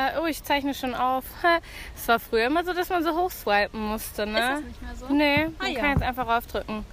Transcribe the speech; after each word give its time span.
Äh, 0.00 0.18
oh, 0.20 0.26
ich 0.26 0.42
zeichne 0.42 0.72
schon 0.74 0.94
auf. 0.94 1.24
Es 1.96 2.08
war 2.08 2.18
früher 2.18 2.46
immer 2.46 2.64
so, 2.64 2.72
dass 2.72 2.88
man 2.88 3.02
so 3.04 3.14
hochswipen 3.16 3.80
musste, 3.80 4.26
ne? 4.26 4.38
Ist 4.38 4.48
das 4.50 4.60
nicht 4.62 4.82
mehr 4.82 4.94
so? 4.96 5.06
Nee, 5.12 5.44
man 5.46 5.54
Ah, 5.58 5.66
ja. 5.66 5.80
kann 5.80 5.90
jetzt 5.90 6.02
einfach 6.02 6.26
raufdrücken. 6.26 6.84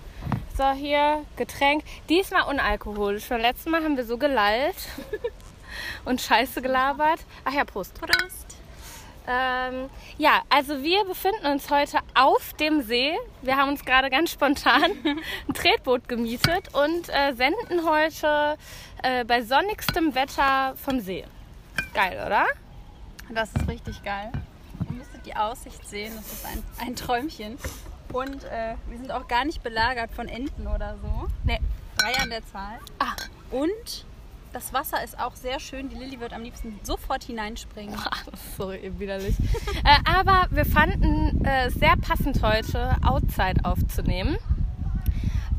So, 0.58 0.72
hier, 0.72 1.24
Getränk. 1.36 1.84
Diesmal 2.10 2.44
unalkoholisch. 2.50 3.28
Beim 3.30 3.42
letzten 3.42 3.70
Mal 3.72 3.84
haben 3.84 3.96
wir 3.96 4.06
so 4.06 4.18
gelallt 4.18 4.76
und 6.06 6.20
Scheiße 6.20 6.62
gelabert. 6.62 7.20
Ach 7.46 7.54
ja, 7.54 7.64
Prost. 7.64 8.00
Prost. 8.02 8.58
Ähm, 9.30 9.90
ja, 10.18 10.42
also 10.50 10.82
wir 10.84 11.04
befinden 11.04 11.46
uns 11.48 11.70
heute 11.70 12.00
auf 12.16 12.54
dem 12.54 12.82
See. 12.82 13.14
Wir 13.42 13.58
haben 13.58 13.70
uns 13.70 13.84
gerade 13.86 14.10
ganz 14.10 14.32
spontan 14.32 14.84
ein 15.48 15.54
Tretboot 15.54 16.08
gemietet 16.08 16.74
und 16.74 17.10
äh, 17.10 17.34
senden 17.34 17.88
heute 17.88 18.58
äh, 19.04 19.26
bei 19.26 19.42
sonnigstem 19.42 20.16
Wetter 20.16 20.76
vom 20.78 21.00
See. 21.02 21.26
Geil, 21.94 22.24
oder? 22.26 22.46
Das 23.34 23.50
ist 23.54 23.68
richtig 23.68 24.04
geil. 24.04 24.32
Ihr 24.90 24.92
müsstet 24.96 25.26
die 25.26 25.36
Aussicht 25.36 25.88
sehen. 25.88 26.14
Das 26.16 26.32
ist 26.32 26.46
ein, 26.46 26.64
ein 26.86 26.96
Träumchen. 26.96 27.58
Und 28.14 28.44
äh, 28.46 28.76
wir 28.88 28.98
sind 28.98 29.12
auch 29.12 29.28
gar 29.28 29.44
nicht 29.46 29.64
belagert 29.64 30.12
von 30.12 30.28
Enten 30.28 30.68
oder 30.68 30.96
so. 31.02 31.28
Nee. 31.44 31.60
Drei 31.98 32.16
an 32.22 32.30
der 32.30 32.46
Zahl. 32.46 32.80
Ah, 33.00 33.16
Und 33.52 34.06
das 34.54 34.72
Wasser 34.72 35.04
ist 35.04 35.20
auch 35.20 35.36
sehr 35.36 35.60
schön. 35.60 35.90
Die 35.90 35.96
Lilly 35.96 36.20
wird 36.20 36.32
am 36.34 36.42
liebsten 36.44 36.80
sofort 36.84 37.24
hineinspringen. 37.24 37.96
das 38.32 38.40
ist 38.42 38.56
so 38.58 38.72
widerlich. 38.72 39.36
äh, 39.84 39.98
aber 40.06 40.48
wir 40.52 40.66
fanden 40.66 41.44
äh, 41.46 41.66
es 41.68 41.74
sehr 41.74 41.96
passend 41.98 42.42
heute 42.42 42.96
Outside 43.04 43.64
aufzunehmen. 43.64 44.38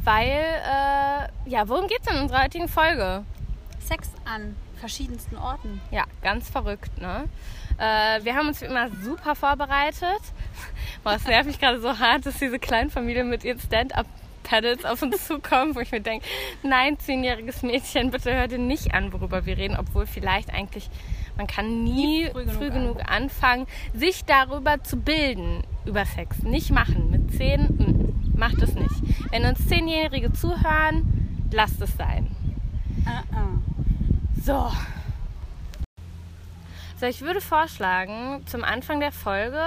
Weil, 0.05 0.31
äh, 0.31 1.51
ja, 1.51 1.69
worum 1.69 1.87
geht 1.87 2.01
es 2.07 2.11
in 2.13 2.19
unserer 2.23 2.45
heutigen 2.45 2.69
Folge? 2.69 3.25
Sex 3.81 4.09
an 4.25 4.57
verschiedensten 4.79 5.37
Orten. 5.37 5.81
Ja, 5.91 6.05
ganz 6.23 6.49
verrückt, 6.49 7.01
ne? 7.01 7.29
Äh, 7.79 8.25
wir 8.25 8.35
haben 8.35 8.49
uns 8.49 8.61
wie 8.61 8.67
immer 8.67 8.89
super 9.03 9.35
vorbereitet. 9.35 10.21
Boah, 11.05 11.15
es 11.15 11.25
nervt 11.25 11.47
mich 11.47 11.61
gerade 11.61 11.81
so 11.81 11.99
hart, 11.99 12.27
dass 12.27 12.39
diese 12.39 12.59
Kleinfamilie 12.59 13.25
mit 13.25 13.45
ihren 13.45 13.61
Stand-Up-Pedals 13.61 14.85
auf 14.85 15.03
uns 15.03 15.27
zukommt, 15.27 15.77
wo 15.77 15.81
ich 15.81 15.93
mir 15.93 16.01
denke, 16.01 16.27
nein, 16.63 16.99
zehnjähriges 16.99 17.63
Mädchen, 17.63 18.11
bitte 18.11 18.35
hör 18.35 18.49
dir 18.49 18.59
nicht 18.59 18.95
an, 18.95 19.13
worüber 19.13 19.47
wir 19.47 19.57
reden, 19.57 19.77
obwohl 19.79 20.07
vielleicht 20.07 20.53
eigentlich, 20.53 20.91
man 21.37 21.47
kann 21.47 21.85
nie, 21.85 22.25
Nie 22.25 22.31
früh, 22.31 22.47
früh 22.49 22.71
genug, 22.71 22.99
genug 22.99 23.11
anfangen, 23.11 23.67
sich 23.95 24.25
darüber 24.25 24.83
zu 24.83 24.97
bilden, 24.97 25.63
über 25.87 26.05
Sex. 26.05 26.43
Nicht 26.43 26.71
machen. 26.73 27.11
Mit 27.11 27.33
zehn, 27.37 27.63
mm, 27.63 28.39
macht 28.39 28.61
es 28.61 28.75
nicht. 28.75 29.31
Wenn 29.31 29.45
uns 29.45 29.67
Zehnjährige 29.69 30.33
zuhören, 30.33 31.49
lasst 31.53 31.81
es 31.81 31.97
sein. 31.97 32.29
Ah, 33.07 33.23
ah. 33.33 33.78
So. 34.49 34.73
So, 36.99 37.05
ich 37.05 37.21
würde 37.21 37.43
vorschlagen, 37.43 38.47
zum 38.47 38.65
Anfang 38.65 38.99
der 38.99 39.13
Folge 39.13 39.63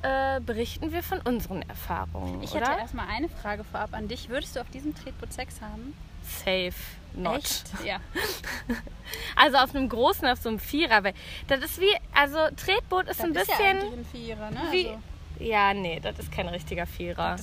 äh, 0.00 0.40
berichten 0.40 0.92
wir 0.92 1.02
von 1.02 1.20
unseren 1.20 1.60
Erfahrungen, 1.68 2.42
Ich 2.42 2.52
oder? 2.52 2.70
hätte 2.70 2.80
erstmal 2.80 3.06
eine 3.08 3.28
Frage 3.28 3.64
vorab 3.64 3.92
an 3.92 4.08
dich. 4.08 4.30
Würdest 4.30 4.56
du 4.56 4.60
auf 4.62 4.70
diesem 4.70 4.94
Tretboot 4.94 5.30
Sex 5.30 5.60
haben? 5.60 5.92
Safe 6.22 6.72
not. 7.12 7.36
Echt? 7.36 7.64
Ja. 7.84 7.98
Also 9.36 9.58
auf 9.58 9.74
einem 9.74 9.90
großen, 9.90 10.26
auf 10.26 10.38
so 10.38 10.48
einem 10.48 10.58
Vierer. 10.58 11.04
weil 11.04 11.12
Das 11.46 11.60
ist 11.60 11.78
wie, 11.78 11.94
also 12.14 12.38
Tretboot 12.56 13.08
ist 13.08 13.20
Das 13.20 13.26
ein 13.26 13.34
ist 13.34 13.46
ja 13.48 13.56
bisschen 13.56 13.66
eigentlich 13.78 13.92
ein 13.92 14.04
Vierer, 14.06 14.50
ne? 14.50 14.60
wie... 14.70 14.86
Also, 14.88 15.02
Ja, 15.40 15.72
nee, 15.74 16.00
das 16.00 16.18
ist 16.18 16.32
kein 16.32 16.48
richtiger 16.48 16.86
Vierer. 16.86 17.36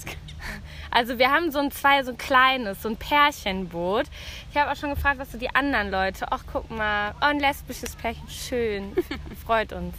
Also 0.91 1.17
wir 1.17 1.31
haben 1.31 1.51
so 1.51 1.59
ein 1.59 1.71
zwei, 1.71 2.03
so 2.03 2.11
ein 2.11 2.17
kleines, 2.17 2.81
so 2.81 2.89
ein 2.89 2.97
Pärchenboot. 2.97 4.05
Ich 4.51 4.57
habe 4.57 4.71
auch 4.71 4.75
schon 4.75 4.89
gefragt, 4.93 5.19
was 5.19 5.31
so 5.31 5.37
die 5.37 5.53
anderen 5.55 5.91
Leute. 5.91 6.27
Ach, 6.29 6.43
guck 6.51 6.69
mal, 6.69 7.11
oh, 7.21 7.25
ein 7.25 7.39
lesbisches 7.39 7.95
Pärchen, 7.95 8.27
schön, 8.29 8.95
freut 9.45 9.73
uns. 9.73 9.95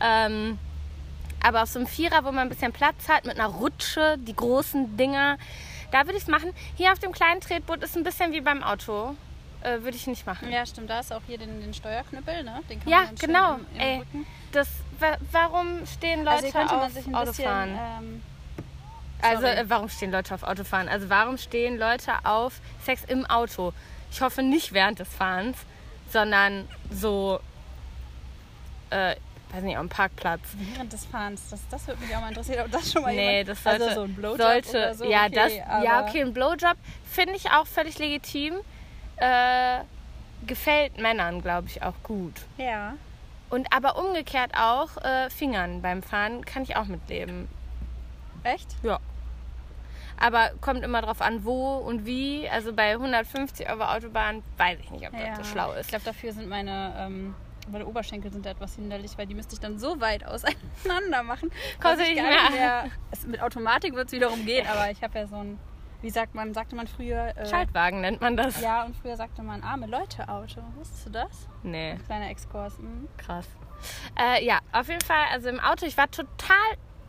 Ähm, 0.00 0.58
aber 1.42 1.62
auf 1.62 1.68
so 1.68 1.78
einem 1.78 1.86
Vierer, 1.88 2.24
wo 2.24 2.32
man 2.32 2.38
ein 2.40 2.48
bisschen 2.48 2.72
Platz 2.72 3.08
hat, 3.08 3.24
mit 3.24 3.38
einer 3.38 3.48
Rutsche, 3.48 4.16
die 4.18 4.34
großen 4.34 4.96
Dinger, 4.96 5.38
da 5.92 6.04
würde 6.04 6.16
ich 6.18 6.24
es 6.24 6.28
machen. 6.28 6.52
Hier 6.76 6.92
auf 6.92 6.98
dem 6.98 7.12
kleinen 7.12 7.40
Tretboot 7.40 7.82
ist 7.82 7.96
ein 7.96 8.02
bisschen 8.04 8.32
wie 8.32 8.40
beim 8.40 8.62
Auto. 8.62 9.14
Äh, 9.62 9.82
würde 9.82 9.96
ich 9.96 10.06
nicht 10.06 10.24
machen. 10.26 10.50
ja, 10.52 10.64
stimmt. 10.66 10.88
Da 10.90 11.00
ist 11.00 11.12
auch 11.12 11.22
hier 11.26 11.36
den, 11.38 11.60
den 11.60 11.74
Steuerknüppel, 11.74 12.44
ne? 12.44 12.60
Den 12.70 12.78
kann 12.80 12.88
Ja, 12.88 12.98
man 13.06 13.14
genau. 13.16 13.54
Im, 13.54 13.66
im 13.74 13.80
Ey, 13.80 13.98
Rücken. 13.98 14.26
das, 14.52 14.68
warum 15.32 15.86
stehen 15.86 16.24
Leute 16.24 16.46
Also 16.46 16.50
könnte 16.50 16.74
man 16.74 16.84
auf 16.84 17.28
Autofahren? 17.28 17.70
bisschen... 17.72 17.78
Ähm, 17.98 18.22
Also, 19.20 19.46
äh, 19.46 19.64
warum 19.68 19.88
stehen 19.88 20.12
Leute 20.12 20.34
auf 20.34 20.42
Autofahren? 20.42 20.88
Also, 20.88 21.08
warum 21.10 21.38
stehen 21.38 21.78
Leute 21.78 22.12
auf 22.24 22.60
Sex 22.84 23.02
im 23.06 23.26
Auto? 23.26 23.72
Ich 24.10 24.20
hoffe 24.20 24.42
nicht 24.42 24.72
während 24.72 25.00
des 25.00 25.08
Fahrens, 25.08 25.58
sondern 26.10 26.68
so, 26.90 27.40
äh, 28.90 29.16
weiß 29.52 29.62
nicht, 29.62 29.76
am 29.76 29.88
Parkplatz. 29.88 30.40
während 30.74 30.92
des 30.92 31.04
Fahrens, 31.04 31.48
das, 31.50 31.60
das 31.70 31.86
würde 31.86 32.00
mich 32.02 32.14
auch 32.14 32.20
mal 32.20 32.28
interessieren, 32.28 32.64
ob 32.64 32.70
das 32.70 32.92
schon 32.92 33.02
mal 33.02 33.14
Nee, 33.14 33.40
jemand... 33.40 33.48
das 33.48 33.62
sollte, 33.62 33.84
also 33.84 33.94
so 33.94 34.02
ein 34.02 34.14
Blowjob 34.14 34.40
sollte 34.40 34.78
oder 34.78 34.94
so, 34.94 35.04
ja, 35.04 35.26
okay, 35.26 35.34
das, 35.34 35.52
ja, 35.84 36.06
okay, 36.06 36.22
ein 36.22 36.32
Blowjob 36.32 36.76
finde 37.10 37.34
ich 37.34 37.50
auch 37.50 37.66
völlig 37.66 37.98
legitim. 37.98 38.54
Äh, 39.16 39.80
gefällt 40.46 40.96
Männern, 40.98 41.42
glaube 41.42 41.66
ich, 41.66 41.82
auch 41.82 42.00
gut. 42.04 42.34
Ja. 42.56 42.94
Und 43.50 43.72
aber 43.74 43.96
umgekehrt 43.96 44.52
auch 44.54 44.96
äh, 45.02 45.30
Fingern 45.30 45.80
beim 45.82 46.02
Fahren 46.02 46.44
kann 46.44 46.62
ich 46.62 46.76
auch 46.76 46.84
mitleben. 46.84 47.48
Echt? 48.44 48.76
Ja. 48.82 48.98
Aber 50.20 50.50
kommt 50.60 50.82
immer 50.82 51.00
drauf 51.00 51.20
an, 51.20 51.44
wo 51.44 51.76
und 51.76 52.04
wie. 52.04 52.48
Also 52.48 52.72
bei 52.72 52.92
150 52.92 53.68
auf 53.70 53.78
der 53.78 53.90
Autobahn 53.94 54.42
weiß 54.56 54.78
ich 54.80 54.90
nicht, 54.90 55.06
ob 55.06 55.12
das 55.12 55.38
so 55.38 55.44
schlau 55.44 55.72
Ich 55.74 55.80
ist. 55.80 55.88
glaube, 55.90 56.04
dafür 56.04 56.32
sind 56.32 56.48
meine, 56.48 56.92
ähm, 56.98 57.34
meine 57.70 57.86
Oberschenkel 57.86 58.32
sind 58.32 58.44
da 58.44 58.50
etwas 58.50 58.74
hinderlich, 58.74 59.12
weil 59.16 59.26
die 59.26 59.34
müsste 59.34 59.54
ich 59.54 59.60
dann 59.60 59.78
so 59.78 60.00
weit 60.00 60.24
auseinander 60.26 61.22
machen. 61.22 61.50
Du 61.50 62.02
ich 62.02 62.08
nicht 62.14 62.16
gar 62.16 62.50
mehr- 62.50 62.84
es, 63.12 63.26
mit 63.26 63.40
Automatik 63.40 63.94
wird 63.94 64.08
es 64.08 64.12
wiederum 64.12 64.44
gehen, 64.44 64.66
aber 64.70 64.90
ich 64.90 65.02
habe 65.02 65.18
ja 65.20 65.26
so 65.26 65.36
ein, 65.36 65.58
wie 66.00 66.10
sagt 66.10 66.34
man, 66.34 66.54
sagte 66.54 66.76
man 66.76 66.86
früher... 66.86 67.36
Äh, 67.36 67.46
Schaltwagen 67.46 68.00
nennt 68.00 68.20
man 68.20 68.36
das. 68.36 68.60
Ja, 68.60 68.84
und 68.84 68.96
früher 68.96 69.16
sagte 69.16 69.42
man 69.42 69.62
arme 69.62 69.86
Leute-Auto. 69.86 70.62
Wusstest 70.76 71.06
du 71.06 71.10
das? 71.10 71.48
Nee, 71.62 71.98
Kleiner 72.06 72.30
Exkurs. 72.30 72.78
Mhm. 72.78 73.08
krass. 73.16 73.46
Äh, 74.18 74.44
ja, 74.44 74.58
auf 74.72 74.88
jeden 74.88 75.04
Fall, 75.04 75.26
also 75.32 75.48
im 75.48 75.60
Auto, 75.60 75.86
ich 75.86 75.96
war 75.96 76.10
total 76.10 76.56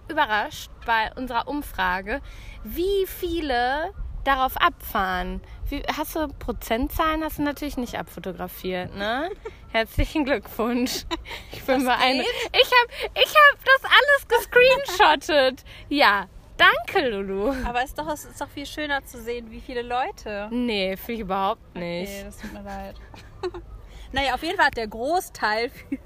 überrascht 0.08 0.72
bei 0.86 1.12
unserer 1.16 1.48
Umfrage, 1.48 2.22
wie 2.64 3.06
viele 3.08 3.94
darauf 4.24 4.58
abfahren. 4.58 5.42
Wie, 5.68 5.82
hast 5.96 6.16
du 6.16 6.28
Prozentzahlen? 6.28 7.24
Hast 7.24 7.38
du 7.38 7.44
natürlich 7.44 7.78
nicht 7.78 7.98
abfotografiert, 7.98 8.96
ne? 8.96 9.30
Herzlichen 9.72 10.26
Glückwunsch. 10.26 11.06
Ich 11.52 11.64
bin 11.64 11.86
beeindruckt. 11.86 12.30
Ich 12.54 12.72
habe 12.72 13.12
ich 13.16 13.34
hab 13.36 13.66
das 13.66 13.84
alles 13.84 14.28
gescreenshottet. 14.28 15.64
Ja, 15.90 16.26
danke, 16.60 17.10
Lulu. 17.10 17.54
Aber 17.66 17.80
es 17.84 17.90
ist, 17.90 17.98
doch, 18.00 18.08
es 18.12 18.26
ist 18.26 18.40
doch 18.42 18.50
viel 18.50 18.66
schöner 18.66 19.04
zu 19.06 19.22
sehen, 19.22 19.50
wie 19.52 19.62
viele 19.62 19.82
Leute. 19.82 20.48
Nee, 20.52 20.96
finde 20.98 21.14
ich 21.14 21.20
überhaupt 21.22 21.62
Nee, 21.76 22.02
nicht. 22.02 22.26
das 22.26 22.38
tut 22.38 22.54
mir 22.54 22.62
leid. 22.62 22.96
naja, 24.12 24.34
auf 24.36 24.44
jeden 24.44 24.58
Fall 24.58 24.68
hat 24.68 24.78
der 24.78 24.88
Großteil 24.88 25.70
für 25.70 25.98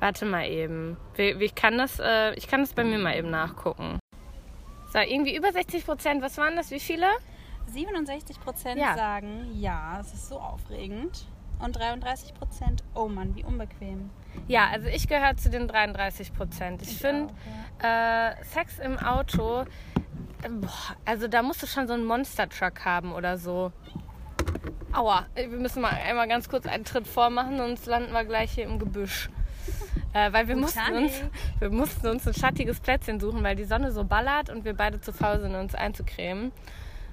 Warte 0.00 0.26
mal 0.26 0.46
eben. 0.46 0.96
Ich, 1.16 1.54
kann 1.54 1.78
das, 1.78 1.98
äh, 1.98 2.34
ich 2.34 2.46
kann 2.46 2.60
das 2.60 2.74
bei 2.74 2.84
mir 2.84 2.98
mal 2.98 3.16
eben 3.16 3.30
nachgucken. 3.30 3.98
So, 4.92 4.98
irgendwie 4.98 5.34
über 5.34 5.50
60 5.50 5.86
Prozent. 5.86 6.22
Was 6.22 6.36
waren 6.36 6.56
das? 6.56 6.70
Wie 6.70 6.80
viele? 6.80 7.06
67 7.66 8.38
Prozent 8.40 8.78
Ja. 8.78 8.94
sagen, 8.94 9.50
ja, 9.54 9.98
es 10.00 10.12
ist 10.12 10.28
so 10.28 10.38
aufregend. 10.38 11.26
Und 11.60 11.76
33 11.76 12.34
Prozent, 12.34 12.82
oh 12.94 13.08
Mann, 13.08 13.34
wie 13.34 13.44
unbequem. 13.44 14.10
Ja, 14.48 14.68
also 14.70 14.88
ich 14.88 15.08
gehöre 15.08 15.36
zu 15.36 15.50
den 15.50 15.68
33 15.68 16.34
Prozent. 16.34 16.82
Ich, 16.82 16.92
Ich 16.92 16.98
finde, 16.98 17.32
äh, 17.82 18.32
Sex 18.44 18.78
im 18.78 18.98
Auto, 18.98 19.62
äh, 20.42 20.48
boah, 20.50 20.96
also 21.04 21.28
da 21.28 21.42
musst 21.42 21.62
du 21.62 21.66
schon 21.66 21.86
so 21.86 21.94
einen 21.94 22.04
Monster-Truck 22.04 22.84
haben 22.84 23.12
oder 23.12 23.38
so. 23.38 23.72
Aua, 24.92 25.26
wir 25.34 25.48
müssen 25.48 25.82
mal 25.82 25.90
einmal 25.90 26.28
ganz 26.28 26.48
kurz 26.48 26.66
einen 26.66 26.86
Schritt 26.86 27.06
vormachen, 27.06 27.56
sonst 27.56 27.86
landen 27.86 28.12
wir 28.12 28.24
gleich 28.24 28.52
hier 28.52 28.64
im 28.64 28.78
Gebüsch. 28.78 29.30
Äh, 30.12 30.32
weil 30.32 30.46
wir 30.46 30.54
mussten, 30.54 30.94
uns, 30.94 31.12
wir 31.58 31.70
mussten 31.70 32.06
uns 32.06 32.26
ein 32.28 32.34
schattiges 32.34 32.78
Plätzchen 32.78 33.18
suchen, 33.18 33.42
weil 33.42 33.56
die 33.56 33.64
Sonne 33.64 33.90
so 33.90 34.04
ballert 34.04 34.48
und 34.50 34.64
wir 34.64 34.74
beide 34.74 35.00
zu 35.00 35.12
faul 35.12 35.40
sind, 35.40 35.56
uns 35.56 35.74
einzucremen. 35.74 36.52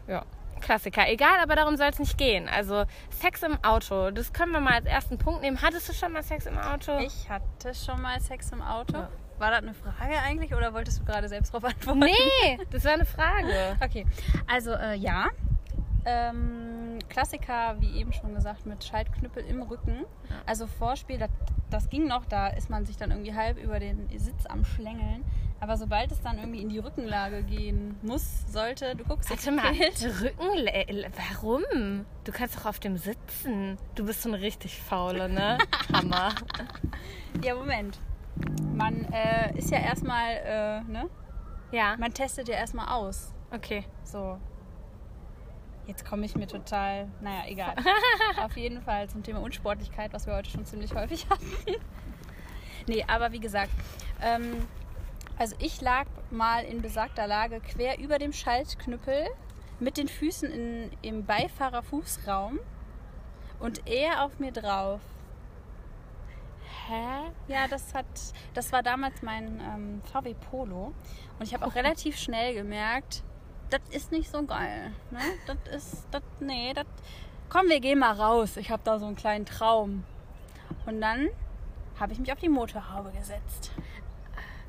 Ja, 0.07 0.24
Klassiker. 0.62 1.10
Egal, 1.10 1.40
aber 1.42 1.56
darum 1.56 1.75
soll 1.78 1.88
es 1.90 2.00
nicht 2.00 2.18
gehen. 2.18 2.48
Also 2.48 2.86
Sex 3.10 3.44
im 3.44 3.62
Auto, 3.63 4.12
das 4.12 4.31
können 4.34 4.52
wir 4.52 4.62
mal 4.62 4.74
als 4.75 4.86
ersten 4.86 5.18
Punkt 5.18 5.42
nehmen. 5.42 5.62
Hattest 5.62 5.90
du 5.90 5.94
schon 5.94 6.13
mal 6.13 6.24
Sex 6.24 6.46
im 6.46 6.58
Auto? 6.58 6.98
Ich 7.00 7.30
hatte 7.30 7.74
schon 7.75 8.02
mal 8.02 8.19
Sex 8.22 8.52
im 8.52 8.62
Auto. 8.62 8.94
Ja. 8.98 9.10
War 9.40 9.50
das 9.50 9.63
eine 9.63 9.74
Frage 9.74 10.19
eigentlich 10.24 10.54
oder 10.54 10.72
wolltest 10.74 11.00
du 11.00 11.04
gerade 11.06 11.28
selbst 11.28 11.52
darauf 11.54 11.68
antworten? 11.69 12.00
Nee, 12.00 12.60
das 12.69 12.86
war 12.86 12.94
eine 12.94 13.06
Frage. 13.06 13.75
Okay, 13.84 14.06
also 14.48 14.72
äh, 14.72 14.96
ja. 14.96 15.30
Ähm, 16.06 17.00
Klassiker, 17.09 17.75
wie 17.80 18.00
eben 18.00 18.13
schon 18.13 18.33
gesagt, 18.33 18.65
mit 18.65 18.83
Schaltknüppel 18.83 19.44
im 19.45 19.62
Rücken. 19.62 20.06
Also 20.45 20.68
Vorspiel, 20.68 21.18
das, 21.19 21.30
das 21.69 21.89
ging 21.89 22.07
noch, 22.07 22.25
da 22.25 22.48
ist 22.48 22.69
man 22.69 22.86
sich 22.86 22.98
dann 22.98 23.12
irgendwie 23.12 23.36
halb 23.36 23.57
über 23.57 23.80
den 23.80 24.07
Sitz 24.18 24.45
am 24.45 24.65
Schlängeln. 24.65 25.24
Aber 25.62 25.77
sobald 25.77 26.12
es 26.12 26.19
dann 26.24 26.39
irgendwie 26.39 26.62
in 26.62 26.69
die 26.69 26.80
Rückenlage 26.80 27.44
gehen 27.44 27.95
muss, 28.01 28.51
sollte, 28.51 28.95
du 28.95 29.03
guckst 29.03 29.30
jetzt 29.30 29.45
Warte 29.45 29.62
mal. 29.62 29.71
Rücken, 29.71 31.12
warum? 31.39 32.06
Du 32.24 32.31
kannst 32.31 32.57
doch 32.57 32.65
auf 32.65 32.80
dem 32.80 32.98
sitzen. 32.98 33.77
Du 33.94 34.06
bist 34.06 34.24
so 34.24 34.30
eine 34.30 34.42
richtig 34.42 34.81
faule, 34.81 35.30
ne? 35.30 35.59
Hammer. 35.94 36.33
Ja, 37.44 37.53
Moment. 37.53 38.00
Man 38.74 39.06
äh, 39.13 39.56
ist 39.56 39.69
ja 39.69 39.77
erstmal, 39.77 40.31
äh, 40.44 40.81
ne? 40.92 41.07
Ja. 41.71 41.95
Man 41.98 42.12
testet 42.12 42.48
ja 42.48 42.56
erstmal 42.56 42.88
aus. 42.88 43.31
Okay. 43.51 43.86
So. 44.03 44.39
Jetzt 45.88 46.06
komme 46.06 46.25
ich 46.25 46.36
mir 46.36 46.48
total, 46.48 47.07
naja, 47.22 47.44
egal. 47.48 47.75
Auf 48.44 48.56
jeden 48.56 48.81
Fall 48.81 49.10
zum 49.10 49.24
Thema 49.24 49.42
Unsportlichkeit, 49.42 50.13
was 50.13 50.28
wir 50.28 50.36
heute 50.36 50.50
schon 50.50 50.66
ziemlich 50.66 50.94
häufig 50.94 51.25
hatten. 51.30 51.45
nee, 52.88 53.04
aber 53.07 53.31
wie 53.31 53.39
gesagt, 53.39 53.72
ähm, 54.22 54.68
also 55.38 55.56
ich 55.60 55.81
lag 55.81 56.06
mal 56.30 56.63
in 56.63 56.81
besagter 56.81 57.25
Lage 57.25 57.62
quer 57.62 58.00
über 58.00 58.19
dem 58.19 58.31
Schaltknüppel 58.31 59.25
mit 59.80 59.98
den 59.98 60.07
Füßen 60.07 60.51
in, 60.51 60.92
im 61.01 61.25
Beifahrerfußraum 61.25 62.60
und 63.60 63.88
er 63.88 64.24
auf 64.24 64.38
mir 64.39 64.51
drauf. 64.51 65.01
Hä? 66.88 67.31
Ja, 67.48 67.68
das 67.68 67.94
hat, 67.94 68.06
das 68.54 68.72
war 68.72 68.84
damals 68.84 69.22
mein 69.22 69.60
ähm, 69.60 70.01
VW 70.12 70.36
Polo 70.36 70.94
und 71.39 71.48
ich 71.48 71.54
habe 71.54 71.66
auch 71.66 71.75
relativ 71.75 72.18
schnell 72.18 72.54
gemerkt, 72.54 73.24
das 73.71 73.81
ist 73.89 74.12
nicht 74.12 74.29
so 74.29 74.44
geil. 74.44 74.91
Ne? 75.09 75.19
Das 75.47 75.57
ist, 75.75 76.07
das, 76.12 76.21
nee, 76.39 76.73
das, 76.73 76.85
komm, 77.50 77.68
wir 77.69 77.79
gehen 77.79 78.00
mal 78.00 78.13
raus. 78.13 78.57
Ich 78.57 78.69
habe 78.69 78.81
da 78.85 79.00
so 79.00 79.06
einen 79.07 79.15
kleinen 79.15 79.45
Traum. 79.45 80.03
Und 80.85 81.01
dann 81.01 81.29
habe 82.00 82.13
ich 82.13 82.19
mich 82.19 82.31
auf 82.31 82.39
die 82.39 82.50
Motorhaube 82.50 83.12
gesetzt. 83.12 83.71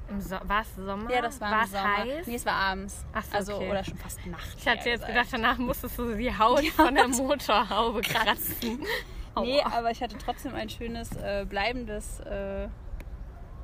Im 0.08 0.20
so 0.20 0.37
war 0.44 0.62
es 0.62 0.75
Sommer? 0.75 1.10
Ja, 1.10 1.22
das 1.22 1.40
war 1.40 1.52
im 1.52 1.58
War's 1.58 1.70
Sommer. 1.70 1.96
heiß? 1.96 2.26
Nee, 2.26 2.34
es 2.34 2.44
war 2.46 2.54
abends. 2.54 3.04
Ach 3.12 3.25
so, 3.25 3.37
also, 3.37 3.54
okay. 3.56 3.70
oder 3.70 3.84
schon 3.84 3.96
fast 3.99 4.26
Nacht. 4.26 4.56
Ich 4.58 4.66
hatte 4.69 4.88
jetzt 4.88 5.06
gedacht, 5.06 5.28
danach 5.31 5.58
musstest 5.58 5.98
du 5.98 6.14
die 6.14 6.37
Haut 6.37 6.64
von 6.76 6.94
der 6.94 7.08
Motorhaube 7.08 8.00
kratzen. 8.02 8.84
Nee, 9.40 9.62
aber 9.62 9.90
ich 9.90 10.02
hatte 10.02 10.19
trotzdem 10.19 10.55
ein 10.55 10.69
schönes, 10.69 11.10
äh, 11.16 11.46
bleibendes 11.48 12.20
äh, 12.20 12.69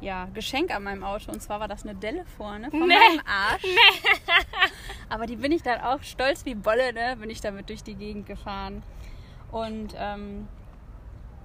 ja, 0.01 0.27
Geschenk 0.33 0.75
an 0.75 0.83
meinem 0.85 1.05
Auto. 1.05 1.31
Und 1.31 1.43
zwar 1.43 1.61
war 1.61 1.69
das 1.69 1.83
eine 1.83 1.95
Delle 1.95 2.25
vorne 2.39 2.71
von 2.71 2.89
Nee. 2.89 2.95
meinem 2.95 3.21
Arsch. 3.27 3.63
Aber 5.09 5.27
die 5.27 5.37
bin 5.37 5.53
ich 5.53 5.63
dann 5.63 5.81
auch 5.81 6.03
stolz 6.03 6.45
wie 6.45 6.55
Bolle, 6.55 6.93
ne? 6.93 7.17
Bin 7.19 7.31
ich 7.31 7.41
damit 7.41 7.69
durch 7.69 7.83
die 7.83 7.95
Gegend 7.95 8.27
gefahren. 8.27 8.83
Und 9.51 9.95
ähm, 9.97 10.49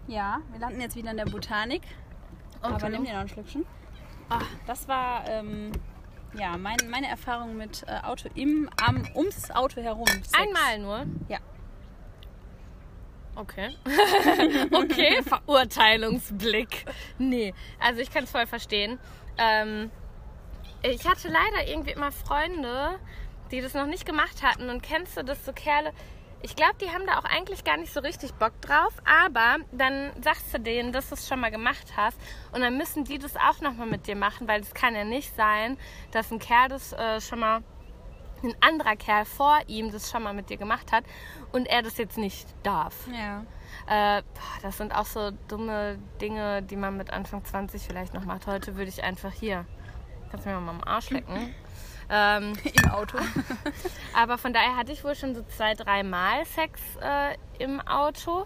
ja, 0.07 0.39
wir 0.51 0.59
landen 0.59 0.81
jetzt 0.81 0.95
wieder 0.95 1.11
in 1.11 1.17
der 1.17 1.25
Botanik. 1.25 1.81
aber 2.61 2.75
Okay. 2.75 2.89
nimm 2.89 3.05
dir 3.05 3.13
noch 3.13 3.21
ein 3.21 3.29
Schlückchen. 3.29 3.65
Ah, 4.29 4.41
das 4.67 4.87
war 4.87 5.27
ähm, 5.27 5.71
ja 6.37 6.57
mein, 6.57 6.77
meine 6.89 7.07
Erfahrung 7.07 7.55
mit 7.57 7.83
äh, 7.87 8.05
Auto 8.05 8.29
im, 8.35 8.69
am, 8.81 9.03
ums 9.15 9.51
Auto 9.51 9.81
herum. 9.81 10.07
Sex. 10.07 10.33
Einmal 10.33 10.79
nur? 10.79 11.05
Ja. 11.29 11.39
Okay. 13.35 13.69
okay, 14.71 15.23
Verurteilungsblick. 15.23 16.85
Nee, 17.17 17.53
also 17.79 17.99
ich 18.01 18.11
kann 18.11 18.25
es 18.25 18.31
voll 18.31 18.45
verstehen. 18.45 18.99
Ähm, 19.37 19.89
ich 20.83 21.07
hatte 21.07 21.29
leider 21.29 21.67
irgendwie 21.67 21.91
immer 21.91 22.11
Freunde, 22.11 22.99
die 23.53 23.61
das 23.61 23.75
noch 23.75 23.85
nicht 23.85 24.05
gemacht 24.05 24.41
hatten. 24.41 24.69
Und 24.69 24.81
kennst 24.81 25.15
du 25.15 25.23
das 25.23 25.45
so 25.45 25.53
Kerle? 25.53 25.93
Ich 26.41 26.57
glaube, 26.57 26.73
die 26.81 26.89
haben 26.89 27.05
da 27.05 27.19
auch 27.19 27.23
eigentlich 27.23 27.63
gar 27.63 27.77
nicht 27.77 27.93
so 27.93 28.01
richtig 28.01 28.33
Bock 28.33 28.59
drauf. 28.61 28.93
Aber 29.05 29.63
dann 29.71 30.11
sagst 30.21 30.53
du 30.53 30.59
denen, 30.59 30.91
dass 30.91 31.09
du 31.09 31.15
es 31.15 31.27
schon 31.27 31.39
mal 31.39 31.51
gemacht 31.51 31.93
hast. 31.95 32.19
Und 32.51 32.61
dann 32.61 32.77
müssen 32.77 33.05
die 33.05 33.19
das 33.19 33.37
auch 33.37 33.61
nochmal 33.61 33.87
mit 33.87 34.07
dir 34.07 34.15
machen. 34.15 34.47
Weil 34.47 34.61
es 34.61 34.73
kann 34.73 34.95
ja 34.95 35.05
nicht 35.05 35.35
sein, 35.35 35.77
dass 36.11 36.31
ein 36.31 36.39
Kerl 36.39 36.67
das 36.67 36.93
äh, 36.93 37.21
schon 37.21 37.39
mal 37.39 37.61
ein 38.43 38.55
anderer 38.59 38.97
Kerl 38.97 39.23
vor 39.23 39.59
ihm 39.67 39.91
das 39.91 40.11
schon 40.11 40.23
mal 40.23 40.33
mit 40.33 40.49
dir 40.49 40.57
gemacht 40.57 40.91
hat 40.91 41.05
und 41.53 41.65
er 41.65 41.81
das 41.81 41.97
jetzt 41.97 42.17
nicht 42.17 42.45
darf. 42.63 43.07
Ja. 43.07 43.45
Äh, 43.87 44.23
das 44.61 44.77
sind 44.77 44.93
auch 44.93 45.05
so 45.05 45.31
dumme 45.47 45.97
Dinge, 46.19 46.61
die 46.61 46.75
man 46.75 46.97
mit 46.97 47.11
Anfang 47.11 47.45
20 47.45 47.81
vielleicht 47.81 48.13
noch 48.13 48.25
macht. 48.25 48.45
Heute 48.45 48.75
würde 48.75 48.89
ich 48.89 49.01
einfach 49.01 49.31
hier, 49.31 49.65
kannst 50.29 50.45
du 50.45 50.49
mir 50.49 50.59
mal 50.59 50.71
am 50.71 50.83
Arsch 50.83 51.09
lecken. 51.11 51.55
Ähm, 52.09 52.53
Im 52.83 52.91
Auto. 52.91 53.17
aber 54.13 54.37
von 54.37 54.53
daher 54.53 54.75
hatte 54.75 54.91
ich 54.91 55.03
wohl 55.03 55.15
schon 55.15 55.35
so 55.35 55.43
zwei, 55.43 55.73
dreimal 55.73 56.45
Sex 56.45 56.81
äh, 57.01 57.35
im 57.63 57.79
Auto. 57.81 58.45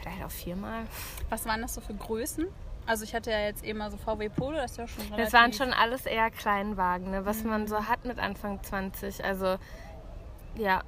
Vielleicht 0.00 0.24
auch 0.24 0.30
viermal. 0.30 0.84
Was 1.28 1.46
waren 1.46 1.62
das 1.62 1.74
so 1.74 1.80
für 1.80 1.94
Größen? 1.94 2.46
Also 2.86 3.04
ich 3.04 3.14
hatte 3.14 3.30
ja 3.30 3.40
jetzt 3.40 3.62
eben 3.64 3.78
mal 3.78 3.90
so 3.90 3.98
VW 3.98 4.30
Polo, 4.30 4.56
das 4.56 4.70
ist 4.70 4.76
ja 4.78 4.88
schon 4.88 5.04
relativ... 5.04 5.24
Das 5.24 5.32
waren 5.34 5.52
schon 5.52 5.74
alles 5.74 6.06
eher 6.06 6.30
Kleinwagen, 6.30 7.10
ne, 7.10 7.26
was 7.26 7.44
man 7.44 7.66
so 7.66 7.86
hat 7.86 8.06
mit 8.06 8.18
Anfang 8.18 8.62
20. 8.62 9.22
Also, 9.22 9.58
ja, 10.56 10.82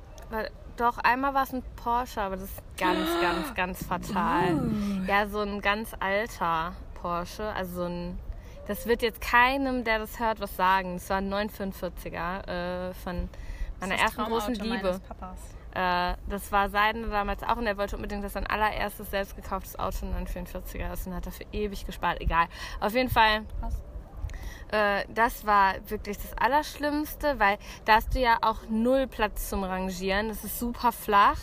doch, 0.81 0.97
einmal 0.97 1.35
war 1.35 1.43
es 1.43 1.53
ein 1.53 1.63
Porsche, 1.77 2.23
aber 2.23 2.37
das 2.37 2.45
ist 2.45 2.63
ganz, 2.79 3.07
ganz, 3.21 3.55
ganz 3.55 3.85
fatal. 3.85 4.59
Ja, 5.07 5.29
so 5.29 5.41
ein 5.41 5.61
ganz 5.61 5.95
alter 6.01 6.73
Porsche, 6.95 7.53
also 7.53 7.77
so 7.77 7.85
ein. 7.85 8.19
Das 8.67 8.87
wird 8.87 9.03
jetzt 9.03 9.21
keinem, 9.21 9.85
der 9.85 9.99
das 9.99 10.21
hört, 10.21 10.41
was 10.41 10.55
sagen. 10.57 10.97
Es 10.97 11.11
war 11.11 11.19
ein 11.19 11.33
945er 11.33 12.91
äh, 12.91 12.95
von 12.95 13.29
meiner 13.81 13.95
ersten 13.97 14.23
großen 14.25 14.55
Liebe. 14.55 15.01
Äh, 15.75 16.15
das 16.29 16.51
war 16.51 16.69
seine 16.69 17.07
damals 17.09 17.43
auch 17.43 17.57
und 17.57 17.67
er 17.67 17.77
wollte 17.77 17.97
unbedingt, 17.97 18.25
dass 18.25 18.33
sein 18.33 18.47
allererstes 18.47 19.11
selbst 19.11 19.37
gekauftes 19.37 19.79
Auto 19.79 20.05
ein 20.05 20.27
944er 20.27 20.93
ist 20.93 21.07
und 21.07 21.15
hat 21.15 21.27
dafür 21.27 21.47
ewig 21.53 21.87
gespart. 21.87 22.21
Egal. 22.21 22.47
Auf 22.81 22.93
jeden 22.95 23.09
Fall 23.09 23.43
Krass. 23.61 23.81
äh, 24.73 25.05
das 25.15 25.47
war 25.47 25.75
wirklich 25.89 26.19
das 26.19 26.37
Allerschlimmste, 26.37 27.39
weil 27.39 27.59
da 27.85 27.95
hast 27.95 28.15
du 28.15 28.21
ja 28.21 28.39
auch 28.43 28.63
null 28.69 29.07
Platz 29.07 29.49
zum 29.49 29.63
Rangieren. 29.63 30.29
Das 30.29 30.43
ist 30.43 30.59
super 30.59 30.91
flach. 30.91 31.39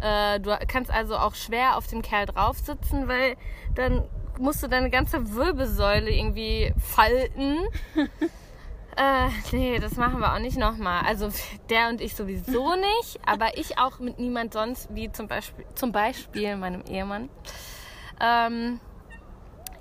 Äh, 0.00 0.40
du 0.40 0.56
kannst 0.66 0.90
also 0.90 1.16
auch 1.16 1.36
schwer 1.36 1.76
auf 1.76 1.86
dem 1.86 2.02
Kerl 2.02 2.26
drauf 2.26 2.58
sitzen, 2.58 3.06
weil 3.06 3.36
dann 3.76 4.08
musst 4.40 4.62
du 4.62 4.68
deine 4.68 4.90
ganze 4.90 5.34
Wirbelsäule 5.34 6.10
irgendwie 6.10 6.72
falten. 6.78 7.58
äh, 8.96 9.28
nee, 9.52 9.78
das 9.78 9.96
machen 9.96 10.20
wir 10.20 10.34
auch 10.34 10.38
nicht 10.38 10.56
nochmal. 10.56 11.04
Also 11.04 11.30
der 11.68 11.88
und 11.88 12.00
ich 12.00 12.14
sowieso 12.14 12.74
nicht, 13.00 13.20
aber 13.26 13.56
ich 13.58 13.78
auch 13.78 13.98
mit 13.98 14.18
niemand 14.18 14.52
sonst, 14.52 14.88
wie 14.94 15.12
zum 15.12 15.28
Beispiel, 15.28 15.64
zum 15.74 15.92
Beispiel 15.92 16.56
meinem 16.56 16.82
Ehemann. 16.82 17.28
Ähm, 18.20 18.80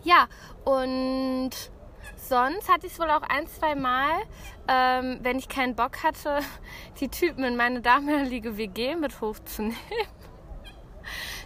ja, 0.04 0.28
und 0.64 1.52
sonst 2.16 2.70
hatte 2.70 2.88
ich 2.88 2.94
es 2.94 3.00
wohl 3.00 3.10
auch 3.10 3.24
ein, 3.24 3.48
zwei 3.48 3.76
Mal, 3.76 4.12
ähm, 4.68 5.20
wenn 5.22 5.38
ich 5.38 5.50
keinen 5.50 5.76
Bock 5.76 6.04
hatte, 6.04 6.40
die 7.00 7.10
Typen 7.10 7.44
in 7.44 7.56
meine 7.56 7.82
damalige 7.82 8.58
WG 8.58 8.96
mit 8.96 9.20
hochzunehmen. 9.22 9.78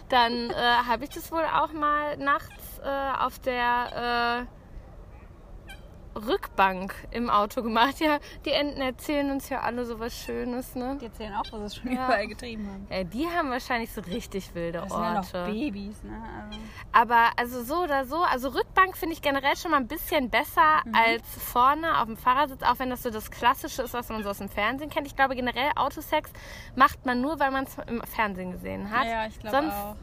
Dann 0.08 0.50
äh, 0.50 0.54
habe 0.86 1.04
ich 1.04 1.10
das 1.10 1.32
wohl 1.32 1.44
auch 1.44 1.72
mal 1.72 2.16
nachts 2.18 2.63
äh, 2.78 3.12
auf 3.20 3.38
der 3.40 4.46
äh, 4.46 6.18
Rückbank 6.18 6.94
im 7.10 7.28
Auto 7.28 7.62
gemacht. 7.62 7.96
Ja, 8.04 8.18
die 8.44 8.50
Enten 8.52 8.80
erzählen 8.80 9.30
uns 9.30 9.48
ja 9.48 9.60
alle 9.62 9.84
so 9.84 9.98
was 9.98 10.14
Schönes, 10.16 10.74
ne? 10.74 10.96
Die 11.00 11.06
erzählen 11.06 11.32
auch, 11.34 11.44
was 11.52 11.72
sie 11.72 11.80
schon 11.80 11.92
Ja. 11.92 12.04
überall 12.06 12.26
getrieben 12.28 12.68
haben. 12.68 12.86
Äh, 12.90 13.04
die 13.04 13.26
haben 13.26 13.50
wahrscheinlich 13.50 13.90
so 13.92 14.00
richtig 14.02 14.54
wilde 14.54 14.78
Das 14.80 14.92
sind 14.92 15.02
ja 15.02 15.14
noch 15.14 15.34
Orte. 15.34 15.44
Babys, 15.52 16.02
ne? 16.04 16.12
Also, 16.44 16.58
Aber 16.92 17.30
also 17.36 17.62
so 17.64 17.82
oder 17.82 18.04
so, 18.04 18.16
also 18.22 18.48
Rückbank 18.50 18.96
finde 18.96 19.14
ich 19.14 19.22
generell 19.22 19.56
schon 19.56 19.70
mal 19.72 19.78
ein 19.78 19.88
bisschen 19.88 20.28
besser 20.30 20.82
Mhm. 20.84 20.94
als 20.94 21.22
vorne 21.38 21.98
auf 21.98 22.06
dem 22.06 22.16
Fahrersitz, 22.16 22.62
auch 22.62 22.78
wenn 22.78 22.90
das 22.90 23.02
so 23.02 23.10
das 23.10 23.30
Klassische 23.30 23.82
ist, 23.82 23.94
was 23.94 24.08
man 24.08 24.22
so 24.22 24.30
aus 24.30 24.38
dem 24.38 24.48
Fernsehen 24.48 24.90
kennt. 24.90 25.06
Ich 25.06 25.16
glaube 25.16 25.34
generell 25.34 25.70
Autosex 25.76 26.30
macht 26.76 27.06
man 27.06 27.20
nur, 27.22 27.40
weil 27.40 27.50
man 27.50 27.64
es 27.64 27.76
im 27.88 28.02
Fernsehen 28.02 28.52
gesehen 28.52 28.90
hat. 28.90 29.06
ja, 29.06 29.26
ich 29.26 29.38
glaube 29.40 29.58
auch. 29.72 29.96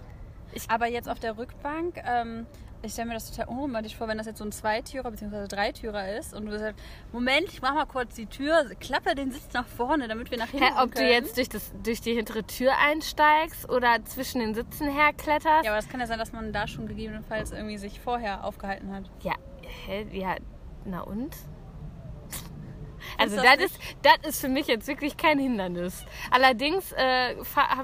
Ich- 0.53 0.69
Aber 0.69 0.87
jetzt 0.87 1.09
auf 1.09 1.19
der 1.19 1.37
Rückbank, 1.37 2.01
ähm, 2.05 2.45
ich 2.83 2.93
stelle 2.93 3.09
mir 3.09 3.13
das 3.13 3.29
total 3.29 3.47
unromantisch 3.47 3.95
vor, 3.95 4.07
wenn 4.07 4.17
das 4.17 4.25
jetzt 4.25 4.39
so 4.39 4.43
ein 4.43 4.51
Zweitürer 4.51 5.11
bzw. 5.11 5.47
Dreitürer 5.47 6.17
ist 6.17 6.33
und 6.33 6.47
du 6.47 6.57
sagst, 6.57 6.81
Moment, 7.11 7.43
ich 7.49 7.61
mach 7.61 7.75
mal 7.75 7.85
kurz 7.85 8.15
die 8.15 8.25
Tür, 8.25 8.65
klappe 8.79 9.13
den 9.13 9.31
Sitz 9.31 9.53
nach 9.53 9.67
vorne, 9.67 10.07
damit 10.07 10.31
wir 10.31 10.39
nach 10.39 10.47
hinten 10.49 10.65
Hä, 10.65 10.71
ob 10.81 10.91
können. 10.91 11.07
du 11.07 11.13
jetzt 11.13 11.37
durch, 11.37 11.47
das, 11.49 11.71
durch 11.83 12.01
die 12.01 12.15
hintere 12.15 12.43
Tür 12.43 12.71
einsteigst 12.79 13.69
oder 13.69 14.03
zwischen 14.05 14.39
den 14.39 14.55
Sitzen 14.55 14.89
herkletterst. 14.89 15.63
Ja, 15.63 15.71
aber 15.71 15.79
das 15.79 15.89
kann 15.89 15.99
ja 15.99 16.07
sein, 16.07 16.17
dass 16.17 16.31
man 16.31 16.53
da 16.53 16.67
schon 16.67 16.87
gegebenenfalls 16.87 17.51
irgendwie 17.51 17.77
sich 17.77 17.99
vorher 17.99 18.43
aufgehalten 18.43 18.91
hat. 18.91 19.03
Ja, 19.21 19.35
hä, 19.85 20.07
ja, 20.11 20.35
na 20.85 21.01
und? 21.01 21.35
Also 23.17 23.35
das 23.35 23.45
das 23.45 23.57
nicht? 23.57 23.65
ist, 23.71 23.79
das 24.01 24.29
ist 24.29 24.41
für 24.41 24.47
mich 24.49 24.67
jetzt 24.67 24.87
wirklich 24.87 25.17
kein 25.17 25.37
Hindernis. 25.37 26.03
Allerdings 26.31 26.91
äh, 26.93 27.33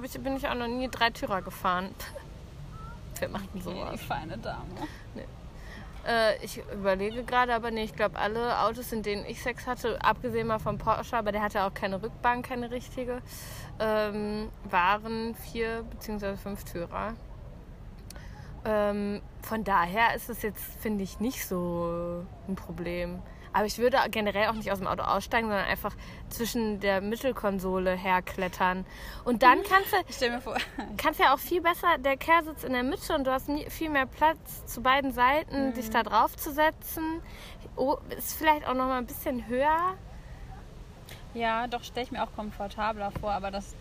ich, 0.04 0.20
bin 0.22 0.38
ich 0.38 0.48
auch 0.48 0.56
noch 0.56 0.68
nie 0.68 0.88
Dreitürer 0.90 1.42
gefahren. 1.44 1.90
Wer 3.20 3.30
macht 3.30 3.46
denn 3.54 3.62
Die 3.62 3.62
sowas? 3.62 4.02
feine 4.02 4.38
Dame. 4.38 4.66
Äh, 6.06 6.44
ich 6.44 6.62
überlege 6.72 7.24
gerade, 7.24 7.54
aber 7.54 7.70
nee, 7.70 7.84
ich 7.84 7.94
glaube 7.94 8.18
alle 8.18 8.60
Autos, 8.62 8.94
in 8.94 9.04
denen 9.04 9.26
ich 9.26 9.42
Sex 9.42 9.68
hatte, 9.68 10.02
abgesehen 10.02 10.48
mal 10.48 10.60
vom 10.60 10.78
Porsche, 10.78 11.18
aber 11.18 11.32
der 11.34 11.42
hatte 11.42 11.64
auch 11.64 11.74
keine 11.74 12.02
Rückbank, 12.02 12.48
keine 12.48 12.72
richtige, 12.72 13.22
ähm, 13.80 14.50
waren 14.70 15.36
vier 15.36 15.84
bzw. 15.84 16.38
fünf 16.38 16.64
Türer. 16.64 17.14
Ähm, 18.64 19.22
von 19.42 19.64
daher 19.64 20.16
ist 20.16 20.30
es 20.30 20.42
jetzt, 20.44 20.64
finde 20.82 21.04
ich, 21.04 21.20
nicht 21.20 21.46
so 21.46 22.26
ein 22.48 22.56
Problem. 22.56 23.22
Aber 23.54 23.66
ich 23.66 23.78
würde 23.78 23.98
generell 24.12 24.48
auch 24.48 24.54
nicht 24.54 24.72
aus 24.72 24.80
dem 24.80 24.88
Auto 24.88 25.04
aussteigen, 25.04 25.48
sondern 25.48 25.66
einfach 25.66 25.96
zwischen 26.30 26.80
der 26.80 27.02
Mittelkonsole 27.02 27.92
herklettern. 27.96 28.86
Und 29.26 29.44
dann 29.44 29.64
kannst 29.70 29.94
du, 29.94 29.98
Ich 30.08 30.16
stell 30.16 30.32
mir 30.32 30.42
vor. 30.42 30.58
kannst 30.98 31.20
ja 31.20 31.34
auch 31.34 31.40
viel 31.40 31.62
besser, 31.62 31.98
der 31.98 32.18
Kerl 32.18 32.44
sitzt 32.44 32.64
in 32.64 32.74
der 32.74 32.84
Mitte 32.84 33.16
und 33.16 33.26
du 33.26 33.32
hast 33.32 33.50
viel 33.70 33.90
mehr 33.90 34.06
Platz 34.06 34.66
zu 34.66 34.82
beiden 34.82 35.12
Seiten, 35.12 35.74
dich 35.74 35.90
da 35.90 36.04
drauf 36.04 36.36
zu 36.36 36.52
setzen. 36.52 37.22
Oh, 37.76 37.98
ist 38.18 38.34
vielleicht 38.38 38.68
auch 38.68 38.74
noch 38.74 38.88
mal 38.88 38.98
ein 38.98 39.06
bisschen 39.06 39.48
höher. 39.48 39.96
Ja, 41.34 41.68
doch, 41.68 41.84
stelle 41.84 42.06
ich 42.06 42.12
mir 42.12 42.24
auch 42.24 42.34
komfortabler 42.36 43.12
vor, 43.20 43.32
aber 43.32 43.52
das. 43.52 43.76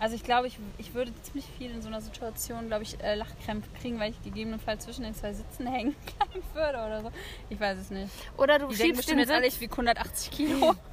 Also 0.00 0.14
ich 0.14 0.22
glaube, 0.22 0.46
ich, 0.46 0.58
ich 0.78 0.94
würde 0.94 1.12
ziemlich 1.22 1.46
viel 1.58 1.70
in 1.70 1.82
so 1.82 1.88
einer 1.88 2.00
Situation, 2.00 2.68
glaube 2.68 2.84
ich, 2.84 3.00
äh, 3.02 3.14
Lachkrämpfe 3.14 3.68
kriegen, 3.80 3.98
weil 3.98 4.10
ich 4.10 4.22
gegebenenfalls 4.22 4.84
zwischen 4.84 5.02
den 5.02 5.14
zwei 5.14 5.32
Sitzen 5.32 5.66
hängen 5.72 5.94
bleiben 6.16 6.44
würde 6.54 6.78
oder 6.78 7.02
so. 7.02 7.12
Ich 7.50 7.58
weiß 7.58 7.78
es 7.78 7.90
nicht. 7.90 8.12
Oder 8.36 8.58
du 8.58 8.68
Die 8.68 8.76
schiebst 8.76 8.96
bestimmt 8.96 9.20
den 9.20 9.28
jetzt 9.28 9.32
alle, 9.32 9.46
ich 9.46 9.60
wiege 9.60 9.72
180 9.72 10.30
Kilo. 10.30 10.74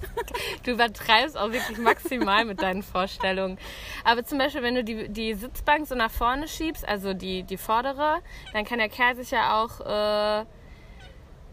Du 0.62 0.72
übertreibst 0.72 1.36
auch 1.36 1.52
wirklich 1.52 1.78
maximal 1.78 2.44
mit 2.44 2.62
deinen 2.62 2.82
Vorstellungen. 2.82 3.58
Aber 4.04 4.24
zum 4.24 4.38
Beispiel, 4.38 4.62
wenn 4.62 4.74
du 4.74 4.84
die, 4.84 5.08
die 5.08 5.34
Sitzbank 5.34 5.86
so 5.86 5.94
nach 5.94 6.10
vorne 6.10 6.48
schiebst, 6.48 6.86
also 6.86 7.14
die, 7.14 7.42
die 7.42 7.56
vordere, 7.56 8.20
dann 8.52 8.64
kann 8.64 8.78
der 8.78 8.88
Kerl 8.88 9.16
sich 9.16 9.30
ja 9.30 9.62
auch 9.62 9.80
äh, 9.80 10.44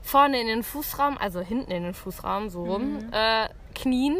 vorne 0.02 0.42
in 0.42 0.48
den 0.48 0.64
Fußraum, 0.64 1.18
also 1.18 1.42
hinten 1.42 1.72
in 1.72 1.84
den 1.84 1.94
Fußraum, 1.94 2.50
so 2.50 2.64
rum, 2.64 3.10
äh, 3.12 3.50
knien 3.76 4.18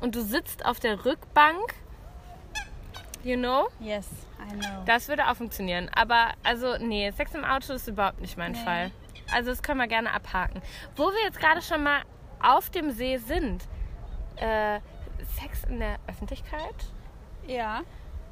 und 0.00 0.14
du 0.14 0.22
sitzt 0.22 0.64
auf 0.64 0.80
der 0.80 1.04
Rückbank. 1.04 1.74
You 3.22 3.36
know? 3.36 3.68
Yes, 3.80 4.06
I 4.48 4.54
know. 4.54 4.84
Das 4.86 5.08
würde 5.08 5.28
auch 5.28 5.34
funktionieren. 5.34 5.90
Aber 5.94 6.28
also, 6.44 6.76
nee, 6.78 7.10
Sex 7.10 7.34
im 7.34 7.44
Auto 7.44 7.72
ist 7.72 7.88
überhaupt 7.88 8.20
nicht 8.20 8.36
mein 8.38 8.52
Nee. 8.52 8.58
Fall. 8.64 8.90
Also 9.32 9.50
das 9.50 9.62
können 9.62 9.80
wir 9.80 9.88
gerne 9.88 10.12
abhaken. 10.12 10.62
Wo 10.94 11.04
wir 11.08 11.22
jetzt 11.24 11.40
gerade 11.40 11.60
schon 11.60 11.82
mal 11.82 12.02
auf 12.40 12.70
dem 12.70 12.92
See 12.92 13.16
sind, 13.16 13.64
äh, 14.36 14.78
Sex 15.40 15.64
in 15.64 15.80
der 15.80 15.96
Öffentlichkeit, 16.06 16.74
ja, 17.48 17.80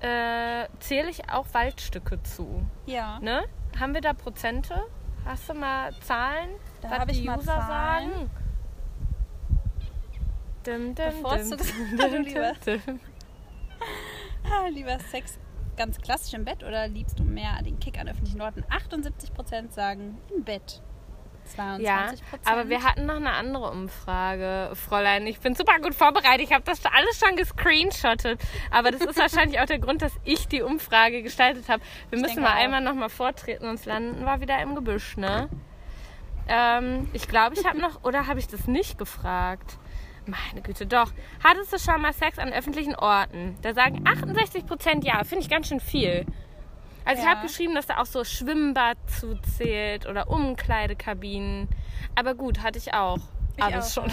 äh, 0.00 0.68
zähle 0.78 1.09
ich 1.11 1.28
auch 1.30 1.47
Waldstücke 1.52 2.23
zu. 2.23 2.64
ja. 2.87 3.18
Ne? 3.21 3.42
Haben 3.80 3.94
wir 3.94 4.00
da 4.02 4.12
Prozente? 4.12 4.85
Hast 5.25 5.49
du 5.49 5.54
mal 5.54 5.92
Zahlen, 6.00 6.50
Da 6.83 6.90
was 6.90 7.06
die 7.06 7.25
mal 7.25 7.38
User 7.38 7.47
Zahlen. 7.56 8.11
sagen? 8.12 8.30
Dim, 10.66 10.94
dim, 10.94 11.04
Bevorzugst 11.23 11.75
du 11.99 12.18
lieber? 12.18 12.52
Ah, 14.44 14.68
Lieber 14.68 14.99
Sex 15.11 15.38
ganz 15.76 15.99
klassisch 15.99 16.35
im 16.35 16.44
Bett 16.44 16.62
oder 16.62 16.88
liebst 16.88 17.18
du 17.18 17.25
mehr 17.25 17.61
den 17.62 17.78
Kick 17.80 17.99
an 17.99 18.09
öffentlichen 18.09 18.40
Orten? 18.40 18.64
78% 18.64 19.73
sagen 19.73 20.18
im 20.35 20.44
Bett. 20.44 20.83
22%. 21.56 21.80
Ja, 21.80 22.11
aber 22.44 22.71
wir 22.71 22.83
hatten 22.83 23.04
noch 23.04 23.16
eine 23.16 23.33
andere 23.33 23.71
Umfrage, 23.71 24.71
Fräulein. 24.75 25.26
Ich 25.26 25.40
bin 25.40 25.54
super 25.54 25.78
gut 25.78 25.94
vorbereitet. 25.94 26.47
Ich 26.47 26.52
habe 26.54 26.64
das 26.64 26.80
alles 26.87 27.18
schon 27.18 27.37
gescreenshottet. 27.37 28.40
Aber 28.71 28.90
das 28.90 29.02
ist 29.02 29.18
wahrscheinlich 29.18 29.61
auch 29.61 29.66
der 29.66 29.78
Grund, 29.78 30.00
dass 30.00 30.12
ich 30.25 30.49
die 30.49 30.62
Umfrage 30.62 31.23
gestaltet 31.23 31.68
habe. 31.68 31.83
Wir 32.09 32.18
müssen 32.18 32.37
denke 32.37 32.49
mal 32.49 32.56
auch. 32.56 32.62
einmal 32.62 32.80
noch 32.80 32.94
mal 32.94 33.11
vortreten, 33.11 33.66
sonst 33.66 33.85
landen 33.85 34.25
wir 34.25 34.40
wieder 34.40 34.61
im 34.62 34.75
Gebüsch, 34.75 35.18
ne? 35.18 35.50
Ähm, 36.49 37.09
ich 37.12 37.28
glaube, 37.28 37.56
ich 37.56 37.66
habe 37.66 37.78
noch, 37.78 38.04
oder 38.04 38.26
habe 38.26 38.38
ich 38.38 38.49
das 38.49 38.66
nicht 38.66 38.97
gefragt? 38.99 39.78
Meine 40.26 40.62
Güte, 40.62 40.87
doch. 40.87 41.12
Hattest 41.43 41.73
du 41.73 41.78
schon 41.78 42.00
mal 42.00 42.12
Sex 42.12 42.38
an 42.38 42.52
öffentlichen 42.52 42.95
Orten? 42.95 43.57
Da 43.62 43.75
sagen 43.75 44.04
68 44.07 44.66
Prozent 44.66 45.04
ja. 45.04 45.23
Finde 45.25 45.43
ich 45.45 45.50
ganz 45.50 45.69
schön 45.69 45.81
viel. 45.81 46.25
Also 47.04 47.21
ich 47.21 47.28
Ja. 47.28 47.35
habe 47.37 47.47
geschrieben, 47.47 47.75
dass 47.75 47.87
da 47.87 47.99
auch 47.99 48.07
so 48.07 48.25
Schwimmbad 48.25 48.97
zuzählt 49.07 50.07
oder 50.07 50.31
Umkleidekabinen. 50.31 51.69
Aber 52.14 52.35
gut, 52.35 52.62
hatte 52.62 52.78
ich 52.78 52.95
auch. 52.95 53.19
Ich 53.57 53.62
alles 53.62 53.99
auch, 53.99 54.04
schon. 54.09 54.12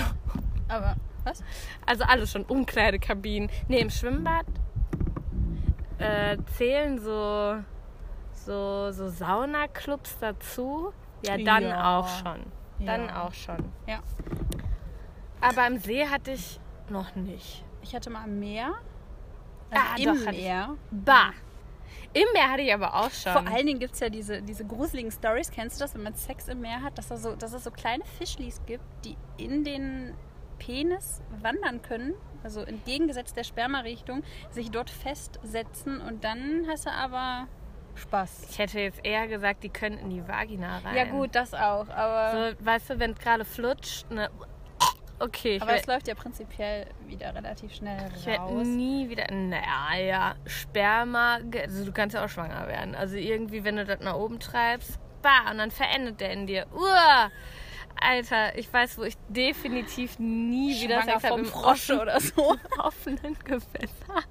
Aber, 0.68 0.96
was? 1.24 1.42
Also 1.86 2.04
alles 2.04 2.32
schon. 2.32 2.44
Umkleidekabinen. 2.44 3.50
Nee, 3.70 3.80
im 3.80 3.90
Schwimmbad 3.90 4.46
äh, 6.00 6.38
zählen 6.58 7.00
so, 7.00 7.58
so, 8.34 8.92
so 8.92 9.08
Saunaclubs 9.08 10.18
dazu. 10.20 10.92
Ja, 11.26 11.38
dann 11.38 11.64
Ja. 11.64 12.00
auch 12.00 12.08
schon. 12.20 12.40
Dann 12.80 13.06
Ja. 13.06 13.24
auch 13.24 13.34
schon. 13.34 13.58
Ja. 13.88 14.00
Aber 15.42 15.68
im 15.68 15.80
See 15.80 16.08
hatte 16.08 16.32
ich 16.32 16.60
noch 16.90 17.16
nicht. 17.16 17.64
Ich 17.82 17.96
hatte 17.96 18.10
mal 18.10 18.24
am 18.24 18.40
Meer. 18.40 18.74
Also 19.72 19.84
Ah, 19.88 19.96
im 19.98 20.06
doch. 20.26 20.32
Meer. 20.32 20.78
Bah. 20.92 21.32
Im 22.14 22.26
Meer 22.34 22.50
hatte 22.52 22.62
ich 22.62 22.74
aber 22.74 22.94
auch 22.94 23.10
schon. 23.12 23.32
Vor 23.32 23.48
allen 23.48 23.66
Dingen 23.66 23.80
gibt 23.80 23.94
es 23.94 24.00
ja 24.02 24.10
diese, 24.10 24.42
diese 24.42 24.66
gruseligen 24.66 25.12
Stories. 25.12 25.50
Kennst 25.50 25.80
du 25.80 25.84
das, 25.84 25.96
wenn 25.96 26.04
man 26.04 26.14
Sex 26.16 26.48
im 26.48 26.62
Meer 26.62 26.82
hat, 26.82 26.98
dass, 26.98 27.08
da 27.08 27.18
so, 27.18 27.36
dass 27.36 27.54
es 27.54 27.64
so 27.64 27.72
kleine 27.72 28.04
Fischlis 28.18 28.62
gibt, 28.66 28.84
die 29.06 29.16
in 29.38 29.64
den 29.64 30.14
Penis 30.60 31.22
wandern 31.42 31.82
können, 31.82 32.14
also 32.44 32.62
entgegengesetzt 32.62 33.36
der 33.38 33.44
Spermarichtung, 33.44 34.24
sich 34.52 34.70
dort 34.72 34.90
festsetzen 34.90 36.02
und 36.02 36.24
dann 36.24 36.66
hast 36.70 36.86
du 36.86 36.92
aber 36.92 37.48
Spaß. 37.96 38.48
Ich 38.50 38.60
hätte 38.60 38.80
jetzt 38.80 39.00
eher 39.04 39.28
gesagt, 39.28 39.64
die 39.64 39.70
können 39.70 39.98
in 39.98 40.10
die 40.10 40.28
Vagina 40.28 40.80
rein. 40.80 40.96
Ja 40.96 41.06
gut, 41.06 41.34
das 41.36 41.54
auch, 41.54 41.90
aber, 41.90 42.54
So, 42.60 42.66
weißt 42.66 42.90
du, 42.92 43.00
wenn 43.00 43.12
es 43.12 43.20
gerade 43.20 43.44
flutscht, 43.46 44.10
ne? 44.12 44.30
Okay, 45.22 45.58
ich 45.58 45.62
aber 45.62 45.76
es 45.76 45.86
werde 45.86 45.94
läuft 45.94 46.08
ja 46.08 46.16
prinzipiell 46.16 46.88
wieder 47.06 47.36
relativ 47.36 47.76
schnell 47.76 48.10
werd 48.26 48.40
raus. 48.40 48.66
nie 48.66 49.08
wieder. 49.08 49.32
Naja, 49.32 49.96
ja, 50.00 50.36
Sperma. 50.48 51.40
Also 51.62 51.86
du 51.86 51.92
kannst 51.92 52.16
ja 52.16 52.26
auch 52.26 52.30
schwanger 52.30 52.68
werden. 52.68 52.96
Also 52.96 53.18
irgendwie, 53.18 53.64
wenn 53.64 53.76
du 53.76 53.86
das 53.86 54.00
nach 54.00 54.16
oben 54.16 54.40
treibst, 54.40 55.00
bah, 55.22 55.52
und 55.52 55.60
dann 55.60 55.70
verendet 55.70 56.20
der 56.22 56.32
in 56.32 56.48
dir. 56.48 56.66
Uah! 56.74 57.30
Alter, 58.00 58.58
ich 58.58 58.72
weiß, 58.74 58.98
wo 58.98 59.04
ich 59.04 59.16
definitiv 59.30 60.18
nie 60.18 60.82
wieder 60.82 61.04
Sex 61.04 61.14
habe 61.14 61.28
vom 61.28 61.40
im 61.42 61.46
Frosche 61.46 62.02
oder 62.02 62.20
so. 62.20 62.58
offenen 62.80 63.38
Gewässer. 63.44 64.24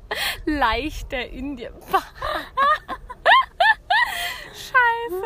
Leicht 0.45 1.13
der 1.13 1.31
in 1.31 1.57
dir. 1.57 1.73
Scheiße. 4.53 5.23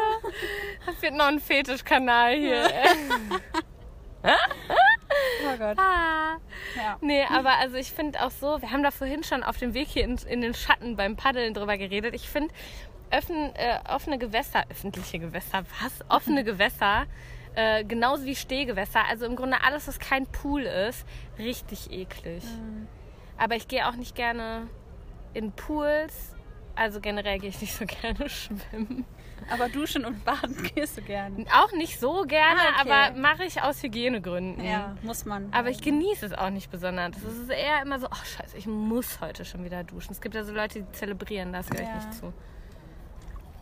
Das 0.85 1.00
wird 1.00 1.14
noch 1.14 1.26
ein 1.26 1.40
Fetischkanal 1.40 2.35
hier. 2.37 2.71
Oh 5.43 5.57
Gott. 5.59 5.79
Ah. 5.79 6.37
Ja. 6.76 6.99
Nee, 7.00 7.25
aber 7.25 7.59
also 7.59 7.76
ich 7.76 7.93
finde 7.93 8.23
auch 8.23 8.31
so, 8.31 8.61
wir 8.61 8.71
haben 8.71 8.83
da 8.83 8.91
vorhin 8.91 9.25
schon 9.25 9.43
auf 9.43 9.59
dem 9.59 9.75
Weg 9.75 9.88
hier 9.88 10.05
in, 10.05 10.17
in 10.29 10.41
den 10.41 10.55
Schatten 10.55 10.97
beim 10.97 11.17
Paddeln 11.17 11.55
drüber 11.55 11.76
geredet. 11.76 12.14
Ich 12.14 12.29
finde 12.29 12.53
öffn, 13.11 13.55
äh, 13.55 13.79
offene 13.88 14.19
Gewässer, 14.19 14.64
öffentliche 14.71 15.19
Gewässer, 15.19 15.64
was? 15.81 16.05
Offene 16.09 16.45
Gewässer, 16.45 17.07
äh, 17.55 17.85
genauso 17.85 18.25
wie 18.25 18.35
Stehgewässer, 18.35 19.05
also 19.09 19.26
im 19.26 19.37
Grunde 19.37 19.62
alles, 19.62 19.87
was 19.87 19.99
kein 19.99 20.26
Pool 20.26 20.62
ist, 20.62 21.07
richtig 21.38 21.91
eklig. 21.93 22.43
Aber 23.38 23.57
ich 23.57 23.69
gehe 23.69 23.88
auch 23.88 23.97
nicht 23.97 24.14
gerne 24.14 24.69
in 25.33 25.53
Pools. 25.53 26.35
Also 26.76 27.00
generell 27.00 27.38
gehe 27.38 27.50
ich 27.50 27.61
nicht 27.61 27.75
so 27.75 27.85
gerne 28.03 28.29
schwimmen. 28.29 29.05
Aber 29.50 29.69
duschen 29.69 30.05
und 30.05 30.25
baden 30.25 30.57
gehst 30.75 30.97
du 30.97 31.03
gerne. 31.03 31.45
Auch 31.55 31.73
nicht 31.73 32.00
so 32.00 32.23
gerne, 32.23 32.61
Ah, 32.61 32.81
okay. 32.83 32.91
aber 32.91 33.21
mache 33.21 33.45
ich 33.45 33.61
aus 33.62 33.83
Hygienegründen. 33.83 34.64
Ja, 34.64 34.97
muss 35.03 35.25
man. 35.26 35.53
Aber 35.53 35.69
ich 35.71 35.83
genieße 35.83 36.26
es 36.26 36.33
auch 36.33 36.50
nicht 36.50 36.71
besonders. 36.71 37.17
Es 37.17 37.38
ist 37.38 37.50
eher 37.50 37.83
immer 37.83 37.99
so, 37.99 38.07
ach 38.11 38.25
scheiße, 38.25 38.57
ich 38.57 38.67
muss 38.67 39.21
heute 39.21 39.45
schon 39.45 39.64
wieder 39.64 39.85
duschen. 39.85 40.12
Es 40.12 40.21
gibt 40.21 40.35
ja 40.35 40.45
so 40.45 40.53
Leute, 40.55 40.83
die 40.83 40.93
zelebrieren, 40.93 41.53
das 41.53 41.69
gehöre 41.69 41.85
ich 41.85 41.88
Ja. 41.91 41.97
nicht 42.07 42.14
zu. 42.14 42.33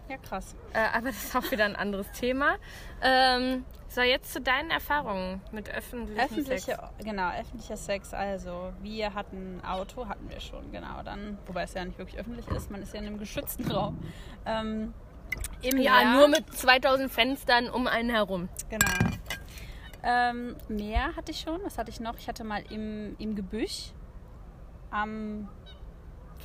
Ja, 0.09 0.17
krass. 0.19 0.55
Äh, 0.75 0.97
aber 0.97 1.07
das 1.07 1.25
ist 1.25 1.37
auch 1.37 1.51
wieder 1.51 1.65
ein 1.65 1.77
anderes 1.77 2.11
Thema. 2.13 2.57
Ähm, 3.03 3.65
so, 3.89 4.01
jetzt 4.03 4.33
zu 4.33 4.41
deinen 4.41 4.71
Erfahrungen 4.71 5.41
mit 5.53 5.71
öffentlichen 5.71 6.21
Öffentliche, 6.21 6.61
Sex. 6.73 6.83
genau, 7.05 7.31
öffentlicher 7.31 7.77
Sex. 7.77 8.13
Also, 8.15 8.73
wir 8.83 9.15
hatten 9.15 9.59
ein 9.61 9.65
Auto, 9.65 10.09
hatten 10.09 10.29
wir 10.29 10.41
schon, 10.41 10.71
genau. 10.73 11.03
Dann, 11.05 11.39
wobei 11.47 11.63
es 11.63 11.75
ja 11.75 11.85
nicht 11.85 11.99
wirklich 11.99 12.19
öffentlich 12.21 12.47
ist, 12.49 12.71
man 12.71 12.83
ist 12.83 12.93
ja 12.95 13.01
in 13.01 13.07
einem 13.07 13.19
geschützten 13.19 13.71
Raum. 13.71 13.99
Ähm, 14.45 14.93
Im 15.63 15.79
Ja, 15.79 15.93
Meer, 16.05 16.13
nur 16.17 16.29
mit 16.29 16.53
2000 16.55 17.11
Fenstern 17.11 17.69
um 17.71 17.87
einen 17.87 18.11
herum. 18.11 18.49
Genau. 18.69 18.89
Ähm, 20.03 20.57
Meer 20.69 21.15
hatte 21.17 21.31
ich 21.31 21.41
schon. 21.41 21.61
Was 21.65 21.79
hatte 21.79 21.91
ich 21.91 22.01
noch? 22.01 22.19
Ich 22.19 22.27
hatte 22.29 22.43
mal 22.45 22.63
im, 22.71 23.15
im 23.19 23.37
Gebüsch 23.37 23.93
am 24.91 25.49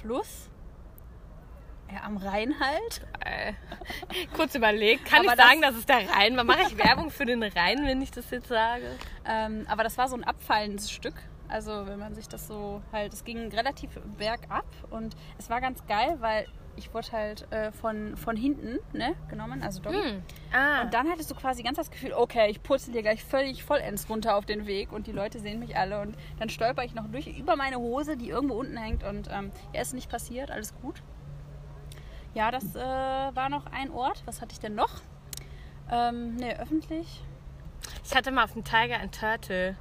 Fluss. 0.01 0.49
Ja, 1.91 2.03
am 2.03 2.17
Rhein 2.17 2.53
halt. 2.59 3.01
Äh, 3.25 3.53
kurz 4.35 4.53
überlegt, 4.55 5.05
kann 5.05 5.21
Aber 5.27 5.31
ich 5.33 5.41
sagen, 5.41 5.61
das- 5.61 5.71
das 5.71 5.79
ist 5.79 5.89
der 5.89 6.09
Rhein? 6.09 6.35
Mache 6.35 6.63
ich 6.67 6.77
Werbung 6.77 7.09
für 7.09 7.25
den 7.25 7.41
Rhein, 7.41 7.85
wenn 7.85 8.01
ich 8.01 8.11
das 8.11 8.29
jetzt 8.29 8.49
sage? 8.49 8.83
Ähm, 9.25 9.65
aber 9.69 9.83
das 9.83 9.97
war 9.97 10.07
so 10.09 10.15
ein 10.15 10.23
abfallendes 10.25 10.91
Stück. 10.91 11.15
Also 11.47 11.87
wenn 11.87 11.97
man 11.97 12.13
sich 12.13 12.27
das 12.27 12.45
so 12.45 12.81
halt, 12.91 13.13
es 13.13 13.23
ging 13.23 13.47
relativ 13.53 13.89
bergab 14.17 14.65
und 14.89 15.15
es 15.39 15.49
war 15.49 15.61
ganz 15.61 15.85
geil, 15.87 16.17
weil 16.19 16.45
ich 16.77 16.93
wurde 16.93 17.11
halt 17.11 17.51
äh, 17.51 17.71
von, 17.71 18.15
von 18.15 18.35
hinten 18.35 18.79
ne, 18.93 19.15
genommen, 19.29 19.61
also 19.63 19.81
Doggy. 19.81 19.97
Hm. 19.97 20.23
Ah, 20.53 20.83
Und 20.83 20.93
dann 20.93 21.09
hattest 21.09 21.29
du 21.29 21.35
quasi 21.35 21.63
ganz 21.63 21.77
das 21.77 21.91
Gefühl, 21.91 22.13
okay, 22.13 22.49
ich 22.49 22.63
putze 22.63 22.91
dir 22.91 23.01
gleich 23.01 23.23
völlig 23.23 23.63
vollends 23.63 24.09
runter 24.09 24.35
auf 24.35 24.45
den 24.45 24.67
Weg 24.67 24.91
und 24.91 25.07
die 25.07 25.11
Leute 25.11 25.39
sehen 25.39 25.59
mich 25.59 25.75
alle 25.75 26.01
und 26.01 26.15
dann 26.39 26.49
stolper 26.49 26.83
ich 26.83 26.93
noch 26.93 27.07
durch 27.07 27.27
über 27.27 27.55
meine 27.55 27.77
Hose, 27.77 28.15
die 28.15 28.29
irgendwo 28.29 28.55
unten 28.55 28.77
hängt 28.77 29.03
und 29.03 29.29
ähm, 29.31 29.51
ja, 29.73 29.81
ist 29.81 29.93
nicht 29.93 30.09
passiert, 30.09 30.51
alles 30.51 30.73
gut. 30.81 31.01
Ja, 32.33 32.51
das 32.51 32.75
äh, 32.75 32.79
war 32.79 33.49
noch 33.49 33.65
ein 33.67 33.89
Ort. 33.91 34.21
Was 34.25 34.41
hatte 34.41 34.53
ich 34.53 34.59
denn 34.59 34.75
noch? 34.75 35.01
Ähm, 35.89 36.35
ne, 36.35 36.59
öffentlich. 36.59 37.23
Ich 38.05 38.15
hatte 38.15 38.31
mal 38.31 38.43
auf 38.43 38.53
dem 38.53 38.63
Tiger 38.63 38.99
ein 38.99 39.11
Turtle. 39.11 39.75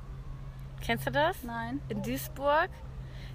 Kennst 0.80 1.06
du 1.06 1.10
das? 1.10 1.42
Nein. 1.42 1.80
In 1.88 2.02
Duisburg. 2.02 2.70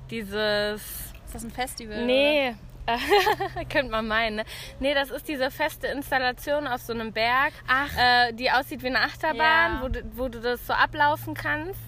Dieses. 0.10 0.82
Ist 1.26 1.36
das 1.36 1.44
ein 1.44 1.52
Festival? 1.52 2.06
Nee. 2.06 2.56
Könnte 3.70 3.92
man 3.92 4.08
meinen, 4.08 4.38
ne? 4.38 4.44
Nee, 4.80 4.94
das 4.94 5.12
ist 5.12 5.28
diese 5.28 5.52
feste 5.52 5.88
Installation 5.88 6.68
auf 6.68 6.82
so 6.82 6.94
einem 6.94 7.12
Berg, 7.14 7.54
Ach. 7.68 7.90
äh, 7.98 8.34
die 8.34 8.52
aussieht 8.52 8.82
wie 8.84 8.88
eine 8.88 9.00
Achterbahn, 9.02 9.38
Ja. 9.76 9.80
wo, 9.82 9.88
du, 9.88 10.02
wo 10.16 10.28
du 10.28 10.40
das 10.42 10.66
so 10.68 10.74
ablaufen 10.74 11.34
kannst. 11.34 11.80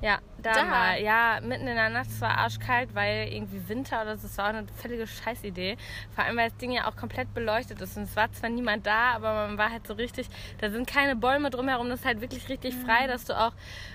Ja, 0.00 0.18
da, 0.38 0.52
Da. 0.54 0.64
mal. 0.64 1.00
Ja, 1.00 1.38
mitten 1.42 1.68
in 1.68 1.76
der 1.76 1.88
Nacht, 1.88 2.08
es 2.08 2.20
war 2.20 2.36
arschkalt, 2.36 2.92
weil 2.92 3.28
irgendwie 3.32 3.68
Winter 3.68 4.02
oder 4.02 4.16
so, 4.16 4.26
es 4.26 4.36
war 4.36 4.46
auch 4.46 4.48
eine 4.48 4.66
völlige 4.80 5.06
Scheißidee. 5.06 5.76
Vor 6.12 6.24
allem, 6.24 6.36
weil 6.36 6.48
das 6.50 6.58
Ding 6.58 6.72
ja 6.72 6.88
auch 6.88 6.96
komplett 6.96 7.32
beleuchtet 7.34 7.80
ist. 7.80 7.96
Und 7.96 8.02
es 8.04 8.16
war 8.16 8.32
zwar 8.32 8.50
niemand 8.50 8.84
da, 8.84 9.12
aber 9.12 9.46
man 9.46 9.58
war 9.58 9.70
halt 9.70 9.86
so 9.86 9.94
richtig, 9.94 10.26
da 10.60 10.70
sind 10.70 10.88
keine 10.88 11.14
Bäume 11.14 11.50
drumherum, 11.50 11.88
das 11.88 12.00
ist 12.00 12.06
halt 12.06 12.20
wirklich 12.20 12.48
richtig 12.48 12.74
Mhm. 12.74 12.84
frei, 12.84 13.06
dass 13.06 13.24
du 13.26 13.38
auch 13.38 13.52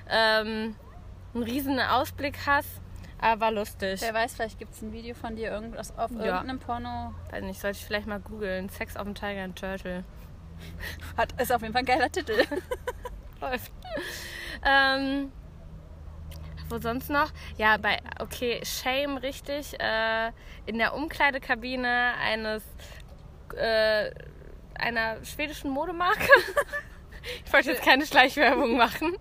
ähm, 0.09 0.75
einen 1.33 1.43
riesen 1.43 1.77
Ausblick 1.77 2.37
hast. 2.47 2.69
Aber 3.19 3.41
war 3.41 3.51
lustig. 3.51 4.01
Wer 4.01 4.13
weiß, 4.13 4.35
vielleicht 4.35 4.59
gibt 4.59 4.73
es 4.73 4.81
ein 4.81 4.93
Video 4.93 5.15
von 5.15 5.35
dir 5.35 5.51
irgendwas 5.51 5.97
auf 5.97 6.11
Ja. 6.11 6.25
irgendeinem 6.25 6.59
Porno. 6.59 7.13
Weiß 7.31 7.43
nicht, 7.43 7.59
sollte 7.59 7.77
ich 7.79 7.85
vielleicht 7.85 8.07
mal 8.07 8.19
googeln. 8.19 8.69
Sex 8.69 8.95
auf 8.95 9.03
dem 9.03 9.15
Tiger 9.15 9.43
and 9.43 9.57
Turtle. 9.57 10.03
Hat, 11.17 11.39
ist 11.41 11.51
auf 11.51 11.61
jeden 11.61 11.73
Fall 11.73 11.81
ein 11.81 11.85
geiler 11.85 12.11
Titel. 12.11 12.43
Läuft. 13.41 13.71
ähm, 14.65 15.31
wo 16.69 16.77
sonst 16.79 17.09
noch? 17.09 17.31
Ja, 17.57 17.77
bei, 17.77 17.99
okay, 18.19 18.59
Shame 18.63 19.17
richtig. 19.17 19.79
Äh, 19.79 20.31
in 20.65 20.77
der 20.77 20.93
Umkleidekabine 20.93 22.13
eines, 22.21 22.63
äh, 23.55 24.11
einer 24.75 25.23
schwedischen 25.23 25.71
Modemarke. 25.71 26.19
ich 27.45 27.53
wollte 27.53 27.71
jetzt 27.71 27.83
keine 27.83 28.05
Schleichwerbung 28.05 28.75
machen. 28.77 29.15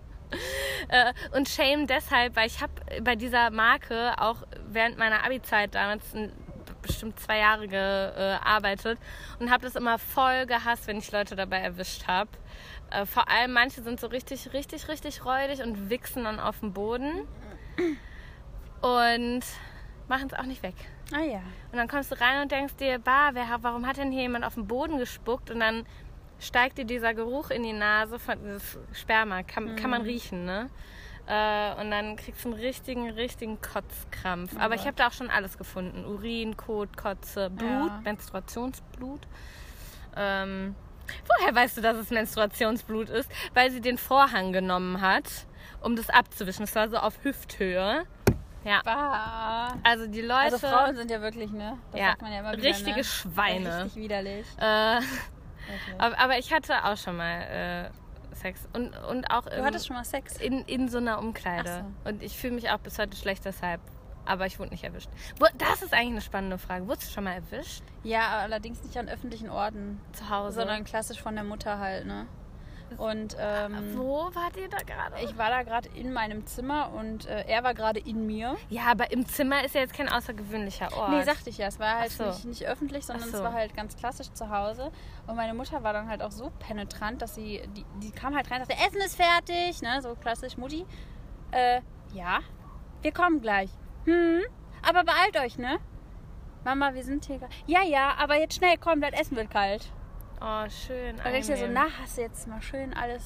Äh, 0.89 1.13
und 1.35 1.49
Shame 1.49 1.87
deshalb, 1.87 2.35
weil 2.35 2.47
ich 2.47 2.61
habe 2.61 2.73
bei 3.01 3.15
dieser 3.15 3.49
Marke 3.51 4.13
auch 4.17 4.43
während 4.67 4.97
meiner 4.97 5.23
Abi-Zeit 5.23 5.75
damals 5.75 6.13
ein, 6.13 6.31
bestimmt 6.81 7.19
zwei 7.19 7.39
Jahre 7.39 7.67
gearbeitet 7.67 8.97
und 9.39 9.51
habe 9.51 9.63
das 9.63 9.75
immer 9.75 9.99
voll 9.99 10.45
gehasst, 10.45 10.87
wenn 10.87 10.97
ich 10.97 11.11
Leute 11.11 11.35
dabei 11.35 11.57
erwischt 11.57 12.07
habe. 12.07 12.29
Äh, 12.91 13.05
vor 13.05 13.29
allem 13.29 13.53
manche 13.53 13.81
sind 13.81 13.99
so 13.99 14.07
richtig, 14.07 14.53
richtig, 14.53 14.87
richtig 14.87 15.25
räudig 15.25 15.61
und 15.61 15.89
wichsen 15.89 16.23
dann 16.23 16.39
auf 16.39 16.59
dem 16.61 16.73
Boden 16.73 17.27
und 18.81 19.43
machen 20.07 20.27
es 20.31 20.33
auch 20.33 20.45
nicht 20.45 20.63
weg. 20.63 20.75
ah 21.13 21.23
ja. 21.23 21.41
Und 21.71 21.77
dann 21.77 21.87
kommst 21.87 22.11
du 22.11 22.19
rein 22.19 22.41
und 22.41 22.51
denkst 22.51 22.75
dir, 22.77 22.99
bah, 22.99 23.31
wer, 23.33 23.45
warum 23.61 23.85
hat 23.85 23.97
denn 23.97 24.11
hier 24.11 24.21
jemand 24.21 24.45
auf 24.45 24.53
den 24.53 24.67
Boden 24.67 24.97
gespuckt? 24.97 25.51
Und 25.51 25.59
dann 25.59 25.85
steigt 26.39 26.77
dir 26.77 26.85
dieser 26.85 27.13
Geruch 27.13 27.49
in 27.49 27.63
die 27.63 27.73
Nase 27.73 28.19
von 28.19 28.41
dieses 28.43 28.77
Sperma, 28.93 29.43
kann, 29.43 29.75
kann 29.75 29.89
man 29.89 30.01
riechen, 30.03 30.45
ne? 30.45 30.69
Äh, 31.27 31.81
und 31.81 31.91
dann 31.91 32.15
kriegst 32.15 32.45
du 32.45 32.51
einen 32.51 32.59
richtigen, 32.59 33.09
richtigen 33.09 33.59
Kotzkrampf. 33.61 34.55
Aber 34.57 34.75
ich 34.75 34.81
habe 34.85 34.93
da 34.93 35.07
auch 35.07 35.11
schon 35.11 35.29
alles 35.29 35.57
gefunden. 35.57 36.05
Urin, 36.05 36.55
Kot, 36.55 36.95
Kotze, 36.95 37.49
Blut, 37.49 37.69
Ja. 37.69 38.01
Menstruationsblut. 38.05 39.27
Ähm, 40.15 40.73
woher 41.27 41.53
weißt 41.53 41.77
du, 41.77 41.81
dass 41.81 41.97
es 41.97 42.11
Menstruationsblut 42.11 43.09
ist? 43.09 43.29
Weil 43.53 43.71
sie 43.71 43.81
den 43.81 43.97
Vorhang 43.97 44.53
genommen 44.53 45.01
hat, 45.01 45.25
um 45.81 45.97
das 45.97 46.09
abzuwischen. 46.09 46.61
Das 46.65 46.75
war 46.75 46.87
so 46.89 46.97
auf 46.97 47.15
Hüfthöhe. 47.23 48.05
Ja. 48.63 48.81
Bah. 48.85 49.75
Also 49.83 50.07
die 50.07 50.21
Leute. 50.21 50.53
Also 50.55 50.59
Frauen 50.59 50.95
sind 50.95 51.11
ja 51.11 51.21
wirklich, 51.21 51.51
ne? 51.51 51.77
Das 51.91 51.99
Ja, 51.99 52.07
sagt 52.11 52.21
man 52.21 52.31
ja 52.31 52.39
immer 52.39 52.53
wieder, 52.53 52.63
richtige 52.63 52.97
ne? 52.97 53.03
Schweine. 53.03 53.83
Richtig 53.83 54.01
widerlich. 54.03 54.47
Äh, 54.59 54.99
Wirklich. 55.67 56.01
aber, 56.19 56.37
ich 56.37 56.53
hatte 56.53 56.83
auch 56.85 56.97
schon 56.97 57.17
mal 57.17 57.41
äh, 57.41 58.35
Sex. 58.35 58.67
Und, 58.73 58.95
und 59.09 59.31
auch 59.31 59.45
Du 59.45 59.55
im, 59.55 59.65
hattest 59.65 59.87
schon 59.87 59.95
mal 59.95 60.03
Sex? 60.05 60.37
in, 60.37 60.61
in 60.65 60.89
so 60.89 60.97
einer 60.99 61.19
Umkleide. 61.19 61.85
Ach 62.03 62.09
Und 62.09 62.21
ich 62.23 62.37
fühle 62.37 62.53
mich 62.53 62.69
auch 62.69 62.77
bis 62.79 62.99
heute 62.99 63.17
schlecht 63.17 63.45
deshalb. 63.45 63.81
Aber 64.25 64.45
ich 64.45 64.59
wurde 64.59 64.71
nicht 64.71 64.83
erwischt. 64.83 65.09
Das 65.57 65.81
ist 65.81 65.93
eigentlich 65.93 66.11
eine 66.11 66.21
spannende 66.21 66.57
Frage. 66.57 66.85
Wurdest 66.87 67.09
du 67.09 67.13
schon 67.13 67.23
mal 67.23 67.33
erwischt? 67.35 67.81
Ja, 68.03 68.39
allerdings 68.39 68.83
nicht 68.83 68.97
an 68.97 69.07
öffentlichen 69.07 69.49
Orten, 69.49 70.01
Zu 70.11 70.29
Hause? 70.29 70.55
sondern 70.59 70.83
klassisch 70.83 71.21
von 71.21 71.33
der 71.35 71.45
Mutter 71.45 71.79
halt, 71.79 72.05
ne? 72.05 72.27
Und 72.97 73.35
ähm, 73.39 73.97
Wo 73.97 74.29
wart 74.33 74.55
ihr 74.57 74.69
da 74.69 74.77
gerade? 74.77 75.23
ich 75.23 75.37
war 75.37 75.49
da 75.49 75.63
gerade 75.63 75.89
in 75.89 76.13
meinem 76.13 76.45
Zimmer 76.45 76.91
und 76.93 77.25
äh, 77.25 77.43
er 77.47 77.63
war 77.63 77.73
gerade 77.73 77.99
in 77.99 78.25
mir. 78.25 78.55
Ja, 78.69 78.83
aber 78.91 79.11
im 79.11 79.25
Zimmer 79.25 79.63
ist 79.65 79.75
ja 79.75 79.81
jetzt 79.81 79.93
kein 79.93 80.09
außergewöhnlicher 80.09 80.95
Ort. 80.95 81.11
Nee, 81.11 81.23
sagte 81.23 81.49
ich 81.49 81.57
ja. 81.57 81.67
Es 81.67 81.79
war 81.79 81.99
halt 81.99 82.11
so. 82.11 82.25
nicht, 82.25 82.45
nicht 82.45 82.65
öffentlich, 82.65 83.05
sondern 83.05 83.29
so. 83.29 83.37
es 83.37 83.43
war 83.43 83.53
halt 83.53 83.75
ganz 83.75 83.95
klassisch 83.97 84.31
zu 84.31 84.49
Hause. 84.49 84.91
Und 85.27 85.35
meine 85.35 85.53
Mutter 85.53 85.83
war 85.83 85.93
dann 85.93 86.07
halt 86.07 86.21
auch 86.21 86.31
so 86.31 86.51
penetrant, 86.59 87.21
dass 87.21 87.35
sie, 87.35 87.61
die, 87.75 87.85
die 88.01 88.11
kam 88.11 88.35
halt 88.35 88.49
rein 88.49 88.61
und 88.61 88.67
sagte, 88.67 88.83
Essen 88.83 89.01
ist 89.01 89.15
fertig, 89.15 89.81
ne? 89.81 90.01
So 90.01 90.15
klassisch 90.15 90.57
Mutti. 90.57 90.85
Äh, 91.51 91.81
ja, 92.13 92.39
wir 93.01 93.11
kommen 93.11 93.41
gleich. 93.41 93.69
Hm, 94.05 94.41
aber 94.81 95.03
beeilt 95.03 95.37
euch, 95.37 95.57
ne? 95.57 95.77
Mama, 96.63 96.93
wir 96.93 97.03
sind 97.03 97.25
hier. 97.25 97.39
Ja, 97.65 97.83
ja, 97.83 98.15
aber 98.17 98.39
jetzt 98.39 98.55
schnell, 98.55 98.77
komm, 98.77 99.01
das 99.01 99.11
Essen 99.13 99.37
wird 99.37 99.49
kalt. 99.51 99.91
Oh, 100.41 100.69
schön. 100.69 101.17
Da 101.17 101.31
denkst 101.31 101.47
du 101.47 101.53
dir 101.53 101.59
so, 101.59 101.67
na, 101.71 101.87
hast 102.01 102.17
du 102.17 102.21
jetzt 102.21 102.47
mal 102.47 102.61
schön 102.61 102.93
alles. 102.93 103.23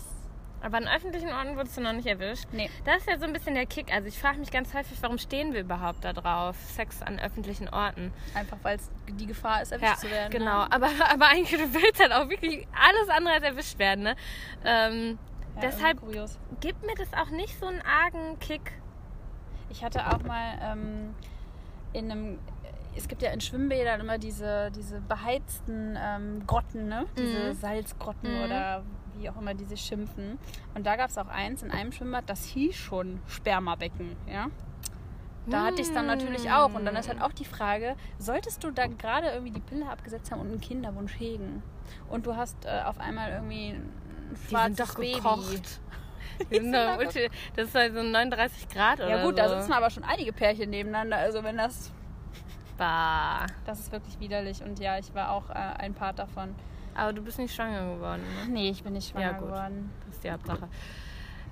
Aber 0.63 0.77
an 0.77 0.87
öffentlichen 0.87 1.29
Orten 1.33 1.55
wurdest 1.57 1.75
du 1.75 1.81
noch 1.81 1.91
nicht 1.93 2.05
erwischt. 2.05 2.45
Nee. 2.51 2.69
Das 2.85 2.97
ist 2.97 3.07
ja 3.09 3.17
so 3.17 3.25
ein 3.25 3.33
bisschen 3.33 3.55
der 3.55 3.65
Kick. 3.65 3.91
Also 3.91 4.07
ich 4.07 4.19
frage 4.19 4.37
mich 4.37 4.51
ganz 4.51 4.73
häufig, 4.75 5.01
warum 5.01 5.17
stehen 5.17 5.53
wir 5.53 5.61
überhaupt 5.61 6.05
da 6.05 6.13
drauf? 6.13 6.55
Sex 6.57 7.01
an 7.01 7.19
öffentlichen 7.19 7.67
Orten. 7.67 8.13
Einfach 8.35 8.57
weil 8.61 8.75
es 8.77 8.91
die 9.09 9.25
Gefahr 9.25 9.63
ist, 9.63 9.71
erwischt 9.71 9.89
Ja, 9.91 9.97
zu 9.97 10.09
werden. 10.11 10.29
genau. 10.31 10.65
Ne? 10.65 10.71
Aber, 10.71 10.87
aber 11.11 11.27
eigentlich 11.29 11.59
du 11.59 11.73
willst 11.73 11.99
halt 11.99 12.13
auch 12.13 12.29
wirklich 12.29 12.67
alles 12.73 13.09
andere 13.09 13.33
als 13.33 13.43
erwischt 13.43 13.79
werden. 13.79 14.03
Ne? 14.03 14.15
Ähm, 14.63 15.17
Ja, 15.55 15.61
deshalb 15.61 15.99
gibt 16.61 16.85
mir 16.85 16.93
das 16.95 17.11
auch 17.13 17.31
nicht 17.31 17.59
so 17.59 17.65
einen 17.65 17.81
argen 17.81 18.37
Kick. 18.39 18.71
Ich 19.71 19.83
hatte 19.83 20.05
auch 20.13 20.21
mal 20.23 20.59
ähm, 20.61 21.15
in 21.93 22.11
einem. 22.11 22.39
Es 22.95 23.07
gibt 23.07 23.21
ja 23.21 23.31
in 23.31 23.41
Schwimmbädern 23.41 23.99
immer 24.01 24.17
diese, 24.17 24.69
diese 24.71 24.99
beheizten 25.01 25.97
ähm, 26.01 26.45
Grotten, 26.45 26.87
ne? 26.87 27.05
Diese 27.17 27.49
Mhm. 27.49 27.53
Salzgrotten 27.53 28.35
Mhm. 28.37 28.43
oder 28.43 28.83
wie 29.17 29.29
auch 29.29 29.37
immer 29.37 29.53
die 29.53 29.65
sich 29.65 29.81
schimpfen. 29.81 30.37
Und 30.75 30.85
da 30.85 30.95
gab 30.95 31.09
es 31.09 31.17
auch 31.17 31.27
eins 31.27 31.63
in 31.63 31.71
einem 31.71 31.91
Schwimmbad, 31.91 32.23
das 32.29 32.43
hieß 32.45 32.75
schon 32.75 33.19
Spermabecken, 33.27 34.15
ja? 34.27 34.47
Da 35.47 35.63
hatte 35.65 35.81
ich 35.81 35.87
es 35.87 35.93
dann 35.93 36.05
natürlich 36.05 36.51
auch. 36.51 36.73
Und 36.75 36.85
dann 36.85 36.95
ist 36.95 37.07
halt 37.09 37.19
auch 37.21 37.31
die 37.33 37.45
Frage, 37.45 37.95
solltest 38.19 38.63
du 38.63 38.69
dann 38.71 38.97
gerade 38.97 39.27
irgendwie 39.31 39.51
die 39.51 39.59
Pille 39.59 39.89
abgesetzt 39.89 40.31
haben 40.31 40.39
und 40.41 40.47
einen 40.49 40.61
Kinderwunsch 40.61 41.17
hegen? 41.19 41.63
Und 42.09 42.25
du 42.27 42.35
hast 42.35 42.65
äh, 42.65 42.81
auf 42.85 42.99
einmal 42.99 43.31
irgendwie 43.31 43.69
ein 43.69 43.89
Die 44.43 44.49
schwarzes 44.49 44.77
sind 44.77 44.89
doch 44.89 44.95
Baby. 44.95 45.13
gekocht. 45.15 45.79
Die 46.51 47.29
das 47.55 47.67
ist 47.67 47.75
halt 47.75 47.93
so 47.93 48.01
39 48.03 48.69
Grad 48.69 48.99
oder 48.99 49.09
Ja 49.09 49.23
gut, 49.25 49.37
so. 49.37 49.43
da 49.43 49.49
sitzen 49.61 49.73
aber 49.73 49.89
schon 49.89 50.03
einige 50.03 50.31
Pärchen 50.31 50.69
nebeneinander. 50.69 51.17
Also 51.17 51.43
wenn 51.43 51.57
das 51.57 51.91
Bah. 52.81 53.45
Das 53.65 53.79
ist 53.79 53.91
wirklich 53.91 54.19
widerlich 54.19 54.63
und 54.63 54.79
ja, 54.79 54.97
ich 54.97 55.13
war 55.13 55.29
auch 55.31 55.51
äh, 55.51 55.53
ein 55.53 55.93
Part 55.93 56.17
davon. 56.17 56.55
Aber 56.95 57.13
du 57.13 57.21
bist 57.21 57.37
nicht 57.37 57.53
schwanger 57.53 57.93
geworden, 57.95 58.23
ne? 58.23 58.51
Nee, 58.51 58.69
ich 58.71 58.83
bin 58.83 58.93
nicht 58.93 59.11
schwanger 59.11 59.25
Ja, 59.27 59.31
gut. 59.33 59.47
geworden. 59.49 59.91
Das 60.07 60.15
ist 60.15 60.23
die 60.23 60.31
Hauptsache. 60.31 60.67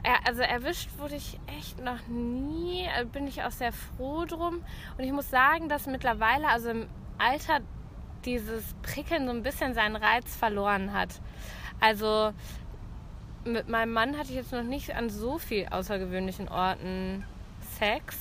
Ja, 0.04 0.13
also 0.26 0.42
erwischt 0.42 0.89
wurde 0.98 1.15
ich 1.15 1.39
echt 1.60 1.80
noch 1.84 2.08
nie. 2.08 2.86
Äh, 2.98 3.06
Bin 3.06 3.28
ich 3.28 3.44
auch 3.44 3.52
sehr 3.52 3.72
froh 3.72 4.26
drum. 4.26 4.63
Und 4.98 5.04
ich 5.04 5.12
muss 5.12 5.30
sagen, 5.30 5.70
dass 5.70 5.86
mittlerweile, 5.86 6.48
also 6.48 6.70
im 6.72 6.88
Alter, 7.20 7.60
dieses 8.26 8.74
Prickeln 8.82 9.26
so 9.28 9.32
ein 9.32 9.44
bisschen 9.44 9.74
seinen 9.76 9.98
Reiz 9.98 10.36
verloren 10.36 10.94
hat. 10.94 11.22
Also 11.80 12.32
mit 13.46 13.70
meinem 13.70 13.94
Mann 13.94 14.18
hatte 14.18 14.30
ich 14.30 14.36
jetzt 14.36 14.52
noch 14.52 14.63
nicht 14.63 14.96
an 14.96 15.10
so 15.10 15.38
viel 15.38 15.68
außergewöhnlichen 15.68 16.50
Orten 16.50 17.24
Sex. 17.78 18.18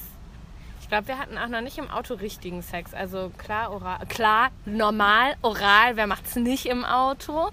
Ich 0.89 0.91
glaube, 0.91 1.09
wir 1.09 1.19
hatten 1.19 1.37
auch 1.37 1.49
noch 1.49 1.61
nicht 1.61 1.77
im 1.77 1.91
Auto 1.91 2.15
richtigen 2.15 2.63
Sex. 2.63 2.95
Also 2.95 3.31
klar, 3.37 3.73
oral, 3.73 3.99
klar, 4.09 4.49
normal, 4.65 5.37
oral, 5.43 5.97
wer 5.97 6.07
macht's 6.07 6.35
nicht 6.35 6.65
im 6.65 6.83
Auto? 6.83 7.49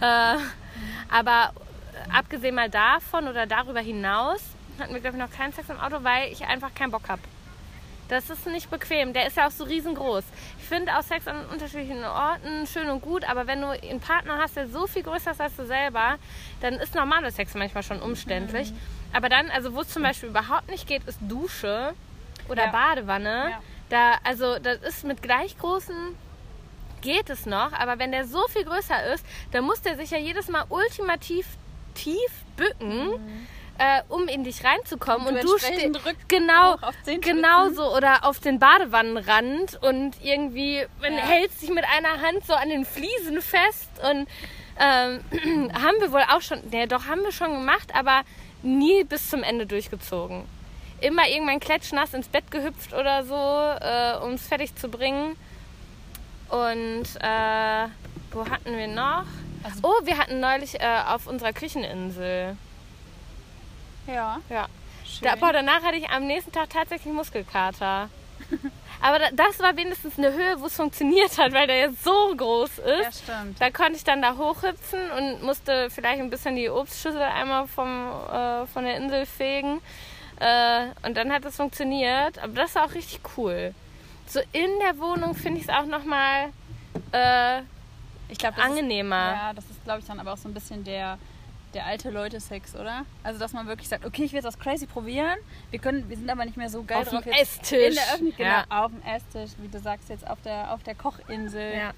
Äh, 0.00 0.34
aber 1.08 1.52
abgesehen 2.12 2.56
mal 2.56 2.68
davon 2.68 3.28
oder 3.28 3.46
darüber 3.46 3.78
hinaus 3.78 4.40
hatten 4.80 4.92
wir, 4.92 5.00
glaube 5.00 5.16
ich, 5.16 5.22
noch 5.22 5.30
keinen 5.30 5.52
Sex 5.52 5.68
im 5.70 5.78
Auto, 5.78 6.02
weil 6.02 6.32
ich 6.32 6.46
einfach 6.46 6.74
keinen 6.74 6.90
Bock 6.90 7.08
habe. 7.08 7.22
Das 8.08 8.28
ist 8.28 8.44
nicht 8.48 8.68
bequem. 8.72 9.12
Der 9.12 9.28
ist 9.28 9.36
ja 9.36 9.46
auch 9.46 9.52
so 9.52 9.62
riesengroß. 9.62 10.24
Ich 10.58 10.64
finde 10.64 10.98
auch 10.98 11.02
Sex 11.02 11.28
an 11.28 11.46
unterschiedlichen 11.52 12.04
Orten 12.04 12.66
schön 12.66 12.90
und 12.90 13.02
gut, 13.02 13.22
aber 13.30 13.46
wenn 13.46 13.60
du 13.60 13.68
einen 13.68 14.00
Partner 14.00 14.36
hast, 14.36 14.56
der 14.56 14.66
so 14.66 14.88
viel 14.88 15.04
größer 15.04 15.30
ist 15.30 15.40
als 15.40 15.54
du 15.54 15.64
selber, 15.64 16.16
dann 16.60 16.74
ist 16.74 16.96
normaler 16.96 17.30
Sex 17.30 17.54
manchmal 17.54 17.84
schon 17.84 18.02
umständlich. 18.02 18.72
Aber 19.12 19.28
dann, 19.28 19.48
also 19.48 19.76
wo 19.76 19.82
es 19.82 19.90
zum 19.90 20.02
Beispiel 20.02 20.30
überhaupt 20.30 20.68
nicht 20.68 20.88
geht, 20.88 21.04
ist 21.04 21.20
Dusche 21.20 21.94
oder 22.48 22.66
Ja. 22.66 22.70
Badewanne. 22.70 23.50
Ja. 23.50 23.60
Da, 23.90 24.14
also 24.24 24.58
das 24.58 24.78
ist 24.82 25.04
mit 25.04 25.22
gleich 25.22 25.56
großen 25.58 26.16
geht 27.00 27.30
es 27.30 27.46
noch, 27.46 27.72
aber 27.72 27.98
wenn 27.98 28.10
der 28.12 28.24
so 28.26 28.46
viel 28.48 28.64
größer 28.64 29.12
ist, 29.14 29.24
dann 29.52 29.64
muss 29.64 29.80
der 29.82 29.96
sich 29.96 30.10
ja 30.10 30.18
jedes 30.18 30.48
Mal 30.48 30.64
ultimativ 30.68 31.46
tief 31.94 32.30
bücken, 32.56 33.12
äh, 33.78 34.02
um 34.08 34.26
in 34.26 34.42
dich 34.44 34.64
reinzukommen. 34.64 35.28
Und 35.28 35.34
Und, 35.36 35.42
du 35.44 35.46
du 35.48 35.52
entsprechend 35.54 35.96
stehst 35.96 36.06
rück- 36.08 36.26
genau, 36.28 36.76
genau 37.20 37.68
so 37.70 37.96
oder 37.96 38.24
auf 38.24 38.40
den 38.40 38.58
Badewannenrand 38.58 39.80
und 39.82 40.16
irgendwie 40.22 40.84
wenn 41.00 41.14
Ja. 41.14 41.20
hältst 41.20 41.62
dich 41.62 41.70
mit 41.70 41.84
einer 41.84 42.20
Hand 42.20 42.44
so 42.46 42.54
an 42.54 42.68
den 42.68 42.84
Fliesen 42.84 43.40
fest 43.40 43.90
und 44.10 44.28
Ähm, 44.80 45.24
haben 45.74 45.96
wir 46.00 46.12
wohl 46.12 46.22
auch 46.30 46.40
schon, 46.40 46.60
ne, 46.70 46.86
doch 46.86 47.06
haben 47.06 47.22
wir 47.24 47.32
schon 47.32 47.50
gemacht, 47.52 47.92
aber 47.96 48.22
nie 48.62 49.02
bis 49.02 49.28
zum 49.28 49.42
Ende 49.42 49.66
durchgezogen. 49.66 50.44
Immer 51.00 51.28
irgendwann 51.28 51.60
klatschnass 51.60 52.12
ins 52.14 52.28
Bett 52.28 52.50
gehüpft 52.50 52.92
oder 52.92 53.24
so, 53.24 53.34
äh, 53.34 54.24
um 54.24 54.32
es 54.34 54.46
fertig 54.46 54.74
zu 54.76 54.88
bringen. 54.88 55.36
Und 56.48 57.04
äh, 57.20 57.88
wo 58.32 58.48
hatten 58.48 58.76
wir 58.76 58.88
noch? 58.88 59.24
Also- 59.62 59.80
oh, 59.82 60.06
wir 60.06 60.18
hatten 60.18 60.40
neulich 60.40 60.80
äh, 60.80 61.00
auf 61.08 61.26
unserer 61.26 61.52
Kücheninsel. 61.52 62.56
Ja. 64.06 64.38
Ja. 64.48 64.66
Schön. 65.06 65.28
Da, 65.28 65.36
boah, 65.36 65.52
danach 65.52 65.82
hatte 65.82 65.96
ich 65.96 66.08
am 66.10 66.26
nächsten 66.26 66.52
Tag 66.52 66.70
tatsächlich 66.70 67.12
Muskelkater. 67.12 68.08
Aber 69.00 69.18
da, 69.18 69.26
das 69.32 69.58
war 69.60 69.76
wenigstens 69.76 70.18
eine 70.18 70.32
Höhe, 70.32 70.60
wo 70.60 70.66
es 70.66 70.74
funktioniert 70.74 71.36
hat, 71.38 71.52
weil 71.52 71.66
der 71.66 71.78
jetzt 71.80 72.02
so 72.02 72.34
groß 72.36 72.78
ist. 72.78 73.04
ja, 73.04 73.12
stimmt. 73.12 73.60
Da 73.60 73.70
konnte 73.70 73.92
ich 73.94 74.04
dann 74.04 74.22
da 74.22 74.36
hochhüpfen 74.36 75.10
und 75.16 75.42
musste 75.42 75.88
vielleicht 75.90 76.20
ein 76.20 76.30
bisschen 76.30 76.56
die 76.56 76.68
Obstschüssel 76.68 77.20
einmal 77.22 77.66
vom, 77.68 78.08
äh, 78.32 78.66
von 78.66 78.84
der 78.84 78.96
Insel 78.96 79.26
fegen. 79.26 79.80
Äh, 80.40 80.86
und 81.06 81.16
dann 81.16 81.32
hat 81.32 81.44
es 81.44 81.56
funktioniert. 81.56 82.38
Aber 82.38 82.52
das 82.54 82.74
war 82.74 82.84
auch 82.86 82.94
richtig 82.94 83.20
cool. 83.36 83.74
So 84.26 84.40
in 84.52 84.70
der 84.84 84.98
Wohnung 84.98 85.34
finde 85.34 85.60
ich 85.60 85.68
es 85.68 85.70
auch 85.74 85.86
nochmal 85.86 86.50
äh, 87.12 87.60
Ich 88.28 88.38
glaube, 88.38 88.56
das 88.56 88.64
ist, 88.66 88.70
angenehmer. 88.70 89.16
ja, 89.32 89.52
das 89.54 89.64
ist, 89.70 89.82
glaube 89.84 90.00
ich, 90.00 90.06
dann 90.06 90.20
aber 90.20 90.34
auch 90.34 90.36
so 90.38 90.48
ein 90.48 90.54
bisschen 90.54 90.84
der, 90.84 91.18
der 91.74 91.86
alte 91.86 92.10
Leute-Sex, 92.10 92.74
oder? 92.76 93.04
Also, 93.22 93.38
dass 93.38 93.52
man 93.52 93.66
wirklich 93.66 93.88
sagt, 93.88 94.04
okay, 94.04 94.24
ich 94.24 94.32
will 94.32 94.38
jetzt 94.38 94.44
das 94.46 94.58
crazy 94.58 94.86
probieren. 94.86 95.38
Wir, 95.70 95.78
können, 95.78 96.08
wir 96.08 96.16
sind 96.16 96.28
aber 96.30 96.44
nicht 96.44 96.56
mehr 96.56 96.68
so 96.70 96.82
geil 96.82 96.98
Auf 96.98 97.08
dem 97.08 97.16
drauf. 97.22 97.26
jetzt 97.26 97.40
Esstisch. 97.62 97.88
In 97.88 97.94
der 97.94 98.04
Öffentlichkeit, 98.14 98.46
Ja. 98.46 98.62
genau, 98.64 98.84
auf 98.84 98.90
dem 98.92 99.02
Esstisch, 99.02 99.50
wie 99.62 99.68
du 99.68 99.80
sagst, 99.80 100.08
jetzt 100.10 100.26
auf 100.28 100.40
der, 100.42 100.72
auf 100.72 100.82
der 100.82 100.94
Kochinsel. 100.94 101.74
Ja. 101.76 101.92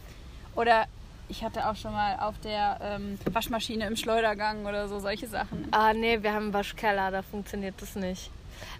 Oder 0.55 0.87
ich 1.31 1.43
hatte 1.45 1.69
auch 1.69 1.77
schon 1.77 1.93
mal 1.93 2.19
auf 2.21 2.35
der 2.41 2.79
ähm, 2.83 3.19
Waschmaschine 3.33 3.87
im 3.87 3.97
Schleudergang 3.97 4.67
oder 4.67 4.89
so, 4.89 4.99
solche 4.99 5.29
Sachen. 5.29 5.69
Ah, 5.71 5.93
nee, 5.93 6.23
wir 6.23 6.33
haben 6.33 6.45
einen 6.45 6.53
Waschkeller, 6.55 7.11
da 7.11 7.23
funktioniert 7.23 7.75
das 7.81 7.95
nicht. 7.95 8.31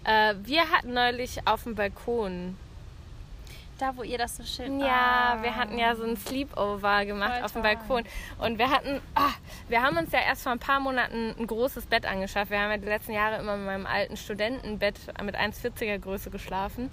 Äh, 0.03 0.35
wir 0.43 0.69
hatten 0.69 0.93
neulich 0.93 1.47
auf 1.47 1.63
dem 1.63 1.75
Balkon. 1.75 2.57
Da, 3.79 3.97
wo 3.97 4.03
ihr 4.03 4.19
das 4.19 4.37
so 4.37 4.43
schön... 4.43 4.79
Ja, 4.79 5.37
Ah. 5.39 5.41
wir 5.41 5.55
hatten 5.55 5.79
ja 5.79 5.95
so 5.95 6.03
ein 6.03 6.15
Sleepover 6.15 7.03
gemacht 7.05 7.33
Voll 7.37 7.43
auf 7.45 7.51
dem. 7.53 7.61
Balkon. 7.63 8.03
Und 8.37 8.59
wir 8.59 8.69
hatten, 8.69 9.01
ah, 9.15 9.31
wir 9.69 9.81
haben 9.81 9.97
uns 9.97 10.11
ja 10.11 10.19
erst 10.19 10.43
vor 10.43 10.51
ein 10.51 10.59
paar 10.59 10.79
Monaten 10.79 11.33
ein 11.39 11.47
großes 11.47 11.87
Bett 11.87 12.05
angeschafft. 12.05 12.51
Wir 12.51 12.59
haben 12.59 12.69
ja 12.69 12.77
die 12.77 12.85
letzten 12.87 13.13
Jahre 13.13 13.37
immer 13.39 13.55
in 13.55 13.65
meinem 13.65 13.87
alten 13.87 14.17
Studentenbett 14.17 14.99
mit 15.23 15.35
1,40er 15.35 15.97
Größe 15.97 16.29
geschlafen. 16.29 16.91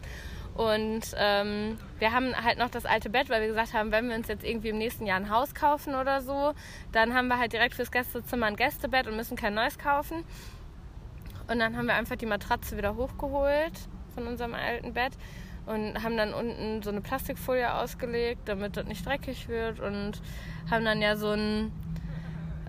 Und 0.59 1.15
ähm, 1.17 1.79
wir 2.01 2.13
haben 2.13 2.35
halt 2.35 2.59
noch 2.59 2.69
das 2.69 2.85
alte 2.85 3.11
Bett, 3.11 3.31
weil 3.31 3.43
wir 3.43 3.47
gesagt 3.47 3.75
haben, 3.75 3.93
wenn 3.93 4.09
wir 4.09 4.17
uns 4.17 4.27
jetzt 4.27 4.43
irgendwie 4.45 4.71
im 4.71 4.79
nächsten 4.79 5.07
Jahr 5.07 5.17
ein 5.17 5.31
Haus 5.31 5.55
kaufen 5.55 5.95
oder 5.95 6.21
so, 6.21 6.53
dann 6.91 7.15
haben 7.15 7.29
wir 7.29 7.39
halt 7.39 7.53
direkt 7.53 7.77
fürs 7.77 7.93
Gästezimmer 7.93 8.47
ein 8.47 8.57
Gästebett 8.57 9.07
und 9.07 9.15
müssen 9.15 9.37
kein 9.37 9.55
neues 9.55 9.79
kaufen. 9.79 10.25
Und 11.47 11.61
dann 11.61 11.77
haben 11.77 11.87
wir 11.87 11.95
einfach 11.95 12.17
die 12.17 12.27
Matratze 12.27 12.77
wieder 12.77 12.97
hochgeholt 12.97 13.73
von 14.17 14.27
unserem 14.27 14.55
alten 14.55 14.95
Bett 14.95 15.13
und 15.67 16.03
haben 16.03 16.17
dann 16.17 16.35
unten 16.35 16.83
so 16.83 16.91
eine 16.91 17.03
Plastikfolie 17.03 17.73
ausgelegt, 17.73 18.41
damit 18.47 18.77
das 18.77 18.87
nicht 18.87 19.07
dreckig 19.07 19.47
wird 19.47 19.79
und 19.79 20.21
haben 20.69 20.85
dann 20.85 21.01
ja 21.01 21.15
so 21.15 21.31
ein, 21.31 21.71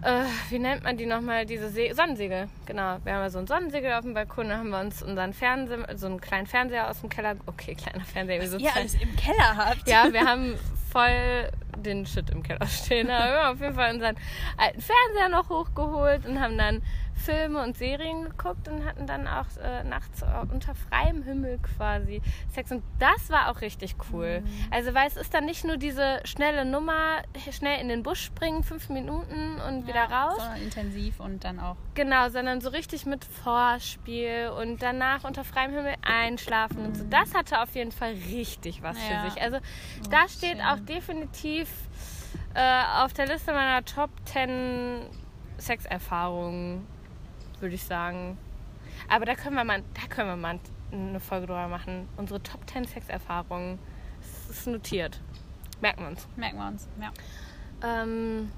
äh, 0.03 0.23
wie 0.49 0.59
nennt 0.59 0.83
man 0.83 0.97
die 0.97 1.05
nochmal, 1.05 1.45
diese 1.45 1.69
Se 1.69 1.93
Sonnensegel, 1.93 2.47
genau. 2.65 2.97
Wir 3.03 3.13
haben 3.13 3.21
ja 3.21 3.29
so 3.29 3.39
ein 3.39 3.47
Sonnensegel 3.47 3.93
auf 3.93 4.01
dem 4.01 4.13
Balkon, 4.13 4.49
da 4.49 4.57
haben 4.57 4.69
wir 4.69 4.79
uns 4.79 5.01
unseren 5.03 5.33
Fernseher, 5.33 5.85
so 5.95 6.07
einen 6.07 6.21
kleinen 6.21 6.47
Fernseher 6.47 6.89
aus 6.89 7.01
dem 7.01 7.09
Keller, 7.09 7.35
okay, 7.45 7.75
kleiner 7.75 8.05
Fernseher, 8.05 8.41
wie 8.41 8.47
so 8.47 8.57
Ihr 8.57 8.75
alles 8.75 8.95
im 8.95 9.15
Keller 9.15 9.57
habt. 9.57 9.87
ja, 9.87 10.11
wir 10.11 10.25
haben 10.25 10.55
voll 10.91 11.49
den 11.77 12.05
Shit 12.05 12.29
im 12.29 12.43
Keller 12.43 12.65
stehen. 12.67 13.09
Aber 13.09 13.25
wir 13.31 13.43
haben 13.43 13.55
auf 13.55 13.61
jeden 13.61 13.75
Fall 13.75 13.93
unseren 13.93 14.15
alten 14.57 14.81
Fernseher 14.81 15.29
noch 15.29 15.49
hochgeholt 15.49 16.25
und 16.25 16.39
haben 16.39 16.57
dann 16.57 16.81
Filme 17.15 17.61
und 17.61 17.75
Serien 17.75 18.23
geguckt 18.23 18.69
und 18.69 18.85
hatten 18.85 19.05
dann 19.05 19.27
auch 19.27 19.45
äh, 19.61 19.83
nachts 19.83 20.23
unter 20.53 20.73
freiem 20.73 21.21
Himmel 21.23 21.59
quasi 21.77 22.21
Sex. 22.53 22.71
Und 22.71 22.81
das 22.97 23.29
war 23.29 23.49
auch 23.51 23.59
richtig 23.59 23.95
cool. 24.13 24.41
Also, 24.71 24.93
weil 24.93 25.05
es 25.07 25.17
ist 25.17 25.33
dann 25.33 25.43
nicht 25.45 25.65
nur 25.65 25.75
diese 25.75 26.21
schnelle 26.23 26.63
Nummer, 26.63 27.17
schnell 27.51 27.81
in 27.81 27.89
den 27.89 28.03
Busch 28.03 28.23
springen, 28.23 28.63
fünf 28.63 28.87
Minuten 28.87 29.59
und 29.67 29.85
wieder 29.85 30.05
raus. 30.05 30.37
Sondern 30.37 30.61
intensiv 30.61 31.19
und 31.19 31.43
dann 31.43 31.59
auch. 31.59 31.75
Genau, 31.93 32.29
sondern 32.29 32.61
so 32.61 32.69
richtig 32.69 33.05
mit 33.05 33.25
Vorspiel 33.25 34.51
und 34.57 34.81
danach 34.81 35.25
unter 35.25 35.43
freiem 35.43 35.71
Himmel 35.73 35.95
einschlafen 36.01 36.85
und 36.85 36.95
so. 36.95 37.03
Das 37.09 37.33
hatte 37.35 37.61
auf 37.61 37.75
jeden 37.75 37.91
Fall 37.91 38.13
richtig 38.31 38.81
was 38.81 38.97
Ja. 39.09 39.23
für 39.23 39.29
sich. 39.29 39.41
Also 39.41 39.57
da 40.09 40.27
steht 40.29 40.51
schön. 40.57 40.61
auch 40.61 40.79
definitiv 40.79 41.68
äh, 42.55 42.83
auf 43.03 43.13
der 43.13 43.27
Liste 43.27 43.53
meiner 43.53 43.83
Top 43.85 44.09
10 44.25 45.01
Sexerfahrungen, 45.57 46.85
würde 47.59 47.75
ich 47.75 47.83
sagen. 47.83 48.37
Aber 49.07 49.25
da 49.25 49.35
können 49.35 49.55
wir 49.55 49.63
mal, 49.63 49.83
da 49.93 50.07
können 50.13 50.29
wir 50.29 50.35
mal 50.35 50.59
eine 50.91 51.19
Folge 51.19 51.47
drüber 51.47 51.67
machen. 51.67 52.07
Unsere 52.17 52.41
Top 52.41 52.69
10 52.69 52.85
Sexerfahrungen. 52.85 53.79
Das 54.47 54.57
ist 54.57 54.67
notiert. 54.67 55.19
Merken 55.81 56.01
wir 56.01 56.07
uns. 56.09 56.27
Merken 56.35 56.57
wir 56.57 56.67
uns. 56.67 56.87
Ja. 56.99 57.11
Ähm, 57.83 58.51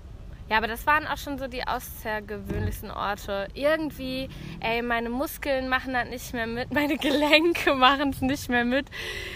ja, 0.50 0.58
aber 0.58 0.68
das 0.68 0.86
waren 0.86 1.08
auch 1.08 1.18
schon 1.18 1.38
so 1.38 1.48
die 1.48 1.66
außergewöhnlichsten 1.66 2.92
Orte. 2.92 3.48
Irgendwie, 3.54 4.28
ey, 4.60 4.82
meine 4.82 5.10
Muskeln 5.10 5.70
machen 5.70 5.94
das 5.94 6.10
nicht 6.10 6.34
mehr 6.34 6.48
mit, 6.48 6.72
meine 6.74 6.98
Gelenke 6.98 7.74
machen 7.74 8.10
es 8.10 8.22
nicht 8.22 8.50
mehr 8.50 8.66
mit. 8.66 8.88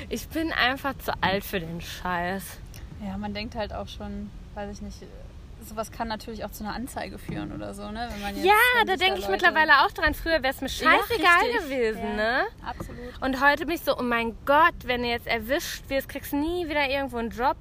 Ich 0.09 0.27
bin 0.27 0.51
einfach 0.51 0.97
zu 0.97 1.13
alt 1.21 1.45
für 1.45 1.59
den 1.59 1.79
Scheiß. 1.79 2.59
Ja, 3.03 3.17
man 3.17 3.34
denkt 3.34 3.55
halt 3.55 3.73
auch 3.73 3.88
schon, 3.88 4.29
weiß 4.53 4.71
ich 4.77 4.81
nicht, 4.81 4.97
sowas 5.62 5.91
kann 5.91 6.08
natürlich 6.08 6.43
auch 6.45 6.51
zu 6.51 6.63
einer 6.63 6.73
Anzeige 6.75 7.17
führen 7.17 7.51
oder 7.51 7.73
so, 7.73 7.89
ne? 7.89 8.08
Wenn 8.12 8.21
man 8.21 8.36
jetzt, 8.36 8.45
Ja, 8.45 8.53
da 8.86 8.95
denke 8.97 9.15
ich 9.19 9.27
Leute- 9.27 9.31
mittlerweile 9.31 9.84
auch 9.86 9.91
dran. 9.91 10.13
Früher 10.13 10.43
wäre 10.43 10.53
es 10.53 10.62
mir 10.62 10.67
Ja, 10.67 10.91
scheißegal 10.91 11.39
richtig. 11.43 11.62
gewesen, 11.63 12.03
Ja, 12.03 12.13
ne? 12.15 12.43
Absolut. 12.65 13.21
Und 13.21 13.41
heute 13.43 13.65
bin 13.65 13.75
ich 13.75 13.81
so, 13.81 13.97
oh 13.97 14.03
mein 14.03 14.36
Gott, 14.45 14.75
wenn 14.84 15.01
du 15.01 15.08
jetzt 15.08 15.27
erwischt 15.27 15.89
wirst, 15.89 16.08
kriegst 16.10 16.34
du 16.34 16.38
nie 16.38 16.67
wieder 16.69 16.88
irgendwo 16.89 17.17
einen 17.17 17.31
Job. 17.31 17.58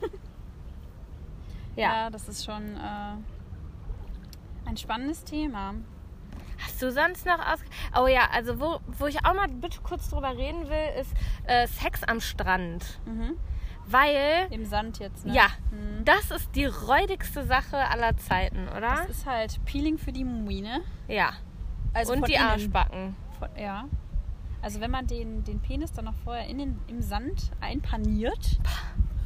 ja. 1.76 2.04
Ja, 2.04 2.10
das 2.10 2.28
ist 2.28 2.44
schon 2.44 2.76
äh, 2.76 4.68
ein 4.68 4.76
spannendes 4.76 5.24
Thema. 5.24 5.74
Hast 6.62 6.80
du 6.82 6.92
sonst 6.92 7.24
noch 7.24 7.38
aus... 7.38 7.60
Oh 7.98 8.06
ja, 8.06 8.28
also 8.32 8.60
wo, 8.60 8.80
wo 8.98 9.06
ich 9.06 9.24
auch 9.24 9.32
mal 9.34 9.48
bitte 9.48 9.80
kurz 9.82 10.10
drüber 10.10 10.36
reden 10.36 10.68
will, 10.68 11.00
ist 11.00 11.10
äh, 11.46 11.66
Sex 11.66 12.02
am 12.04 12.20
Strand. 12.20 13.00
Mhm. 13.06 13.36
Weil, 13.86 14.46
Im 14.50 14.64
Sand 14.66 14.98
jetzt, 15.00 15.26
ne? 15.26 15.34
ja, 15.34 15.46
Mhm. 15.72 16.04
das 16.04 16.30
ist 16.30 16.54
die 16.54 16.66
räudigste 16.66 17.44
Sache 17.44 17.76
aller 17.88 18.16
Zeiten, 18.16 18.68
oder? 18.68 18.80
Das 18.80 19.08
ist 19.08 19.26
halt 19.26 19.64
Peeling 19.64 19.98
für 19.98 20.12
die 20.12 20.24
Mumine. 20.24 20.82
ja. 21.08 21.32
Also 21.92 22.12
Und 22.12 22.28
die 22.28 22.34
innen. 22.34 22.44
Arschbacken. 22.46 23.16
Von, 23.38 23.48
ja. 23.58 23.84
Also 24.62 24.80
wenn 24.80 24.92
man 24.92 25.08
den, 25.08 25.42
den 25.42 25.58
Penis 25.60 25.90
dann 25.90 26.04
noch 26.04 26.14
vorher 26.22 26.46
in 26.46 26.58
den, 26.58 26.78
im 26.86 27.02
Sand 27.02 27.50
einpaniert, 27.60 28.60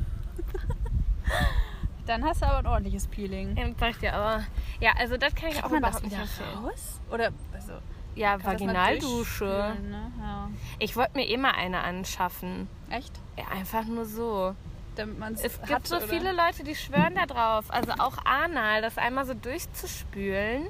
dann 2.07 2.25
hast 2.25 2.43
du 2.43 2.47
aber 2.47 2.59
ein 2.59 2.67
ordentliches 2.67 3.07
Peeling. 3.07 3.57
Ja, 3.57 3.69
das 3.69 3.91
ich 3.91 3.99
dir 3.99 4.15
aber. 4.15 4.45
Ja, 4.81 4.93
also 4.99 5.17
das 5.17 5.35
kann 5.35 5.49
ich 5.49 5.55
Kriegt 5.57 5.67
auch 5.67 5.71
man 5.71 5.83
das 5.83 6.01
überhaupt 6.03 6.21
nicht 6.21 6.41
raus? 6.65 7.01
Oder 7.11 7.31
also, 7.53 7.73
Ja, 8.17 8.43
Vaginaldusche. 8.45 9.77
Ne? 9.83 10.13
Ja. 10.21 10.49
Ich 10.79 10.97
wollte 10.97 11.13
mir 11.17 11.27
immer 11.29 11.55
eine 11.55 11.81
anschaffen. 11.83 12.69
Echt? 12.91 13.13
Ja, 13.37 13.45
einfach 13.49 13.85
nur 13.87 14.05
so. 14.05 14.55
Damit 14.97 15.19
man 15.19 15.35
Es 15.35 15.43
gibt 15.61 15.71
hat, 15.71 15.87
so 15.89 15.97
oder? 15.97 16.07
viele 16.07 16.33
Leute, 16.33 16.63
die 16.63 16.77
schwören 16.77 17.17
da 17.17 17.27
drauf. 17.27 17.65
Also 17.69 17.93
auch 17.99 18.19
anal, 18.25 18.81
das 18.83 18.97
einmal 18.99 19.25
so 19.27 19.35
durchzuspülen. 19.35 20.67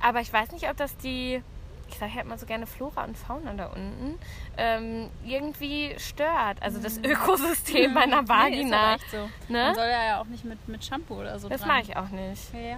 Aber 0.00 0.20
ich 0.20 0.32
weiß 0.32 0.52
nicht, 0.52 0.68
ob 0.70 0.76
das 0.78 0.96
die, 0.96 1.42
ich 1.88 1.98
sage 1.98 2.14
halt 2.14 2.26
mal 2.26 2.38
so 2.38 2.46
gerne 2.46 2.66
Flora 2.66 3.04
und 3.04 3.16
Fauna 3.18 3.52
da 3.54 3.66
unten, 3.66 4.18
ähm, 4.56 5.10
irgendwie 5.24 5.94
stört. 5.98 6.62
Also 6.62 6.80
das 6.80 6.96
Ökosystem 6.98 7.92
meiner 7.92 8.22
Mhm. 8.22 8.28
Nee, 8.28 8.34
ist 8.60 8.70
Vagina. 8.70 8.78
aber 8.80 8.94
echt 8.96 9.10
so. 9.10 9.16
ne? 9.18 9.28
Man 9.48 9.74
soll 9.74 9.84
ja 9.88 10.04
ja 10.04 10.20
auch 10.20 10.26
nicht 10.26 10.44
mit, 10.46 10.66
mit 10.68 10.82
Shampoo 10.84 11.20
oder 11.20 11.38
so 11.38 11.48
Das 11.50 11.66
mache 11.66 11.82
ich 11.82 11.96
auch 11.96 12.08
nicht. 12.08 12.54
Ja, 12.54 12.60
ja. 12.60 12.76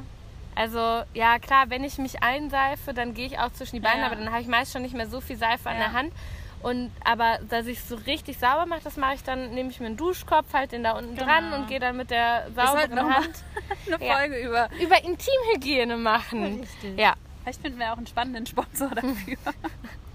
Also 0.59 1.03
ja 1.15 1.39
klar, 1.39 1.71
wenn 1.71 1.85
ich 1.85 1.99
mich 1.99 2.23
einseife, 2.23 2.93
dann 2.93 3.15
gehe 3.15 3.27
ich 3.27 3.39
auch 3.39 3.53
zwischen 3.53 3.77
die 3.77 3.81
Beine, 3.81 4.01
Ja. 4.01 4.07
aber 4.07 4.17
dann 4.17 4.31
habe 4.33 4.41
ich 4.43 4.49
meist 4.49 4.73
schon 4.73 4.83
nicht 4.83 4.95
mehr 4.95 5.07
so 5.09 5.21
viel 5.21 5.37
Seife 5.37 5.71
an 5.71 5.77
Ja. 5.77 5.85
der 5.85 5.93
Hand. 5.93 6.13
Und 6.61 6.91
aber 7.05 7.39
dass 7.49 7.67
ich 7.67 7.79
es 7.79 7.89
so 7.89 7.95
richtig 7.95 8.39
sauber 8.39 8.67
mache, 8.67 8.81
das 8.83 8.97
mache 8.97 9.15
ich 9.15 9.23
dann, 9.23 9.55
nehme 9.55 9.71
ich 9.71 9.79
mir 9.79 9.87
einen 9.87 9.97
Duschkopf, 9.97 10.53
halt 10.53 10.73
den 10.73 10.83
da 10.83 10.93
unten 10.99 11.15
Genau. 11.15 11.27
dran 11.27 11.53
und 11.53 11.69
gehe 11.69 11.79
dann 11.79 11.97
mit 11.97 12.11
der 12.11 12.49
Wir 12.53 12.67
sauberen 12.67 12.95
mal 12.97 13.15
Hand 13.15 13.45
eine 13.87 14.05
Ja. 14.05 14.17
Folge 14.17 14.39
über. 14.41 14.69
über 14.83 15.05
Intimhygiene 15.05 15.97
machen. 15.97 16.59
Richtig. 16.61 16.99
Ja. 16.99 17.15
Vielleicht 17.45 17.63
finden 17.63 17.79
wir 17.79 17.93
auch 17.93 17.97
einen 17.97 18.09
spannenden 18.09 18.45
Sponsor 18.45 18.89
dafür. 18.95 19.37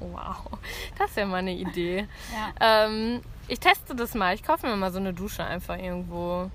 Wow, 0.01 0.59
das 0.99 1.15
wäre 1.15 1.27
mal 1.27 1.37
eine 1.37 1.53
Idee. 1.53 2.07
ja. 2.33 2.85
Ähm, 2.85 3.21
ich 3.47 3.59
teste 3.59 3.95
das 3.95 4.13
mal. 4.13 4.35
Ich 4.35 4.43
kaufe 4.43 4.67
mir 4.67 4.75
mal 4.75 4.91
so 4.91 4.99
eine 4.99 5.13
Dusche 5.13 5.43
einfach 5.45 5.77
irgendwo 5.77 6.51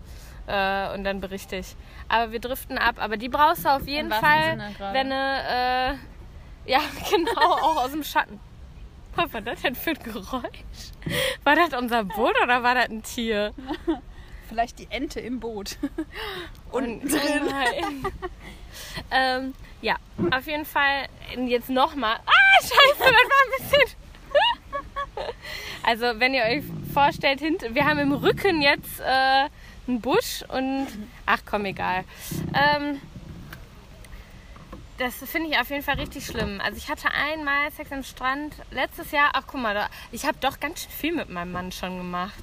äh, 0.49 0.95
und 0.95 1.05
dann 1.05 1.21
berichte 1.21 1.57
ich. 1.57 1.77
Aber 2.09 2.33
wir 2.33 2.41
driften 2.41 2.79
ab. 2.79 2.97
Aber 2.99 3.17
die 3.17 3.29
brauchst 3.29 3.65
du 3.65 3.69
auf 3.69 3.87
jeden 3.87 4.11
Fall, 4.11 4.59
wenn 4.93 5.11
du, 5.11 5.15
äh, 5.15 5.95
ja 6.71 6.81
genau, 7.11 7.53
auch 7.53 7.85
aus 7.85 7.91
dem 7.93 8.03
Schatten. 8.03 8.41
Was 9.15 9.33
war 9.33 9.41
das 9.41 9.63
denn 9.63 9.75
für 9.75 9.91
ein 9.91 10.03
Geräusch? 10.03 10.65
War 11.45 11.57
das 11.57 11.73
unser 11.79 12.05
Boot 12.05 12.35
oder 12.43 12.63
war 12.63 12.75
das 12.75 12.89
ein 12.89 13.03
Tier? 13.03 13.53
vielleicht 14.49 14.79
die 14.79 14.87
Ente 14.91 15.21
im 15.21 15.41
Boot. 15.41 15.77
Und 16.73 17.03
drin. 17.03 18.07
ähm, 19.11 19.55
ja, 19.83 19.97
auf 20.31 20.47
jeden 20.47 20.65
Fall 20.65 21.09
jetzt 21.47 21.69
nochmal. 21.69 22.17
Ah, 22.25 22.63
scheiße, 22.63 22.99
das 22.99 23.11
war 23.11 23.13
ein 23.13 23.51
bisschen. 23.59 23.97
also, 25.83 26.21
wenn 26.21 26.35
ihr 26.35 26.45
euch 26.45 26.63
vorstellt, 26.95 27.43
wir 27.43 27.85
haben 27.85 27.99
im 27.99 28.13
Rücken 28.13 28.63
jetzt 28.63 29.01
äh, 29.01 29.49
einen 29.89 30.01
Busch 30.01 30.45
und. 30.49 30.87
Ach 31.27 31.41
komm, 31.45 31.65
egal. 31.65 32.05
Ähm, 32.55 33.01
das 34.99 35.15
finde 35.15 35.51
ich 35.51 35.59
auf 35.59 35.71
jeden 35.71 35.83
Fall 35.83 35.97
richtig 35.97 36.27
schlimm. 36.27 36.61
Also 36.63 36.77
ich 36.77 36.89
hatte 36.91 37.09
einmal 37.11 37.71
Sex 37.73 37.93
am 37.93 38.03
Strand 38.03 38.55
letztes 38.71 39.13
Jahr. 39.13 39.31
Ach 39.33 39.45
guck 39.47 39.61
mal, 39.61 39.75
da, 39.75 39.89
ich 40.11 40.25
habe 40.27 40.39
doch 40.41 40.59
ganz 40.61 40.83
schön 40.83 40.91
viel 40.91 41.15
mit 41.15 41.31
meinem 41.31 41.53
Mann 41.53 41.73
schon 41.73 41.97
gemacht. 41.99 42.43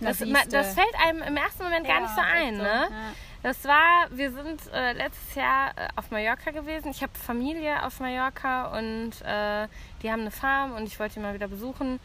Das, 0.00 0.18
das, 0.18 0.74
fällt 0.74 0.94
einem 1.04 1.22
im 1.22 1.36
ersten 1.36 1.62
Moment 1.62 1.86
gar 1.86 1.96
ja, 1.96 2.02
nicht 2.02 2.14
so 2.14 2.20
ein, 2.20 2.56
so. 2.56 2.62
ne? 2.62 2.88
Ja. 2.90 3.12
Das 3.42 3.64
war, 3.64 4.08
wir 4.10 4.32
sind 4.32 4.60
äh, 4.72 4.92
letztes 4.92 5.34
Jahr 5.34 5.70
äh, 5.70 5.88
auf 5.96 6.10
Mallorca 6.10 6.50
gewesen. 6.50 6.90
Ich 6.90 7.02
habe 7.02 7.12
Familie 7.18 7.84
auf 7.84 8.00
Mallorca 8.00 8.78
und 8.78 9.12
äh, 9.22 9.66
die 10.02 10.10
haben 10.10 10.20
eine 10.20 10.30
Farm 10.30 10.72
und 10.72 10.84
ich 10.86 10.98
wollte 10.98 11.14
die 11.14 11.20
mal 11.20 11.34
wieder 11.34 11.48
besuchen. 11.48 12.00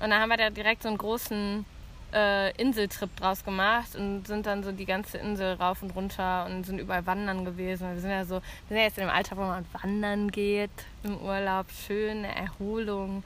Und 0.00 0.10
dann 0.10 0.14
haben 0.14 0.28
wir 0.28 0.36
da 0.36 0.50
direkt 0.50 0.82
so 0.82 0.88
einen 0.88 0.98
großen 0.98 1.64
äh, 2.12 2.50
Inseltrip 2.60 3.14
draus 3.16 3.44
gemacht 3.44 3.94
und 3.96 4.26
sind 4.26 4.46
dann 4.46 4.62
so 4.62 4.72
die 4.72 4.86
ganze 4.86 5.18
Insel 5.18 5.54
rauf 5.54 5.82
und 5.82 5.94
runter 5.94 6.46
und 6.46 6.64
sind 6.64 6.78
überall 6.78 7.06
wandern 7.06 7.44
gewesen. 7.44 7.92
Wir 7.94 8.00
sind 8.00 8.10
ja 8.10 8.24
so, 8.24 8.36
wir 8.36 8.42
sind 8.68 8.76
ja 8.76 8.82
jetzt 8.84 8.98
in 8.98 9.04
dem 9.04 9.10
Alter, 9.10 9.36
wo 9.36 9.42
man 9.42 9.64
wandern 9.82 10.30
geht 10.30 10.70
im 11.02 11.18
Urlaub, 11.18 11.66
schöne 11.70 12.34
Erholung. 12.34 13.22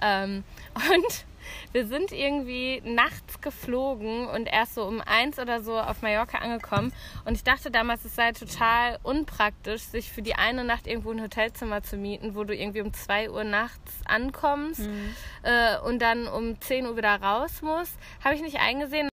Ähm, 0.00 0.44
und 0.74 1.24
wir 1.72 1.86
sind 1.86 2.12
irgendwie 2.12 2.80
nachts 2.84 3.40
geflogen 3.40 4.26
und 4.28 4.46
erst 4.46 4.74
so 4.74 4.84
um 4.84 5.00
eins 5.00 5.38
oder 5.38 5.62
so 5.62 5.78
auf 5.78 6.02
Mallorca 6.02 6.38
angekommen. 6.38 6.92
Und 7.24 7.34
ich 7.34 7.44
dachte 7.44 7.70
damals, 7.70 8.04
es 8.04 8.14
sei 8.14 8.32
total 8.32 8.98
unpraktisch, 9.02 9.82
sich 9.82 10.10
für 10.10 10.22
die 10.22 10.34
eine 10.34 10.64
Nacht 10.64 10.86
irgendwo 10.86 11.10
ein 11.10 11.22
Hotelzimmer 11.22 11.82
zu 11.82 11.96
mieten, 11.96 12.34
wo 12.34 12.44
du 12.44 12.54
irgendwie 12.54 12.80
um 12.80 12.92
zwei 12.92 13.30
Uhr 13.30 13.44
nachts 13.44 13.92
ankommst 14.06 14.80
mhm. 14.80 15.14
äh, 15.42 15.78
und 15.80 16.00
dann 16.00 16.26
um 16.28 16.60
10 16.60 16.86
Uhr 16.86 16.96
wieder 16.96 17.20
raus 17.20 17.62
musst. 17.62 17.96
Habe 18.22 18.34
ich 18.34 18.42
nicht 18.42 18.60
eingesehen 18.60 19.08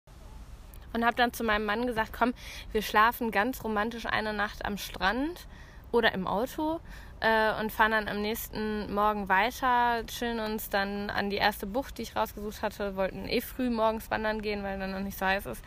und 0.92 1.04
habe 1.04 1.16
dann 1.16 1.32
zu 1.32 1.44
meinem 1.44 1.64
Mann 1.64 1.86
gesagt, 1.86 2.12
komm, 2.16 2.34
wir 2.72 2.82
schlafen 2.82 3.30
ganz 3.30 3.64
romantisch 3.64 4.06
eine 4.06 4.32
Nacht 4.32 4.64
am 4.64 4.76
Strand 4.76 5.46
oder 5.90 6.12
im 6.12 6.26
Auto 6.26 6.80
äh, 7.22 7.52
und 7.60 7.70
fahren 7.70 7.92
dann 7.92 8.08
am 8.08 8.20
nächsten 8.20 8.92
Morgen 8.92 9.28
weiter, 9.28 10.04
chillen 10.06 10.40
uns 10.40 10.68
dann 10.68 11.08
an 11.08 11.30
die 11.30 11.36
erste 11.36 11.66
Bucht, 11.66 11.98
die 11.98 12.02
ich 12.02 12.16
rausgesucht 12.16 12.62
hatte, 12.62 12.96
wollten 12.96 13.28
eh 13.28 13.40
früh 13.40 13.70
morgens 13.70 14.10
wandern 14.10 14.42
gehen, 14.42 14.64
weil 14.64 14.78
dann 14.78 14.90
noch 14.90 15.00
nicht 15.00 15.16
so 15.16 15.24
heiß 15.24 15.46
ist. 15.46 15.64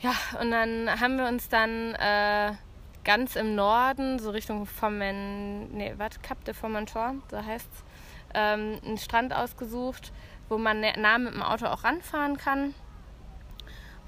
Ja, 0.00 0.12
und 0.40 0.50
dann 0.50 1.00
haben 1.00 1.16
wir 1.16 1.26
uns 1.26 1.48
dann 1.48 1.94
äh, 1.94 2.52
ganz 3.02 3.34
im 3.36 3.54
Norden, 3.54 4.18
so 4.18 4.30
Richtung 4.30 4.66
Formen, 4.66 5.72
nee, 5.72 5.94
was, 5.96 6.20
Cap 6.20 6.44
de 6.44 6.52
Formentor, 6.52 7.14
so 7.30 7.42
heißt's, 7.42 7.84
ähm, 8.34 8.78
einen 8.84 8.98
Strand 8.98 9.34
ausgesucht, 9.34 10.12
wo 10.50 10.58
man 10.58 10.80
nah 10.80 11.18
mit 11.18 11.32
dem 11.32 11.42
Auto 11.42 11.66
auch 11.66 11.84
ranfahren 11.84 12.36
kann. 12.36 12.74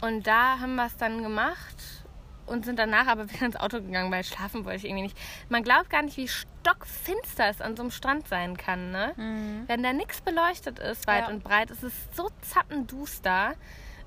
Und 0.02 0.26
da 0.26 0.58
haben 0.58 0.74
wir 0.74 0.86
es 0.86 0.96
dann 0.96 1.22
gemacht 1.22 2.01
und 2.46 2.64
sind 2.64 2.78
danach 2.78 3.06
aber 3.06 3.30
wieder 3.32 3.46
ins 3.46 3.56
Auto 3.56 3.80
gegangen, 3.80 4.10
weil 4.10 4.24
schlafen 4.24 4.64
wollte 4.64 4.78
ich 4.78 4.84
irgendwie 4.84 5.04
nicht. 5.04 5.18
Man 5.48 5.62
glaubt 5.62 5.90
gar 5.90 6.02
nicht, 6.02 6.16
wie 6.16 6.28
stockfinster 6.28 7.48
es 7.48 7.60
an 7.60 7.76
so 7.76 7.82
einem 7.82 7.90
Strand 7.90 8.28
sein 8.28 8.56
kann, 8.56 8.90
ne? 8.90 9.12
Mhm. 9.16 9.64
Wenn 9.66 9.82
da 9.82 9.92
nichts 9.92 10.20
beleuchtet 10.20 10.78
ist, 10.78 11.06
weit 11.06 11.24
ja. 11.24 11.28
und 11.28 11.42
breit, 11.42 11.70
ist 11.70 11.82
es 11.82 11.94
so 12.14 12.28
zappenduster. 12.40 13.54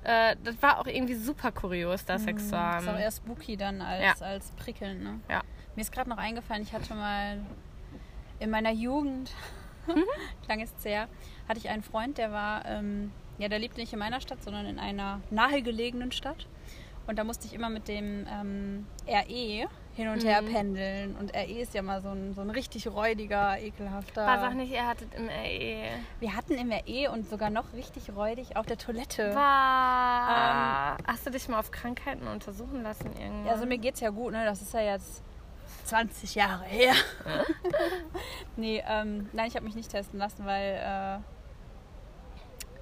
Äh, 0.04 0.36
das 0.44 0.60
war 0.62 0.78
auch 0.78 0.86
irgendwie 0.86 1.14
super 1.14 1.50
kurios, 1.50 2.04
das 2.04 2.22
mhm. 2.22 2.28
Haben. 2.28 2.36
Das 2.46 2.82
ist 2.82 2.88
auch 2.88 2.98
eher 2.98 3.10
spooky 3.10 3.56
dann 3.56 3.82
als, 3.82 4.20
ja. 4.20 4.26
als 4.26 4.50
prickelnd, 4.52 5.02
ne? 5.02 5.20
Ja. 5.28 5.42
Mir 5.74 5.82
ist 5.82 5.92
gerade 5.92 6.08
noch 6.08 6.18
eingefallen, 6.18 6.62
ich 6.62 6.72
hatte 6.72 6.94
mal 6.94 7.38
in 8.38 8.50
meiner 8.50 8.70
Jugend, 8.70 9.32
mhm. 9.86 10.04
klang 10.44 10.60
es 10.60 10.72
sehr, 10.78 11.08
hatte 11.48 11.58
ich 11.58 11.68
einen 11.68 11.82
Freund, 11.82 12.18
der 12.18 12.32
war, 12.32 12.64
ähm, 12.66 13.12
ja, 13.38 13.48
der 13.48 13.58
lebte 13.58 13.80
nicht 13.80 13.92
in 13.92 13.98
meiner 13.98 14.20
Stadt, 14.20 14.42
sondern 14.42 14.66
in 14.66 14.78
einer 14.78 15.20
nahegelegenen 15.30 16.12
Stadt. 16.12 16.46
Und 17.06 17.18
da 17.18 17.24
musste 17.24 17.46
ich 17.46 17.54
immer 17.54 17.70
mit 17.70 17.88
dem 17.88 18.26
ähm, 18.28 18.86
RE 19.06 19.68
hin 19.94 20.08
und 20.08 20.24
her 20.24 20.42
mhm. 20.42 20.52
pendeln. 20.52 21.16
Und 21.16 21.34
RE 21.34 21.60
ist 21.60 21.74
ja 21.74 21.82
mal 21.82 22.02
so 22.02 22.08
ein, 22.08 22.34
so 22.34 22.40
ein 22.40 22.50
richtig 22.50 22.88
räudiger, 22.88 23.58
ekelhafter. 23.60 24.26
War 24.26 24.40
sag 24.40 24.54
nicht, 24.54 24.72
ihr 24.72 24.86
hattet 24.86 25.14
im 25.14 25.28
RE. 25.28 25.88
Wir 26.20 26.36
hatten 26.36 26.54
im 26.54 26.70
RE 26.72 27.10
und 27.12 27.28
sogar 27.28 27.50
noch 27.50 27.72
richtig 27.72 28.14
räudig 28.14 28.56
auf 28.56 28.66
der 28.66 28.76
Toilette. 28.76 29.34
War. 29.34 30.98
Ähm, 30.98 31.06
Hast 31.06 31.26
du 31.26 31.30
dich 31.30 31.48
mal 31.48 31.58
auf 31.58 31.70
Krankheiten 31.70 32.26
untersuchen 32.26 32.82
lassen 32.82 33.06
irgendwann? 33.18 33.46
Ja, 33.46 33.52
also 33.52 33.66
mir 33.66 33.78
geht's 33.78 34.00
ja 34.00 34.10
gut, 34.10 34.32
ne? 34.32 34.44
Das 34.44 34.60
ist 34.60 34.74
ja 34.74 34.80
jetzt 34.80 35.22
20 35.84 36.34
Jahre 36.34 36.64
her. 36.64 36.94
nee, 38.56 38.82
ähm, 38.86 39.28
nein, 39.32 39.46
ich 39.48 39.54
habe 39.54 39.64
mich 39.64 39.76
nicht 39.76 39.90
testen 39.90 40.18
lassen, 40.18 40.44
weil. 40.44 41.22
Äh, 41.22 41.35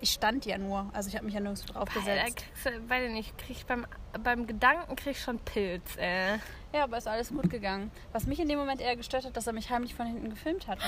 ich 0.05 0.13
stand 0.13 0.45
ja 0.45 0.59
nur, 0.59 0.91
also 0.93 1.09
ich 1.09 1.17
habe 1.17 1.25
mich 1.25 1.33
ja 1.33 1.41
nirgends 1.41 1.65
drauf 1.65 1.89
gesetzt. 1.89 2.45
Weil 2.89 3.11
nicht, 3.11 3.39
krieg 3.39 3.57
ich 3.57 3.65
beim, 3.65 3.87
beim 4.23 4.47
Gedanken 4.47 4.97
krieg 4.97 5.13
ich 5.13 5.21
schon 5.23 5.39
Pilz. 5.39 5.97
Äh. 5.97 6.35
Ja, 6.75 6.85
aber 6.85 6.99
ist 6.99 7.09
alles 7.09 7.31
gut 7.31 7.49
gegangen. 7.49 7.91
Was 8.13 8.27
mich 8.27 8.39
in 8.39 8.47
dem 8.47 8.59
Moment 8.59 8.83
eher 8.83 8.97
gestört 8.97 9.25
hat, 9.25 9.35
dass 9.35 9.47
er 9.47 9.55
mich 9.55 9.71
heimlich 9.71 9.95
von 9.95 10.07
hinten 10.07 10.29
gefilmt 10.29 10.69
hat. 10.69 10.79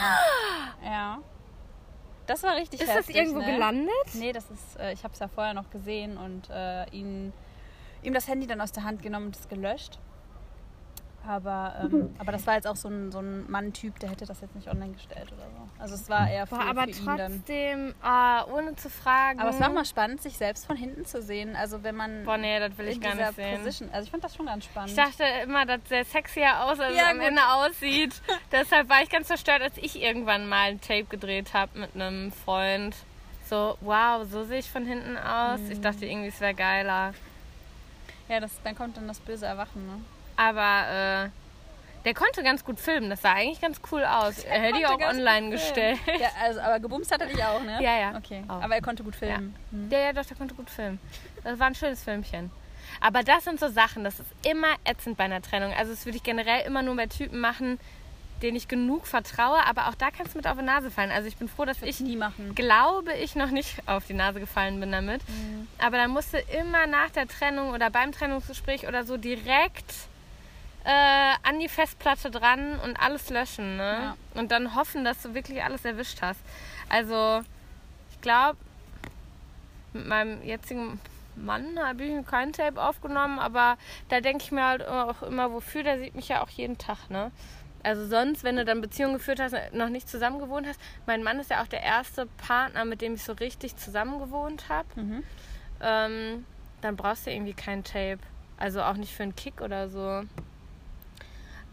ja. 0.85 1.19
Das 2.27 2.43
war 2.43 2.57
richtig 2.57 2.83
Ist 2.83 2.91
heftig, 2.91 3.17
das 3.17 3.17
irgendwo 3.17 3.39
ne? 3.39 3.53
gelandet? 3.55 3.95
Nee, 4.13 4.33
das 4.33 4.51
ist, 4.51 4.79
äh, 4.79 4.93
ich 4.93 5.03
habe 5.03 5.15
es 5.15 5.21
ja 5.21 5.29
vorher 5.29 5.55
noch 5.55 5.71
gesehen 5.71 6.19
und 6.19 6.51
äh, 6.51 6.85
ihn, 6.91 7.33
ihm 8.03 8.13
das 8.13 8.29
Handy 8.29 8.47
dann 8.47 8.61
aus 8.61 8.73
der 8.73 8.85
Hand 8.85 9.01
genommen 9.01 9.27
und 9.27 9.37
es 9.37 9.49
gelöscht. 9.49 9.99
Aber, 11.27 11.75
ähm, 11.83 12.15
aber 12.19 12.33
das 12.33 12.47
war 12.47 12.55
jetzt 12.55 12.67
auch 12.67 12.77
so 12.77 12.89
ein, 12.89 13.11
so 13.11 13.19
ein 13.19 13.51
Mann-Typ, 13.51 13.99
der 13.99 14.11
hätte 14.11 14.27
das 14.27 14.41
jetzt 14.41 14.55
nicht 14.55 14.69
online 14.69 14.93
gestellt 14.93 15.33
oder 15.33 15.43
so. 15.43 15.69
Also 15.79 15.95
es 15.95 16.09
war 16.09 16.31
eher 16.31 16.47
für, 16.47 16.57
Boah, 16.57 16.65
aber 16.67 16.85
für 16.85 16.91
ihn 16.91 17.07
dann. 17.07 17.33
trotzdem, 17.33 17.95
ah, 18.03 18.45
ohne 18.45 18.77
zu 18.77 18.89
fragen. 18.89 19.41
Aber 19.41 19.51
es 19.51 19.61
war 19.61 19.69
auch 19.69 19.75
mal 19.75 19.85
spannend, 19.85 20.23
sich 20.23 20.37
selbst 20.37 20.67
von 20.67 20.77
hinten 20.77 21.05
zu 21.05 21.21
sehen. 21.21 21.57
Also 21.57 21.83
wenn 21.83 21.97
man 21.97 22.25
Boah, 22.25 22.39
nee, 22.39 22.59
das 22.61 22.77
will 22.79 22.89
ich 22.89 23.01
gar 23.01 23.15
nicht 23.15 23.35
sehen. 23.35 23.59
Position, 23.59 23.91
also 23.93 24.05
ich 24.05 24.11
fand 24.11 24.23
das 24.23 24.37
schon 24.37 24.47
ganz 24.47 24.65
spannend. 24.65 24.91
Ich 24.91 24.97
dachte 24.97 25.25
immer, 25.43 25.67
dass 25.67 25.83
der 25.91 26.05
sexier 26.05 26.65
aus, 26.65 26.79
als 26.79 26.97
ja, 26.97 27.11
am 27.11 27.21
Ende 27.21 27.43
aussieht. 27.49 28.15
Deshalb 28.53 28.89
war 28.89 29.03
ich 29.03 29.11
ganz 29.11 29.27
verstört, 29.27 29.63
als 29.63 29.77
ich 29.79 30.01
irgendwann 30.01 30.49
mal 30.49 30.71
ein 30.71 30.81
Tape 30.81 31.05
gedreht 31.05 31.55
habe 31.55 31.79
mit 31.79 31.95
einem 31.95 32.31
Freund. 32.31 32.95
So, 33.49 33.77
wow, 33.81 34.27
so 34.31 34.45
sehe 34.45 34.59
ich 34.59 34.71
von 34.71 34.85
hinten 34.87 35.17
aus. 35.17 35.61
Mhm. 35.61 35.73
Ich 35.73 35.81
dachte 35.81 36.07
irgendwie, 36.07 36.29
es 36.29 36.41
wäre 36.41 36.55
geiler. 36.55 37.15
Ja, 38.29 38.41
das, 38.41 38.51
dann 38.65 38.75
kommt 38.75 38.97
dann 38.97 39.07
das 39.07 39.21
böse 39.21 39.47
Erwachen, 39.47 39.87
ne? 39.87 40.01
Aber 40.37 41.25
äh, 41.25 41.29
der 42.07 42.15
konnte 42.15 42.43
ganz 42.45 42.65
gut 42.65 42.79
filmen. 42.79 43.11
Das 43.11 43.23
sah 43.23 43.33
eigentlich 43.33 43.61
ganz 43.61 43.81
cool 43.91 44.05
aus. 44.05 44.45
Er 44.45 44.61
hätte 44.61 44.79
die 44.79 44.87
auch 44.87 45.01
online 45.01 45.51
gestellt. 45.51 45.99
Ja, 46.07 46.29
also, 46.41 46.61
aber 46.61 46.79
gebumst 46.79 47.13
hat 47.13 47.21
er 47.21 47.27
dich 47.27 47.43
auch, 47.43 47.63
ne? 47.63 47.83
Ja, 47.83 47.99
ja. 47.99 48.17
Okay. 48.17 48.45
Auch. 48.47 48.63
Aber 48.63 48.77
er 48.77 48.83
konnte 48.83 49.03
gut 49.03 49.17
filmen. 49.17 49.55
Ja. 49.73 49.79
Hm. 49.79 49.91
ja, 49.91 49.99
ja, 49.99 50.13
doch, 50.13 50.25
der 50.25 50.37
konnte 50.37 50.55
gut 50.55 50.71
filmen. 50.71 51.01
Das 51.43 51.59
war 51.59 51.67
ein 51.67 51.75
schönes 51.75 52.05
Filmchen. 52.05 52.51
Aber 53.01 53.23
das 53.23 53.45
sind 53.45 53.59
so 53.59 53.69
Sachen, 53.69 54.05
das 54.05 54.21
ist 54.21 54.31
immer 54.45 54.69
ätzend 54.85 55.17
bei 55.17 55.25
einer 55.25 55.43
Trennung. 55.43 55.73
Also 55.75 55.93
das 55.93 56.07
würde 56.07 56.17
ich 56.17 56.23
generell 56.23 56.65
immer 56.65 56.83
nur 56.83 56.95
bei 56.97 57.07
Typen 57.07 57.41
machen, 57.41 57.79
denen 58.43 58.57
ich 58.57 58.69
genug 58.69 59.07
vertraue, 59.07 59.67
aber 59.67 59.89
auch 59.89 59.95
da 59.95 60.11
kannst 60.11 60.35
du 60.35 60.39
mit 60.39 60.47
auf 60.47 60.59
die 60.59 60.65
Nase 60.65 60.91
fallen. 60.91 61.11
Also 61.11 61.27
ich 61.27 61.37
bin 61.37 61.49
froh, 61.49 61.65
dass 61.65 61.83
ich, 61.83 62.01
nie 62.01 62.17
machen. 62.17 62.55
glaube 62.55 63.15
ich 63.15 63.35
noch 63.35 63.51
nicht 63.51 63.83
auf 63.87 64.07
die 64.07 64.15
Nase 64.15 64.41
gefallen 64.41 64.79
bin 64.79 64.93
damit. 64.93 65.27
Mhm. 65.29 65.67
Aber 65.79 65.97
dann 65.97 66.11
musst 66.11 66.33
du 66.35 66.39
immer 66.39 66.87
nach 66.87 67.11
der 67.11 67.27
Trennung 67.27 67.71
oder 67.71 67.91
beim 67.91 68.13
Trennungsgespräch 68.13 68.87
oder 68.87 69.05
so 69.05 69.17
direkt 69.17 69.93
äh, 70.87 71.35
an 71.43 71.59
die 71.59 71.69
Festplatte 71.69 72.31
dran 72.31 72.79
und 72.79 72.97
alles 73.01 73.29
löschen. 73.29 73.77
Ne? 73.77 73.99
Ja. 74.03 74.17
Und 74.35 74.53
dann 74.53 74.77
hoffen, 74.77 75.05
dass 75.05 75.21
du 75.21 75.35
wirklich 75.35 75.63
alles 75.65 75.85
erwischt 75.85 76.23
hast. 76.23 76.41
Also, 76.89 77.43
ich 78.13 78.21
glaube, 78.21 78.57
mit 79.93 80.07
meinem 80.07 80.43
jetzigen 80.45 81.01
Mann 81.35 81.77
habe 81.79 82.05
ich 82.05 82.27
kein 82.27 82.53
Tape 82.53 82.81
aufgenommen, 82.81 83.41
aber 83.41 83.77
da 84.09 84.21
denke 84.21 84.45
ich 84.45 84.53
mir 84.53 84.65
halt 84.65 84.87
auch 84.87 85.23
immer, 85.23 85.53
wofür, 85.53 85.83
der 85.83 85.99
sieht 85.99 86.15
mich 86.15 86.29
ja 86.29 86.43
auch 86.43 86.51
jeden 86.51 86.79
Tag, 86.79 87.11
ne? 87.11 87.33
Also 87.83 88.07
sonst, 88.07 88.43
wenn 88.43 88.57
du 88.57 88.65
dann 88.65 88.81
Beziehungen 88.81 89.15
geführt 89.15 89.41
hast, 89.41 89.55
noch 89.73 89.89
nicht 89.89 90.09
zusammen 90.09 90.39
gewohnt 90.39 90.67
hast. 90.67 90.81
Mein 91.07 91.23
Mann 91.23 91.39
ist 91.39 91.51
ja 91.51 91.63
auch 91.63 91.69
der 91.69 91.83
erste 91.83 92.27
Partner, 92.27 92.85
mit 92.85 93.01
dem 93.01 93.15
ich 93.15 93.23
so 93.23 93.33
richtig 93.33 93.77
zusammen 93.77 94.19
gewohnt 94.19 94.69
habe. 94.69 94.89
Mhm. 94.97 95.23
Ähm, 95.81 96.47
dann 96.81 96.97
brauchst 96.97 97.27
du 97.27 97.31
irgendwie 97.31 97.55
kein 97.55 97.85
Tape. 97.85 98.19
Also 98.57 98.83
auch 98.83 98.95
nicht 98.95 99.15
für 99.15 99.23
einen 99.23 99.37
Kick 99.37 99.61
oder 99.61 99.89
so. 99.89 100.23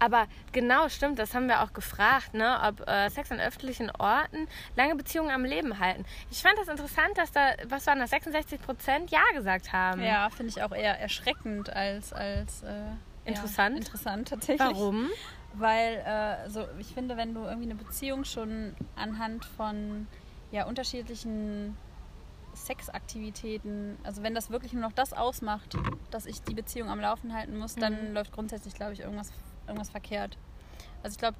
Aber 0.03 0.27
genau, 0.51 0.89
stimmt, 0.89 1.17
das 1.17 1.33
haben 1.33 1.47
wir 1.47 1.61
auch 1.61 1.71
gefragt, 1.71 2.33
ne, 2.33 2.59
ob 2.61 2.85
äh, 2.89 3.09
Sex 3.09 3.31
an 3.31 3.39
öffentlichen 3.39 3.89
Orten 3.91 4.47
lange 4.75 4.95
Beziehungen 4.95 5.31
am 5.31 5.45
Leben 5.45 5.79
halten. 5.79 6.03
Ich 6.29 6.41
fand 6.41 6.55
das 6.57 6.67
interessant, 6.67 7.17
dass 7.17 7.31
da, 7.31 7.53
was 7.67 7.87
waren 7.87 7.99
das, 7.99 8.09
66 8.09 8.61
Prozent 8.61 9.11
Ja 9.11 9.23
gesagt 9.33 9.71
haben. 9.71 10.01
Ja, 10.03 10.29
finde 10.29 10.49
ich 10.51 10.61
auch 10.61 10.73
eher 10.73 10.99
erschreckend 10.99 11.69
als, 11.69 12.11
als 12.11 12.63
äh, 12.63 12.81
interessant. 13.23 13.75
Ja, 13.77 13.85
interessant 13.85 14.27
tatsächlich. 14.27 14.59
Warum? 14.59 15.09
Weil, 15.53 16.03
äh, 16.05 16.49
so, 16.49 16.65
ich 16.79 16.87
finde, 16.87 17.15
wenn 17.15 17.33
du 17.33 17.41
irgendwie 17.45 17.69
eine 17.71 17.75
Beziehung 17.75 18.25
schon 18.25 18.75
anhand 18.97 19.45
von 19.45 20.07
ja, 20.51 20.65
unterschiedlichen 20.65 21.77
Sexaktivitäten, 22.55 23.97
also 24.03 24.21
wenn 24.23 24.35
das 24.35 24.49
wirklich 24.49 24.73
nur 24.73 24.81
noch 24.81 24.91
das 24.91 25.13
ausmacht, 25.13 25.75
dass 26.11 26.25
ich 26.25 26.41
die 26.43 26.53
Beziehung 26.53 26.89
am 26.89 26.99
Laufen 26.99 27.33
halten 27.33 27.57
muss, 27.57 27.75
dann 27.75 28.09
Mhm. 28.09 28.13
läuft 28.13 28.31
grundsätzlich, 28.31 28.73
glaube 28.73 28.93
ich, 28.93 28.99
irgendwas, 28.99 29.31
irgendwas 29.67 29.89
verkehrt. 29.89 30.37
Also 31.03 31.15
ich 31.15 31.19
glaube, 31.19 31.37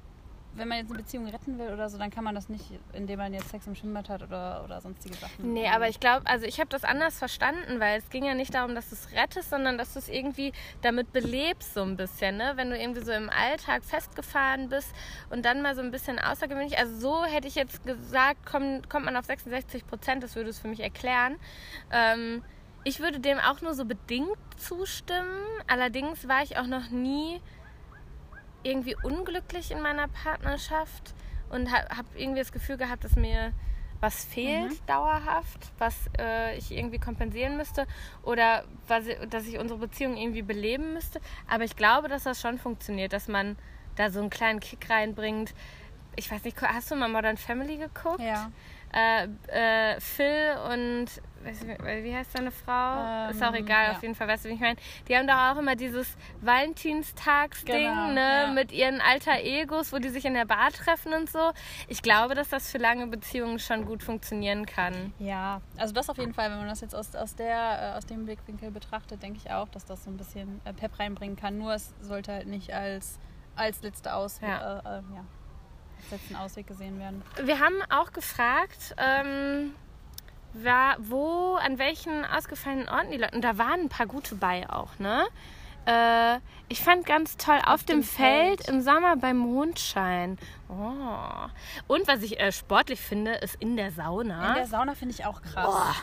wenn 0.56 0.68
man 0.68 0.78
jetzt 0.78 0.90
eine 0.90 0.98
Beziehung 0.98 1.26
retten 1.28 1.58
will 1.58 1.72
oder 1.72 1.88
so, 1.88 1.98
dann 1.98 2.10
kann 2.10 2.24
man 2.24 2.34
das 2.34 2.48
nicht, 2.48 2.64
indem 2.92 3.18
man 3.18 3.34
jetzt 3.34 3.50
Sex 3.50 3.66
im 3.66 3.74
Schwimmbad 3.74 4.08
hat 4.08 4.22
oder, 4.22 4.62
oder 4.64 4.80
sonstige 4.80 5.14
Sachen. 5.16 5.52
Nee, 5.52 5.68
aber 5.68 5.88
ich 5.88 6.00
glaube, 6.00 6.26
also 6.26 6.46
ich 6.46 6.60
habe 6.60 6.68
das 6.70 6.84
anders 6.84 7.18
verstanden, 7.18 7.80
weil 7.80 7.98
es 7.98 8.08
ging 8.10 8.24
ja 8.24 8.34
nicht 8.34 8.54
darum, 8.54 8.74
dass 8.74 8.88
du 8.90 8.94
es 8.94 9.12
rettest, 9.12 9.50
sondern 9.50 9.78
dass 9.78 9.94
du 9.94 9.98
es 9.98 10.08
irgendwie 10.08 10.52
damit 10.82 11.12
belebst 11.12 11.74
so 11.74 11.82
ein 11.82 11.96
bisschen, 11.96 12.36
ne? 12.36 12.52
Wenn 12.56 12.70
du 12.70 12.78
irgendwie 12.78 13.02
so 13.02 13.12
im 13.12 13.30
Alltag 13.30 13.84
festgefahren 13.84 14.68
bist 14.68 14.94
und 15.30 15.44
dann 15.44 15.62
mal 15.62 15.74
so 15.74 15.82
ein 15.82 15.90
bisschen 15.90 16.18
außergewöhnlich, 16.18 16.78
also 16.78 16.98
so 16.98 17.24
hätte 17.24 17.48
ich 17.48 17.54
jetzt 17.54 17.84
gesagt, 17.84 18.46
kommt, 18.46 18.88
kommt 18.88 19.06
man 19.06 19.16
auf 19.16 19.24
66 19.24 19.86
Prozent, 19.86 20.22
das 20.22 20.36
würde 20.36 20.50
es 20.50 20.58
für 20.58 20.68
mich 20.68 20.80
erklären. 20.80 21.36
Ähm, 21.90 22.42
ich 22.84 23.00
würde 23.00 23.18
dem 23.18 23.38
auch 23.38 23.62
nur 23.62 23.74
so 23.74 23.86
bedingt 23.86 24.36
zustimmen, 24.56 25.40
allerdings 25.66 26.28
war 26.28 26.42
ich 26.42 26.58
auch 26.58 26.66
noch 26.66 26.90
nie 26.90 27.40
irgendwie 28.64 28.96
unglücklich 29.02 29.70
in 29.70 29.80
meiner 29.80 30.08
Partnerschaft 30.08 31.14
und 31.50 31.70
habe 31.70 31.96
hab 31.96 32.06
irgendwie 32.16 32.40
das 32.40 32.52
Gefühl 32.52 32.76
gehabt, 32.76 33.04
dass 33.04 33.16
mir 33.16 33.52
was 34.00 34.24
fehlt 34.24 34.86
dauerhaft, 34.86 35.72
was 35.78 35.94
äh, 36.18 36.56
ich 36.58 36.72
irgendwie 36.72 36.98
kompensieren 36.98 37.56
müsste 37.56 37.86
oder 38.22 38.64
was, 38.86 39.04
dass 39.30 39.46
ich 39.46 39.58
unsere 39.58 39.80
Beziehung 39.80 40.16
irgendwie 40.16 40.42
beleben 40.42 40.92
müsste. 40.92 41.20
Aber 41.48 41.64
ich 41.64 41.74
glaube, 41.76 42.08
dass 42.08 42.24
das 42.24 42.40
schon 42.40 42.58
funktioniert, 42.58 43.12
dass 43.12 43.28
man 43.28 43.56
da 43.96 44.10
so 44.10 44.20
einen 44.20 44.30
kleinen 44.30 44.60
Kick 44.60 44.90
reinbringt. 44.90 45.54
Ich 46.16 46.30
weiß 46.30 46.44
nicht, 46.44 46.60
hast 46.60 46.90
du 46.90 46.96
mal 46.96 47.08
Modern 47.08 47.36
Family 47.38 47.78
geguckt? 47.78 48.20
Ja. 48.20 48.50
Äh, 48.94 49.24
äh, 49.48 50.00
Phil 50.00 50.56
und 50.72 51.06
wie 51.44 52.14
heißt 52.16 52.32
seine 52.32 52.50
Frau? 52.50 53.28
Ist 53.28 53.42
auch 53.42 53.48
Ähm, 53.48 53.64
egal, 53.66 53.86
ja. 53.86 53.90
auf 53.92 54.02
jeden 54.02 54.14
Fall, 54.14 54.28
weißt 54.28 54.44
du, 54.46 54.48
wie 54.48 54.54
ich 54.54 54.60
meine? 54.60 54.76
Die 55.08 55.14
haben 55.16 55.26
doch 55.26 55.34
auch 55.36 55.58
immer 55.58 55.76
dieses 55.76 56.16
Valentinstagsding, 56.40 57.74
Genau, 57.88 58.06
ne, 58.12 58.42
ja. 58.46 58.52
mit 58.52 58.72
ihren 58.72 59.00
alter 59.00 59.40
Egos, 59.42 59.92
wo 59.92 59.98
die 59.98 60.08
sich 60.08 60.24
in 60.24 60.34
der 60.34 60.44
Bar 60.46 60.70
treffen 60.70 61.12
und 61.12 61.28
so. 61.30 61.52
Ich 61.88 62.02
glaube, 62.02 62.34
dass 62.34 62.48
das 62.48 62.70
für 62.70 62.78
lange 62.78 63.06
Beziehungen 63.06 63.58
schon 63.58 63.84
gut 63.84 64.02
funktionieren 64.02 64.64
kann. 64.66 65.12
Ja, 65.18 65.60
also 65.76 65.92
das 65.92 66.08
auf 66.08 66.18
jeden 66.18 66.32
Fall, 66.34 66.50
wenn 66.50 66.58
man 66.58 66.68
das 66.68 66.80
jetzt 66.80 66.94
aus, 66.94 67.14
aus, 67.14 67.34
der, 67.36 67.92
äh, 67.92 67.96
aus 67.98 68.06
dem 68.06 68.24
Blickwinkel 68.24 68.70
betrachtet, 68.70 69.22
denke 69.22 69.38
ich 69.44 69.50
auch, 69.50 69.68
dass 69.68 69.84
das 69.84 70.04
so 70.04 70.10
ein 70.10 70.16
bisschen 70.16 70.60
äh, 70.64 70.72
Pep 70.72 70.98
reinbringen 70.98 71.36
kann. 71.36 71.58
Nur 71.58 71.74
es 71.74 71.92
sollte 72.00 72.32
halt 72.32 72.46
nicht 72.46 72.72
als, 72.72 73.18
als 73.56 73.82
letzte 73.82 74.14
Ausweg, 74.14 74.48
Ja. 74.48 74.78
äh, 74.78 74.98
äh, 74.98 75.02
ja, 75.14 75.24
letzten 76.10 76.36
Ausweg 76.36 76.66
gesehen 76.66 76.98
werden. 76.98 77.22
Wir 77.42 77.60
haben 77.60 77.76
auch 77.90 78.12
gefragt, 78.12 78.94
ähm, 78.98 79.74
wo, 80.98 81.56
an 81.56 81.78
welchen 81.78 82.24
ausgefallenen 82.24 82.88
Orten 82.88 83.10
die 83.10 83.16
Leute. 83.18 83.34
Und 83.34 83.42
da 83.42 83.58
waren 83.58 83.80
ein 83.80 83.88
paar 83.88 84.06
gute 84.06 84.34
bei 84.36 84.68
auch, 84.70 84.98
ne? 84.98 85.24
Äh, 85.86 86.38
ich 86.68 86.80
fand 86.82 87.04
ganz 87.04 87.36
toll 87.36 87.58
auf, 87.66 87.84
dem, 87.84 87.98
dem 88.00 88.02
Feld, 88.04 88.62
Feld. 88.64 88.68
im 88.68 88.80
Sommer 88.80 89.16
beim 89.16 89.36
Mondschein. 89.36 90.38
Oh. 90.70 91.48
Und 91.88 92.08
was 92.08 92.22
ich 92.22 92.40
äh, 92.40 92.52
sportlich 92.52 93.00
finde, 93.00 93.32
ist 93.34 93.56
in 93.56 93.76
der 93.76 93.90
Sauna. 93.90 94.48
In 94.50 94.54
der 94.54 94.66
Sauna 94.66 94.94
finde 94.94 95.14
ich 95.14 95.26
auch 95.26 95.42
krass. 95.42 95.66
Boah, 95.66 95.94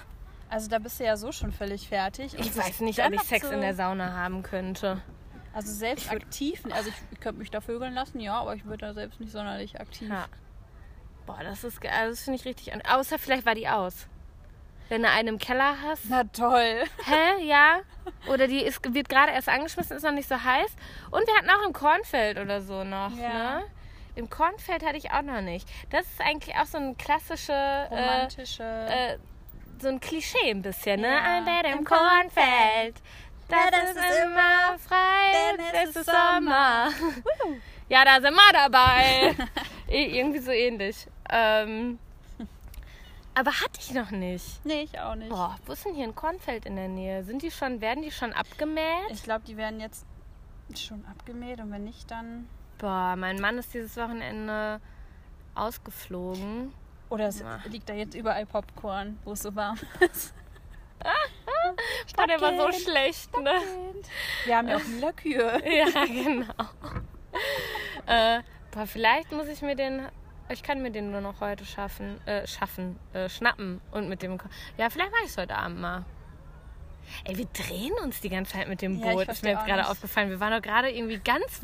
Also 0.49 0.69
da 0.69 0.77
bist 0.77 0.99
du 0.99 1.05
ja 1.05 1.17
so 1.17 1.31
schon 1.31 1.51
völlig 1.51 1.87
fertig. 1.87 2.35
Ich 2.37 2.55
weiß 2.55 2.81
nicht, 2.81 3.03
ob 3.03 3.11
ich 3.11 3.21
Sex 3.21 3.47
so- 3.47 3.53
in 3.53 3.61
der 3.61 3.73
Sauna 3.73 4.13
haben 4.15 4.43
könnte. 4.43 5.01
Also 5.53 5.71
selbst 5.73 6.09
aktiv, 6.11 6.61
also 6.71 6.89
ich, 6.89 6.95
ich 7.11 7.19
könnte 7.19 7.39
mich 7.39 7.51
da 7.51 7.59
vögeln 7.61 7.93
lassen, 7.93 8.19
ja, 8.21 8.35
aber 8.39 8.55
ich 8.55 8.63
würde 8.65 8.85
da 8.85 8.93
selbst 8.93 9.19
nicht 9.19 9.31
sonderlich 9.31 9.79
aktiv. 9.81 10.09
Ja. 10.09 10.25
Boah, 11.25 11.39
das 11.43 11.63
ist, 11.63 11.85
also 11.85 12.11
das 12.11 12.23
finde 12.23 12.39
ich 12.39 12.45
richtig. 12.45 12.73
an- 12.73 12.81
Außer 12.89 13.19
vielleicht 13.19 13.45
war 13.45 13.55
die 13.55 13.67
aus. 13.67 14.07
Wenn 14.89 15.03
du 15.03 15.09
einen 15.09 15.27
im 15.29 15.37
Keller 15.39 15.75
hast. 15.81 16.05
Na 16.09 16.23
toll. 16.25 16.83
Hä? 17.05 17.45
Ja? 17.45 17.79
Oder 18.27 18.47
die 18.47 18.61
ist, 18.61 18.93
wird 18.93 19.07
gerade 19.07 19.31
erst 19.31 19.47
angeschmissen, 19.47 19.95
ist 19.95 20.03
noch 20.03 20.11
nicht 20.11 20.27
so 20.27 20.35
heiß. 20.41 20.71
Und 21.11 21.25
wir 21.27 21.35
hatten 21.37 21.49
auch 21.49 21.65
im 21.65 21.71
Kornfeld 21.73 22.37
oder 22.39 22.61
so 22.61 22.83
noch, 22.83 23.15
Ja. 23.17 23.59
ne? 23.59 23.63
Im 24.15 24.29
Kornfeld 24.29 24.85
hatte 24.85 24.97
ich 24.97 25.11
auch 25.11 25.21
noch 25.21 25.39
nicht. 25.41 25.65
Das 25.89 26.01
ist 26.05 26.19
eigentlich 26.19 26.55
auch 26.57 26.65
so 26.65 26.77
ein 26.77 26.97
klassische, 26.97 27.53
äh, 27.53 27.87
Romantische. 27.87 28.63
äh, 28.63 29.17
so 29.81 29.87
ein 29.87 30.01
Klischee 30.01 30.49
ein 30.51 30.61
bisschen, 30.61 30.99
ne? 30.99 31.07
Ja. 31.07 31.37
Ein 31.37 31.45
Bett 31.45 31.71
im 31.71 31.79
Im 31.79 31.85
Kornfeld. 31.85 32.95
Das, 33.51 33.71
das 33.71 33.89
ist, 33.91 33.97
ist 33.97 34.23
immer 34.23 34.77
frei, 34.79 35.55
denn 35.57 35.89
es 35.89 35.95
ist 35.95 36.05
Sommer. 36.05 36.89
ja, 37.89 38.05
da 38.05 38.21
sind 38.21 38.33
wir 38.33 38.53
dabei. 38.53 39.35
I- 39.89 40.17
Irgendwie 40.19 40.39
so 40.39 40.51
ähnlich. 40.51 41.07
Ähm, 41.29 41.99
aber 43.33 43.51
hatte 43.51 43.79
ich 43.79 43.91
noch 43.93 44.11
nicht. 44.11 44.65
nee, 44.65 44.81
ich 44.83 44.99
auch 44.99 45.15
nicht. 45.15 45.29
Boah, 45.29 45.55
wo 45.65 45.73
ist 45.73 45.85
denn 45.85 45.93
hier 45.95 46.03
ein 46.05 46.15
Kornfeld 46.15 46.65
in 46.65 46.75
der 46.75 46.87
Nähe? 46.89 47.23
Sind 47.23 47.41
die 47.41 47.51
schon, 47.51 47.79
werden 47.81 48.03
die 48.03 48.11
schon 48.11 48.33
abgemäht? 48.33 49.09
Ich 49.09 49.23
glaube, 49.23 49.45
die 49.47 49.55
werden 49.57 49.79
jetzt 49.79 50.05
schon 50.75 51.05
abgemäht 51.05 51.59
und 51.59 51.71
wenn 51.71 51.83
nicht, 51.85 52.09
dann. 52.11 52.47
Boah, 52.77 53.15
mein 53.15 53.39
Mann 53.39 53.57
ist 53.57 53.73
dieses 53.73 53.95
Wochenende 53.97 54.81
ausgeflogen. 55.55 56.73
Oder 57.09 57.27
es 57.27 57.39
Ja. 57.39 57.59
liegt 57.65 57.89
da 57.89 57.93
jetzt 57.93 58.15
überall 58.15 58.45
Popcorn, 58.45 59.19
wo 59.25 59.33
es 59.33 59.41
so 59.41 59.53
warm 59.55 59.77
ist. 59.99 60.33
Boah, 62.15 62.27
der 62.27 62.41
war 62.41 62.55
so 62.55 62.71
schlecht, 62.79 63.37
ne? 63.39 63.53
Wir 64.45 64.57
haben 64.57 64.67
ja 64.67 64.77
auch 64.77 64.83
lila 64.87 65.11
Kühe. 65.13 65.61
Ja, 65.65 66.05
genau. 66.05 66.53
äh, 68.07 68.41
boah, 68.71 68.85
vielleicht 68.85 69.31
muss 69.31 69.47
ich 69.47 69.61
mir 69.61 69.75
den. 69.75 70.07
Ich 70.49 70.63
kann 70.63 70.81
mir 70.81 70.91
den 70.91 71.11
nur 71.11 71.21
noch 71.21 71.39
heute 71.39 71.63
schaffen, 71.65 72.19
äh, 72.27 72.45
schaffen, 72.45 72.99
äh, 73.13 73.29
schnappen 73.29 73.79
und 73.91 74.09
mit 74.09 74.21
dem. 74.21 74.37
Ja, 74.77 74.89
vielleicht 74.89 75.11
mache 75.11 75.23
ich 75.23 75.29
es 75.29 75.37
heute 75.37 75.55
Abend 75.55 75.79
mal. 75.79 76.03
Ey, 77.23 77.37
wir 77.37 77.45
drehen 77.45 77.93
uns 78.03 78.21
die 78.21 78.29
ganze 78.29 78.53
Zeit 78.53 78.67
mit 78.67 78.81
dem 78.81 78.99
Ja, 78.99 79.11
Boot. 79.11 79.21
ist 79.21 79.25
versteh 79.25 79.47
mir 79.47 79.53
jetzt 79.53 79.65
gerade 79.65 79.87
aufgefallen. 79.87 80.29
Wir 80.29 80.39
waren 80.39 80.51
doch 80.51 80.61
gerade 80.61 80.89
irgendwie 80.89 81.19
ganz. 81.19 81.61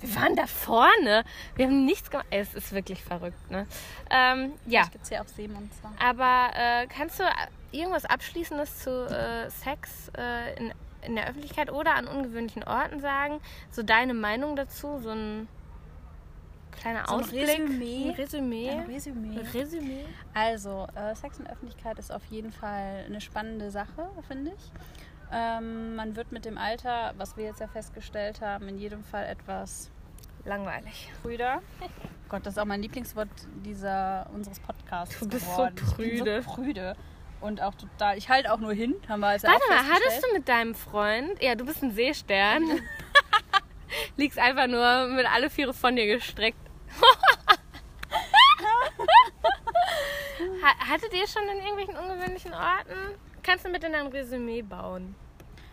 Wir 0.00 0.14
waren 0.16 0.36
da 0.36 0.46
vorne. 0.46 1.24
Wir 1.54 1.66
haben 1.66 1.84
nichts 1.84 2.10
gemacht. 2.10 2.26
Es 2.30 2.54
ist 2.54 2.72
wirklich 2.72 3.02
verrückt, 3.02 3.50
ne? 3.50 3.66
Ähm, 4.10 4.52
ja. 4.66 4.84
Gibt 4.84 5.04
es 5.04 5.10
ja 5.10 5.20
auf 5.22 5.28
Seemonster. 5.28 5.90
Aber 5.98 6.50
äh, 6.54 6.86
kannst 6.86 7.18
du 7.18 7.24
irgendwas 7.72 8.04
Abschließendes 8.04 8.80
zu 8.80 9.06
äh, 9.06 9.50
Sex 9.50 10.10
äh, 10.16 10.54
in, 10.58 10.72
in 11.02 11.16
der 11.16 11.28
Öffentlichkeit 11.28 11.72
oder 11.72 11.94
an 11.94 12.06
ungewöhnlichen 12.08 12.62
Orten 12.64 13.00
sagen? 13.00 13.40
So 13.70 13.82
deine 13.82 14.12
Meinung 14.14 14.54
dazu? 14.54 14.98
So 14.98 15.10
ein 15.10 15.48
kleiner 16.72 17.04
So 17.06 17.14
ein 17.14 17.20
Ausblick? 17.20 17.48
Resümee. 17.48 18.08
Ein 18.08 18.14
Resümee? 18.14 18.70
Ein 18.70 18.86
Resümee. 18.86 19.40
Resümee? 19.54 20.04
Also, 20.34 20.86
äh, 20.94 21.14
Sex 21.14 21.38
in 21.38 21.44
der 21.44 21.54
Öffentlichkeit 21.54 21.98
ist 21.98 22.12
auf 22.12 22.24
jeden 22.26 22.52
Fall 22.52 23.04
eine 23.06 23.20
spannende 23.20 23.70
Sache, 23.70 24.10
finde 24.28 24.52
ich. 24.52 24.72
Ähm, 25.32 25.96
man 25.96 26.14
wird 26.16 26.30
mit 26.32 26.44
dem 26.44 26.56
Alter, 26.58 27.12
was 27.16 27.36
wir 27.36 27.44
jetzt 27.44 27.60
ja 27.60 27.66
festgestellt 27.68 28.40
haben, 28.40 28.68
in 28.68 28.78
jedem 28.78 29.02
Fall 29.04 29.24
etwas 29.26 29.90
Langweilig. 30.44 31.10
prüder. 31.22 31.60
Gott, 32.28 32.44
das 32.46 32.54
ist 32.54 32.58
auch 32.58 32.64
mein 32.64 32.82
Lieblingswort 32.82 33.28
dieser, 33.64 34.28
unseres 34.34 34.58
Podcasts 34.60 35.18
Du 35.18 35.28
bist 35.28 35.44
so 35.46 35.52
geworden. 35.52 35.74
Ich 35.76 35.96
bin 35.96 36.08
prüde. 36.18 36.42
so 36.42 36.50
prüde. 36.54 36.96
Und 37.40 37.60
auch 37.60 37.74
total, 37.74 38.16
ich 38.16 38.28
halte 38.28 38.52
auch 38.52 38.58
nur 38.58 38.72
hin, 38.72 38.94
haben 39.08 39.20
wir 39.20 39.28
als 39.28 39.42
ja 39.42 39.50
Warte 39.50 39.62
auch 39.64 39.68
mal, 39.68 39.94
hattest 39.94 40.24
du 40.24 40.32
mit 40.32 40.48
deinem 40.48 40.74
Freund, 40.74 41.40
ja, 41.42 41.54
du 41.54 41.66
bist 41.66 41.82
ein 41.82 41.92
Seestern, 41.92 42.62
liegst 44.16 44.38
einfach 44.38 44.66
nur 44.66 45.08
mit 45.08 45.26
alle 45.30 45.50
Viere 45.50 45.74
von 45.74 45.94
dir 45.96 46.06
gestreckt. 46.06 46.58
Ha- 50.62 50.88
Hattet 50.92 51.12
ihr 51.14 51.26
schon 51.26 51.42
in 51.48 51.58
irgendwelchen 51.58 51.96
ungewöhnlichen 51.96 52.52
Orten? 52.52 53.18
Kannst 53.46 53.64
du 53.64 53.68
mit 53.70 53.84
in 53.84 53.94
ein 53.94 54.08
Resümee 54.08 54.62
bauen? 54.62 55.14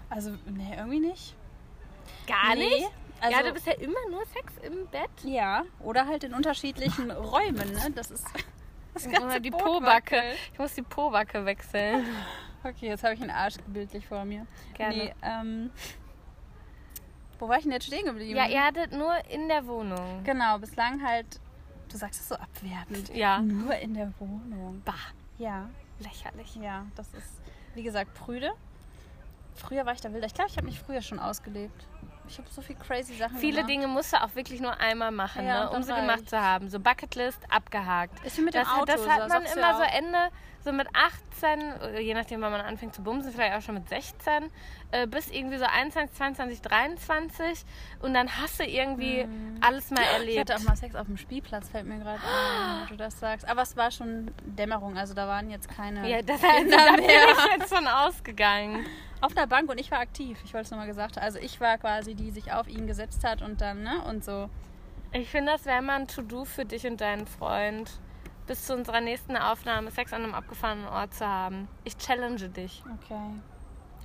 Also, 0.10 0.32
nee, 0.46 0.76
irgendwie 0.78 1.00
nicht. 1.00 1.36
Gar 2.28 2.56
Nee, 2.56 2.70
nicht? 2.70 2.88
also- 3.20 3.38
ja, 3.38 3.44
du 3.44 3.52
bist 3.54 3.66
ja 3.66 3.74
immer 3.74 4.10
nur 4.12 4.24
Sex 4.28 4.54
im 4.62 4.86
Bett. 4.88 5.10
Ja, 5.24 5.64
oder 5.80 6.06
halt 6.06 6.24
in 6.24 6.34
unterschiedlichen 6.34 7.10
Räumen, 7.12 7.72
ne? 7.74 7.92
Das 7.96 8.12
ist 8.12 8.26
das 8.94 9.10
ganze 9.10 9.42
die 9.42 9.50
Pobacke. 9.52 10.22
Ich 10.52 10.60
muss 10.60 10.74
die 10.76 10.84
Pobacke 10.84 11.46
wechseln. 11.46 12.06
Okay, 12.66 12.88
jetzt 12.88 13.04
habe 13.04 13.14
ich 13.14 13.20
einen 13.22 13.30
Arsch 13.30 13.56
bildlich 13.68 14.08
vor 14.08 14.24
mir. 14.24 14.48
Gerne. 14.74 14.96
Nee, 14.96 15.14
ähm, 15.22 15.70
wo 17.38 17.50
war 17.50 17.58
ich 17.58 17.64
denn 17.64 17.74
jetzt 17.74 17.88
stehen 17.88 18.06
geblieben? 18.06 18.38
Ja, 18.38 18.48
ihr 18.48 18.64
hattet 18.64 18.94
nur 18.94 19.14
in 19.30 19.50
der 19.50 19.68
Wohnung. 19.68 20.24
Genau, 20.24 20.58
bislang 20.60 21.06
halt, 21.06 21.26
du 21.92 21.98
sagst 21.98 22.22
es 22.22 22.30
so 22.30 22.36
abwertend. 22.36 23.14
Ja. 23.14 23.42
Nur 23.42 23.76
in 23.76 23.94
der 23.96 24.14
Wohnung. 24.18 24.82
Bah, 24.86 24.94
Ja, 25.38 25.70
lächerlich. 26.00 26.56
ja, 26.56 26.86
das 26.96 27.14
ist, 27.14 27.42
wie 27.76 27.84
gesagt, 27.84 28.14
prüde. 28.14 28.52
Früher 29.56 29.86
war 29.86 29.94
ich 29.94 30.02
da 30.02 30.14
wilder. 30.14 30.28
Ich 30.28 30.34
glaube, 30.34 30.50
ich 30.50 30.58
habe 30.58 30.66
mich 30.66 30.80
früher 30.80 31.02
schon 31.02 31.20
ausgelebt. 31.20 31.88
Ich 32.28 32.38
habe 32.38 32.48
so 32.50 32.62
viel 32.62 32.76
crazy 32.76 33.16
Sachen 33.16 33.38
Viele 33.38 33.58
gemacht. 33.58 33.70
Dinge 33.70 33.88
musst 33.88 34.14
du 34.14 34.22
auch 34.22 34.34
wirklich 34.36 34.60
nur 34.62 34.80
einmal 34.80 35.12
machen, 35.12 35.46
Ja, 35.46 35.66
ne, 35.66 35.70
um 35.72 35.84
sie 35.84 35.94
gemacht 35.94 36.30
zu 36.30 36.40
haben. 36.42 36.70
So 36.70 36.80
Bucketlist 36.80 37.40
abgehakt. 37.50 38.24
Ist 38.26 38.38
wie 38.38 38.42
mit 38.42 38.54
dem 38.54 38.64
das, 38.64 38.72
Auto, 38.72 38.86
das 38.86 39.08
hat 39.08 39.30
man 39.30 39.44
immer 39.44 39.62
ja 39.72 39.78
so. 39.78 39.84
Ende, 39.84 40.18
so 40.64 40.72
mit 40.72 40.88
18, 40.94 41.60
äh, 41.60 42.00
je 42.00 42.14
nachdem, 42.14 42.40
wann 42.42 42.52
man 42.54 42.62
anfängt 42.62 42.96
zu 42.96 43.04
bumsen, 43.04 43.32
vielleicht 43.34 43.56
auch 43.58 43.62
schon 43.62 43.76
mit 43.76 43.90
16, 43.90 44.50
äh, 44.92 45.06
bis 45.08 45.30
irgendwie 45.30 45.58
so 45.58 45.66
21, 45.66 46.16
22, 46.16 46.62
23 46.62 47.66
und 48.02 48.14
dann 48.14 48.30
hast 48.40 48.60
du 48.60 48.64
irgendwie 48.64 49.28
alles 49.62 49.92
mal 49.92 50.00
Mhm. 50.00 50.06
Ich 50.08 50.14
erlebt. 50.14 50.50
hatte 50.50 50.56
auch 50.62 50.68
mal 50.68 50.76
Sex 50.78 50.96
auf 50.96 51.06
dem 51.08 51.18
Spielplatz, 51.18 51.70
fällt 51.70 51.86
mir 51.86 52.00
gerade 52.00 52.20
ein, 52.22 52.84
wo 52.86 52.90
du 52.92 52.96
das 52.98 53.20
sagst. 53.20 53.48
Aber 53.50 53.64
es 53.64 53.76
war 53.76 53.92
schon 53.92 54.32
Dämmerung, 54.46 54.98
also 54.98 55.14
da 55.14 55.28
waren 55.28 55.50
jetzt 55.50 55.68
keine 55.70 56.10
ja, 56.10 56.22
das 56.22 56.42
heißt, 56.42 56.66
da 56.72 56.94
bin 56.96 57.04
ich 57.06 57.58
jetzt 57.58 57.74
von 57.76 57.86
ausgegangen. 57.88 58.86
Auf 59.24 59.34
der 59.34 59.48
Bank 59.48 59.70
und 59.70 59.80
ich 59.80 59.90
war 59.90 60.00
aktiv, 60.00 60.38
ich 60.44 60.54
wollte 60.54 60.66
es 60.66 60.72
nochmal 60.72 60.86
gesagt 60.86 61.16
haben. 61.16 61.24
Also 61.24 61.40
ich 61.40 61.62
war 61.62 61.78
quasi 61.78 62.14
die, 62.14 62.26
die 62.26 62.32
sich 62.32 62.52
auf 62.52 62.68
ihn 62.68 62.88
gesetzt 62.88 63.24
hat 63.24 63.42
und 63.42 63.62
dann, 63.62 63.82
ne, 63.82 64.04
und 64.10 64.22
so. 64.22 64.50
Ich 65.14 65.30
finde, 65.30 65.54
das 65.54 65.64
wäre 65.64 65.82
mal 65.82 66.02
ein 66.02 66.08
To-Do 66.10 66.44
für 66.44 66.66
dich 66.66 66.86
und 66.86 67.00
deinen 67.00 67.26
Freund, 67.26 67.90
bis 68.48 68.66
zu 68.66 68.74
unserer 68.74 69.00
nächsten 69.00 69.38
Aufnahme 69.38 69.92
Sex 69.92 70.12
an 70.12 70.24
einem 70.24 70.34
abgefahrenen 70.34 70.88
Ort 70.88 71.14
zu 71.14 71.26
haben. 71.26 71.70
Ich 71.86 71.98
challenge 71.98 72.50
dich. 72.50 72.84
Okay. 73.02 73.30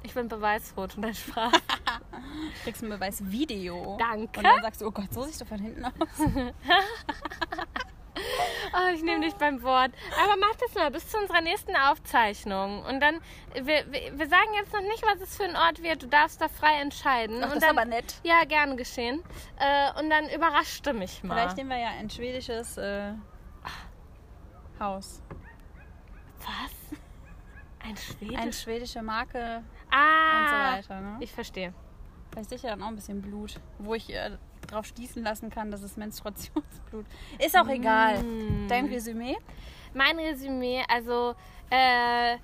Ich 0.04 0.14
bin 0.14 0.28
beweisrot 0.28 0.94
und 0.94 1.02
dein 1.02 1.14
Spaß. 1.14 1.52
Kriegst 2.62 2.84
ein 2.84 2.88
Beweisvideo. 2.88 3.96
Danke. 3.98 4.38
Und 4.38 4.44
dann 4.44 4.62
sagst 4.62 4.80
du, 4.80 4.86
oh 4.86 4.92
Gott, 4.92 5.12
so 5.12 5.24
siehst 5.24 5.40
du 5.40 5.44
von 5.46 5.58
hinten 5.58 5.84
aus. 5.84 5.92
Oh, 8.72 8.94
ich 8.94 9.02
nehme 9.02 9.24
dich 9.24 9.34
beim 9.34 9.62
Wort. 9.62 9.92
Aber 10.22 10.36
mach 10.38 10.54
das 10.56 10.74
mal 10.74 10.90
bis 10.90 11.08
zu 11.08 11.18
unserer 11.18 11.40
nächsten 11.40 11.74
Aufzeichnung. 11.76 12.84
Und 12.84 13.00
dann, 13.00 13.20
wir, 13.54 13.90
wir, 13.90 14.28
sagen 14.28 14.54
jetzt 14.54 14.72
noch 14.72 14.82
nicht, 14.82 15.02
was 15.02 15.20
es 15.20 15.36
für 15.36 15.44
ein 15.44 15.56
Ort 15.56 15.82
wird. 15.82 16.02
Du 16.02 16.06
darfst 16.06 16.40
da 16.40 16.48
frei 16.48 16.80
entscheiden. 16.80 17.38
Ach, 17.40 17.46
und 17.46 17.56
das 17.56 17.60
dann, 17.60 17.76
ist 17.76 17.82
aber 17.82 17.84
nett. 17.84 18.14
Ja, 18.24 18.44
gerne 18.44 18.76
geschehen. 18.76 19.22
Äh, 19.58 19.98
und 19.98 20.10
dann 20.10 20.28
überrascht 20.28 20.86
du 20.86 20.92
mich 20.92 21.22
mal. 21.22 21.34
Vielleicht 21.34 21.56
nehmen 21.56 21.70
wir 21.70 21.78
ja 21.78 21.90
ein 21.98 22.10
schwedisches 22.10 22.76
äh, 22.76 23.12
Haus. 24.78 25.22
was? 26.38 26.98
Ein 27.80 27.96
Schwedisch? 27.96 28.38
Eine 28.38 28.52
schwedische 28.52 29.02
Marke 29.02 29.62
ah, 29.90 30.38
und 30.38 30.48
so 30.48 30.54
weiter. 30.54 31.00
Ne? 31.00 31.16
ich 31.20 31.32
verstehe. 31.32 31.72
Vielleicht 32.30 32.50
sicher 32.50 32.68
dann 32.68 32.82
auch 32.82 32.88
ein 32.88 32.96
bisschen 32.96 33.22
Blut, 33.22 33.58
wo 33.78 33.94
ich 33.94 34.10
äh, 34.10 34.36
drauf 34.68 34.86
schließen 34.86 35.22
lassen 35.22 35.50
kann, 35.50 35.70
dass 35.70 35.82
es 35.82 35.96
Menstruationsblut 35.96 37.06
ist. 37.38 37.58
auch 37.58 37.68
egal. 37.68 38.22
Mm. 38.22 38.68
Dein 38.68 38.86
Resümee? 38.86 39.36
Mein 39.94 40.18
Resümee, 40.18 40.82
also 40.88 41.34
äh, 41.70 42.36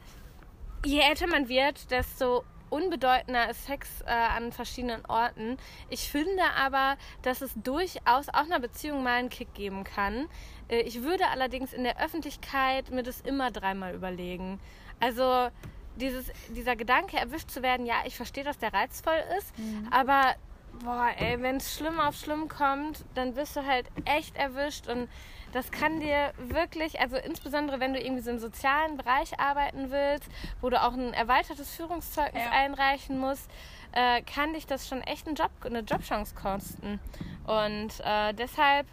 je 0.85 1.01
älter 1.01 1.27
man 1.27 1.49
wird, 1.49 1.91
desto 1.91 2.45
unbedeutender 2.71 3.51
ist 3.51 3.67
Sex 3.67 4.03
äh, 4.03 4.11
an 4.11 4.51
verschiedenen 4.51 5.05
Orten. 5.07 5.57
Ich 5.91 6.11
finde 6.11 6.43
aber, 6.57 6.97
dass 7.23 7.41
es 7.41 7.53
durchaus 7.55 8.29
auch 8.31 8.45
einer 8.45 8.59
Beziehung 8.59 9.05
mal 9.05 9.19
einen 9.19 9.29
Kick 9.29 9.55
geben 9.55 9.85
kann. 9.85 10.27
Äh, 10.69 10.81
ich 10.81 11.03
würde 11.03 11.29
allerdings 11.29 11.73
in 11.73 11.85
der 11.85 12.03
Öffentlichkeit 12.03 12.91
mir 12.91 13.03
das 13.03 13.21
immer 13.21 13.51
dreimal 13.51 13.95
überlegen. 13.95 14.59
Also 14.99 15.51
dieses, 15.97 16.33
dieser 16.57 16.75
Gedanke, 16.75 17.17
erwischt 17.17 17.51
zu 17.51 17.63
werden, 17.63 17.87
ja, 17.87 17.97
ich 18.05 18.17
verstehe, 18.17 18.43
dass 18.45 18.59
der 18.59 18.73
reizvoll 18.73 19.23
ist, 19.39 19.53
aber 19.91 20.35
boah, 20.83 21.09
ey, 21.19 21.41
wenn 21.41 21.57
es 21.57 21.77
schlimm 21.77 22.01
auf 22.01 22.17
schlimm 22.17 22.49
kommt, 22.49 23.05
dann 23.15 23.37
wirst 23.37 23.57
du 23.57 23.65
halt 23.65 23.87
echt 24.05 24.37
erwischt 24.37 24.89
und 24.89 25.09
das 25.53 25.71
kann 25.71 26.01
dir 26.01 26.33
wirklich, 26.39 26.99
also 27.01 27.17
insbesondere 27.17 27.79
wenn 27.79 27.93
du 27.93 28.01
irgendwie 28.01 28.23
so 28.23 28.31
im 28.31 28.41
sozialen 28.41 28.97
Bereich 28.97 29.39
arbeiten 29.39 29.91
willst, 29.91 30.29
wo 30.61 30.69
du 30.69 30.83
auch 30.83 30.93
ein 30.95 31.13
erweitertes 31.13 31.75
Führungszeugnis 31.77 32.43
Ja. 32.45 32.51
einreichen 32.51 33.19
musst, 33.19 33.49
äh, 33.93 34.23
kann 34.23 34.53
dich 34.55 34.67
das 34.67 34.89
schon 34.89 35.01
echt 35.03 35.27
einen 35.29 35.37
Job, 35.37 35.51
eine 35.65 35.81
Jobchance 35.81 36.35
kosten. 36.35 36.99
Und 37.47 37.93
äh, 38.05 38.33
deshalb, 38.35 38.87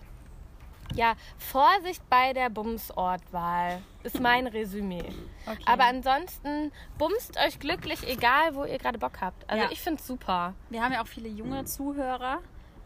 ja, 0.95 1.13
Vorsicht 1.37 2.01
bei 2.09 2.33
der 2.33 2.49
Bumsortwahl 2.49 3.81
ist 4.03 4.19
mein 4.19 4.47
Resümee. 4.47 5.03
Okay. 5.45 5.63
Aber 5.65 5.85
ansonsten 5.85 6.71
bumst 6.97 7.37
euch 7.37 7.59
glücklich, 7.59 8.07
egal 8.07 8.55
wo 8.55 8.65
ihr 8.65 8.77
gerade 8.77 8.97
Bock 8.97 9.21
habt. 9.21 9.49
Also 9.49 9.63
Ja. 9.63 9.71
ich 9.71 9.79
finde 9.81 9.99
es 10.01 10.07
super. 10.07 10.53
wir 10.69 10.81
haben 10.83 10.93
ja 10.93 11.01
auch 11.03 11.07
viele 11.07 11.29
junge 11.29 11.65
Zuhörer. 11.65 12.39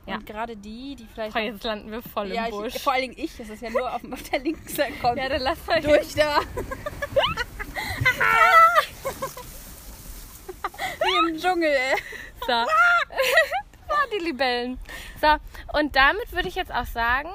Ja. 0.07 0.15
Und 0.15 0.25
gerade 0.27 0.55
die, 0.55 0.95
die 0.95 1.07
vielleicht. 1.07 1.35
Oh, 1.35 1.39
jetzt 1.39 1.63
landen 1.63 1.89
wir 1.91 2.01
voll 2.03 2.31
ja, 2.31 2.45
im 2.45 2.51
Busch. 2.51 2.75
ich, 2.75 2.83
vor 2.83 2.93
allen 2.93 3.01
Dingen 3.03 3.15
ich, 3.17 3.35
das 3.37 3.49
ist 3.49 3.61
ja 3.63 3.71
nur 3.71 3.91
auf, 3.91 4.01
auf 4.11 4.23
der 4.29 4.39
linken 4.39 4.67
Seite 4.67 4.93
kommt. 5.01 5.17
ja, 5.17 5.27
dann 5.29 5.41
lasst 5.41 5.67
euch 5.67 5.83
durch 5.83 6.13
da. 6.13 6.41
Wie 11.01 11.29
im 11.29 11.37
Dschungel, 11.37 11.69
ey. 11.69 11.95
So. 12.45 12.53
oh, 13.89 13.93
die 14.13 14.23
Libellen. 14.25 14.77
So, 15.19 15.27
und 15.79 15.95
damit 15.95 16.31
würde 16.31 16.47
ich 16.47 16.55
jetzt 16.55 16.71
auch 16.73 16.85
sagen. 16.85 17.29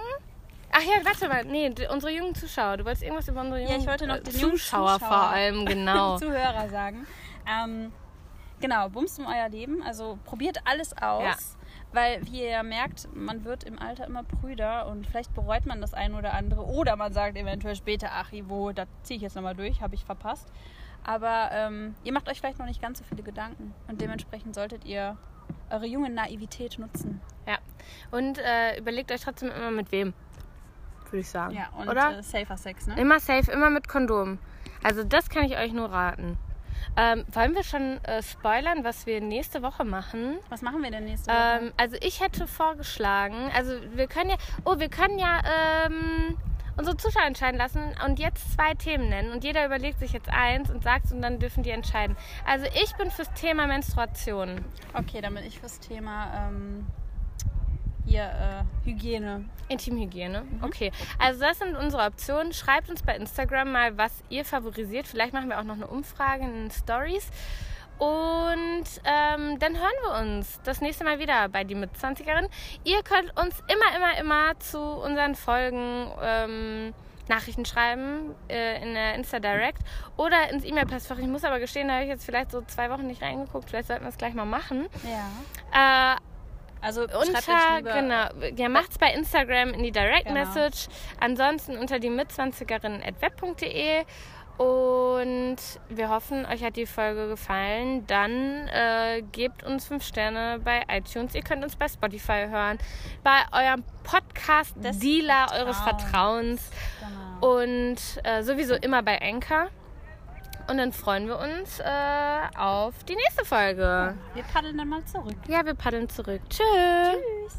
Ach 0.81 0.85
ja, 0.85 1.05
warte 1.05 1.29
mal. 1.29 1.45
Nee, 1.45 1.73
unsere 1.93 2.13
jungen 2.13 2.35
Zuschauer. 2.35 2.79
Du 2.79 2.85
wolltest 2.85 3.03
irgendwas 3.03 3.29
über 3.29 3.41
unsere 3.41 3.61
Ja, 3.61 3.69
jungen 3.69 3.81
ich 3.83 3.87
wollte 3.87 4.07
noch 4.07 4.17
äh, 4.17 4.21
den 4.23 4.39
jungen 4.39 4.53
Zuschauer, 4.53 4.97
Zuschauer- 4.97 4.99
vor 5.09 5.31
allem, 5.31 5.67
genau. 5.67 6.17
Zuhörer 6.19 6.69
sagen. 6.71 7.07
Ähm, 7.47 7.93
genau, 8.61 8.89
bumst 8.89 9.19
um 9.19 9.27
euer 9.27 9.49
Leben. 9.49 9.83
Also 9.83 10.19
probiert 10.25 10.59
alles 10.65 10.97
aus. 10.97 11.23
Ja. 11.23 11.35
Weil, 11.93 12.25
wie 12.25 12.43
ihr 12.43 12.51
ja 12.51 12.63
merkt, 12.63 13.09
man 13.15 13.45
wird 13.45 13.65
im 13.65 13.79
Alter 13.79 14.07
immer 14.07 14.23
prüder 14.23 14.87
und 14.87 15.07
vielleicht 15.07 15.35
bereut 15.35 15.67
man 15.67 15.81
das 15.81 15.93
eine 15.93 16.17
oder 16.17 16.35
andere. 16.35 16.65
Oder 16.65 16.97
man 16.97 17.13
sagt 17.13 17.37
eventuell 17.37 17.75
später, 17.75 18.11
ach, 18.13 18.33
Ivo, 18.33 18.73
da 18.73 18.85
ziehe 19.03 19.17
ich 19.17 19.23
jetzt 19.23 19.35
nochmal 19.35 19.57
durch, 19.57 19.83
habe 19.83 19.95
ich 19.97 20.05
verpasst. 20.05 20.49
Aber 21.05 21.51
ähm, 21.53 21.95
ihr 22.05 22.13
macht 22.13 22.29
euch 22.29 22.39
vielleicht 22.39 22.59
noch 22.59 22.67
nicht 22.67 22.81
ganz 22.81 22.99
so 22.99 23.05
viele 23.05 23.23
Gedanken. 23.23 23.75
Und 23.89 24.01
dementsprechend 24.01 24.55
solltet 24.55 24.85
ihr 24.85 25.17
eure 25.71 25.87
junge 25.87 26.11
Naivität 26.11 26.79
nutzen. 26.79 27.21
Ja. 27.47 27.59
Und 28.13 28.39
äh, 28.39 28.79
überlegt 28.79 29.11
euch 29.11 29.23
trotzdem 29.23 29.51
immer 29.51 29.71
mit 29.71 29.91
wem. 29.93 30.15
Würde 31.11 31.21
ich 31.21 31.29
sagen. 31.29 31.55
Ja, 31.55 31.69
und 31.77 31.89
Oder? 31.89 32.19
Äh, 32.19 32.23
safer 32.23 32.57
Sex, 32.57 32.87
ne? 32.87 32.99
Immer 32.99 33.21
safe, 33.21 33.51
immer 33.51 33.71
mit 33.71 33.89
Kondom. 33.89 34.39
Also 34.83 35.05
das 35.05 35.29
kann 35.29 35.45
ich 35.45 35.57
euch 35.57 35.73
nur 35.73 35.91
raten. 35.91 36.39
Ähm, 36.97 37.25
wollen 37.33 37.55
wir 37.55 37.63
schon 37.63 38.03
äh, 38.05 38.23
spoilern, 38.23 38.85
was 38.85 39.07
wir 39.07 39.21
nächste 39.21 39.63
Woche 39.63 39.85
machen? 39.85 40.39
Was 40.49 40.63
machen 40.63 40.83
wir 40.83 40.91
denn 40.91 41.05
nächste 41.05 41.31
Woche? 41.31 41.61
Ähm, 41.63 41.73
also 41.77 41.97
ich 42.01 42.21
hätte 42.21 42.47
vorgeschlagen, 42.47 43.51
also 43.55 43.73
wir 43.95 44.07
können 44.07 44.31
ja, 44.31 44.37
oh, 44.65 44.79
wir 44.79 44.89
können 44.89 45.19
ja 45.19 45.41
ähm, 45.87 46.37
unsere 46.77 46.97
Zuschauer 46.97 47.27
entscheiden 47.27 47.59
lassen 47.59 47.83
und 48.05 48.19
jetzt 48.19 48.53
zwei 48.53 48.75
Themen 48.75 49.09
nennen 49.09 49.33
und 49.33 49.45
jeder 49.45 49.67
überlegt 49.67 50.01
sich 50.01 50.13
jetzt 50.13 50.31
eins 50.31 50.71
und 50.71 50.83
sagt 50.83 51.13
und 51.13 51.23
dann 51.23 51.39
dürfen 51.39 51.63
die 51.63 51.71
entscheiden. 51.71 52.17
Also 52.47 52.67
ich 52.75 52.95
bin 52.97 53.11
fürs 53.11 53.33
Thema 53.35 53.67
Menstruation. 53.67 54.65
okay, 54.95 55.21
dann 55.21 55.35
bin 55.35 55.45
ich 55.45 55.61
fürs 55.61 55.79
Thema 55.81 56.49
ähm, 56.49 56.87
hier 58.07 58.23
äh, 58.23 58.89
Hygiene. 58.89 59.45
Intimhygiene. 59.69 60.43
Okay. 60.63 60.91
Also 61.19 61.41
das 61.41 61.59
sind 61.59 61.77
unsere 61.77 62.05
Optionen. 62.05 62.53
Schreibt 62.53 62.91
uns 62.91 63.03
bei 63.03 63.17
Instagram 63.17 63.73
mal, 63.73 63.97
was 63.97 64.25
ihr 64.29 64.45
favorisiert. 64.45 65.07
Vielleicht 65.07 65.33
machen 65.33 65.49
wir 65.49 65.59
auch 65.59 65.65
noch 65.65 65.77
eine 65.77 65.87
Umfrage 65.87 66.45
in 66.45 66.53
den 66.53 66.71
Stories. 66.71 67.29
Und 67.99 68.87
ähm, 69.05 69.59
dann 69.59 69.77
hören 69.77 69.93
wir 70.05 70.21
uns 70.21 70.61
das 70.65 70.81
nächste 70.81 71.05
Mal 71.05 71.19
wieder 71.19 71.49
bei 71.51 71.65
die 71.65 71.75
Mitzwanzigerin. 71.75 72.49
Ihr 72.83 73.03
könnt 73.03 73.31
uns 73.39 73.63
immer, 73.69 73.97
immer, 73.97 74.19
immer 74.19 74.59
zu 74.59 74.81
unseren 74.81 75.35
Folgen 75.35 76.11
ähm, 76.23 76.95
Nachrichten 77.29 77.65
schreiben 77.65 78.35
äh, 78.49 78.83
in 78.83 78.95
der 78.95 79.15
Insta 79.15 79.39
Direct 79.39 79.83
oder 80.17 80.51
ins 80.51 80.65
E-Mail-Postfach. 80.65 81.19
Ich 81.19 81.27
muss 81.27 81.45
aber 81.45 81.61
gestehen, 81.61 81.89
da 81.89 81.95
habe 81.95 82.05
ich 82.05 82.11
jetzt 82.11 82.25
vielleicht 82.25 82.51
so 82.51 82.63
zwei 82.63 82.91
Wochen 82.91 83.07
nicht 83.07 83.23
reingeguckt. 83.23 83.69
Vielleicht 83.69 83.89
sollten 83.89 84.05
wir 84.05 84.09
es 84.09 84.19
gleich 84.19 84.35
mal 84.35 84.47
machen. 84.47 84.89
Ja. 85.05 86.15
Äh, 86.15 86.17
Also 86.83 87.03
unter, 87.03 87.83
genau, 87.83 88.29
ja, 88.57 88.69
macht's 88.69 88.97
bei 88.99 89.13
Instagram 89.13 89.71
in 89.75 89.83
die 89.83 89.93
Direct 89.93 90.25
Genau. 90.27 90.39
Message. 90.41 90.87
Ansonsten 91.21 91.77
unter 91.77 91.99
die 91.99 92.09
mitzwanzigerin.web.de. 92.11 94.05
Und 94.57 95.57
wir 95.89 96.11
hoffen, 96.11 96.45
euch 96.45 96.63
hat 96.63 96.77
die 96.77 96.85
Folge 96.85 97.29
gefallen. 97.29 98.07
Dann 98.07 98.69
äh, 98.69 99.23
gebt 99.33 99.63
uns 99.63 99.87
5 99.87 100.05
Sterne 100.05 100.61
bei 100.63 100.83
iTunes. 100.89 101.35
Ihr 101.35 101.43
könnt 101.43 101.65
uns 101.65 101.77
bei 101.77 101.89
Spotify 101.89 102.47
hören, 102.51 102.79
bei 103.25 103.39
eurem 103.53 103.83
Podcast-Dealer 104.03 105.47
eures 105.59 105.79
Vertrauens 105.79 106.71
Genau. 107.01 107.55
und 107.61 107.97
äh, 108.25 108.43
sowieso 108.43 108.75
immer 108.75 109.03
bei 109.03 109.19
Anchor. 109.23 109.69
Und 110.71 110.79
dann 110.79 110.93
freuen 110.93 111.27
wir 111.27 111.37
uns 111.41 111.81
äh, 111.81 112.57
auf 112.57 113.03
die 113.03 113.17
nächste 113.17 113.45
Folge. 113.45 114.15
Wir 114.35 114.45
paddeln 114.45 114.79
dann 114.79 114.89
mal 114.89 115.05
zurück. 115.05 115.35
Ja, 115.49 115.67
wir 115.67 115.75
paddeln 115.75 116.09
zurück. 116.09 116.41
Tschüss. 116.49 116.65
Tschüss. 116.65 117.59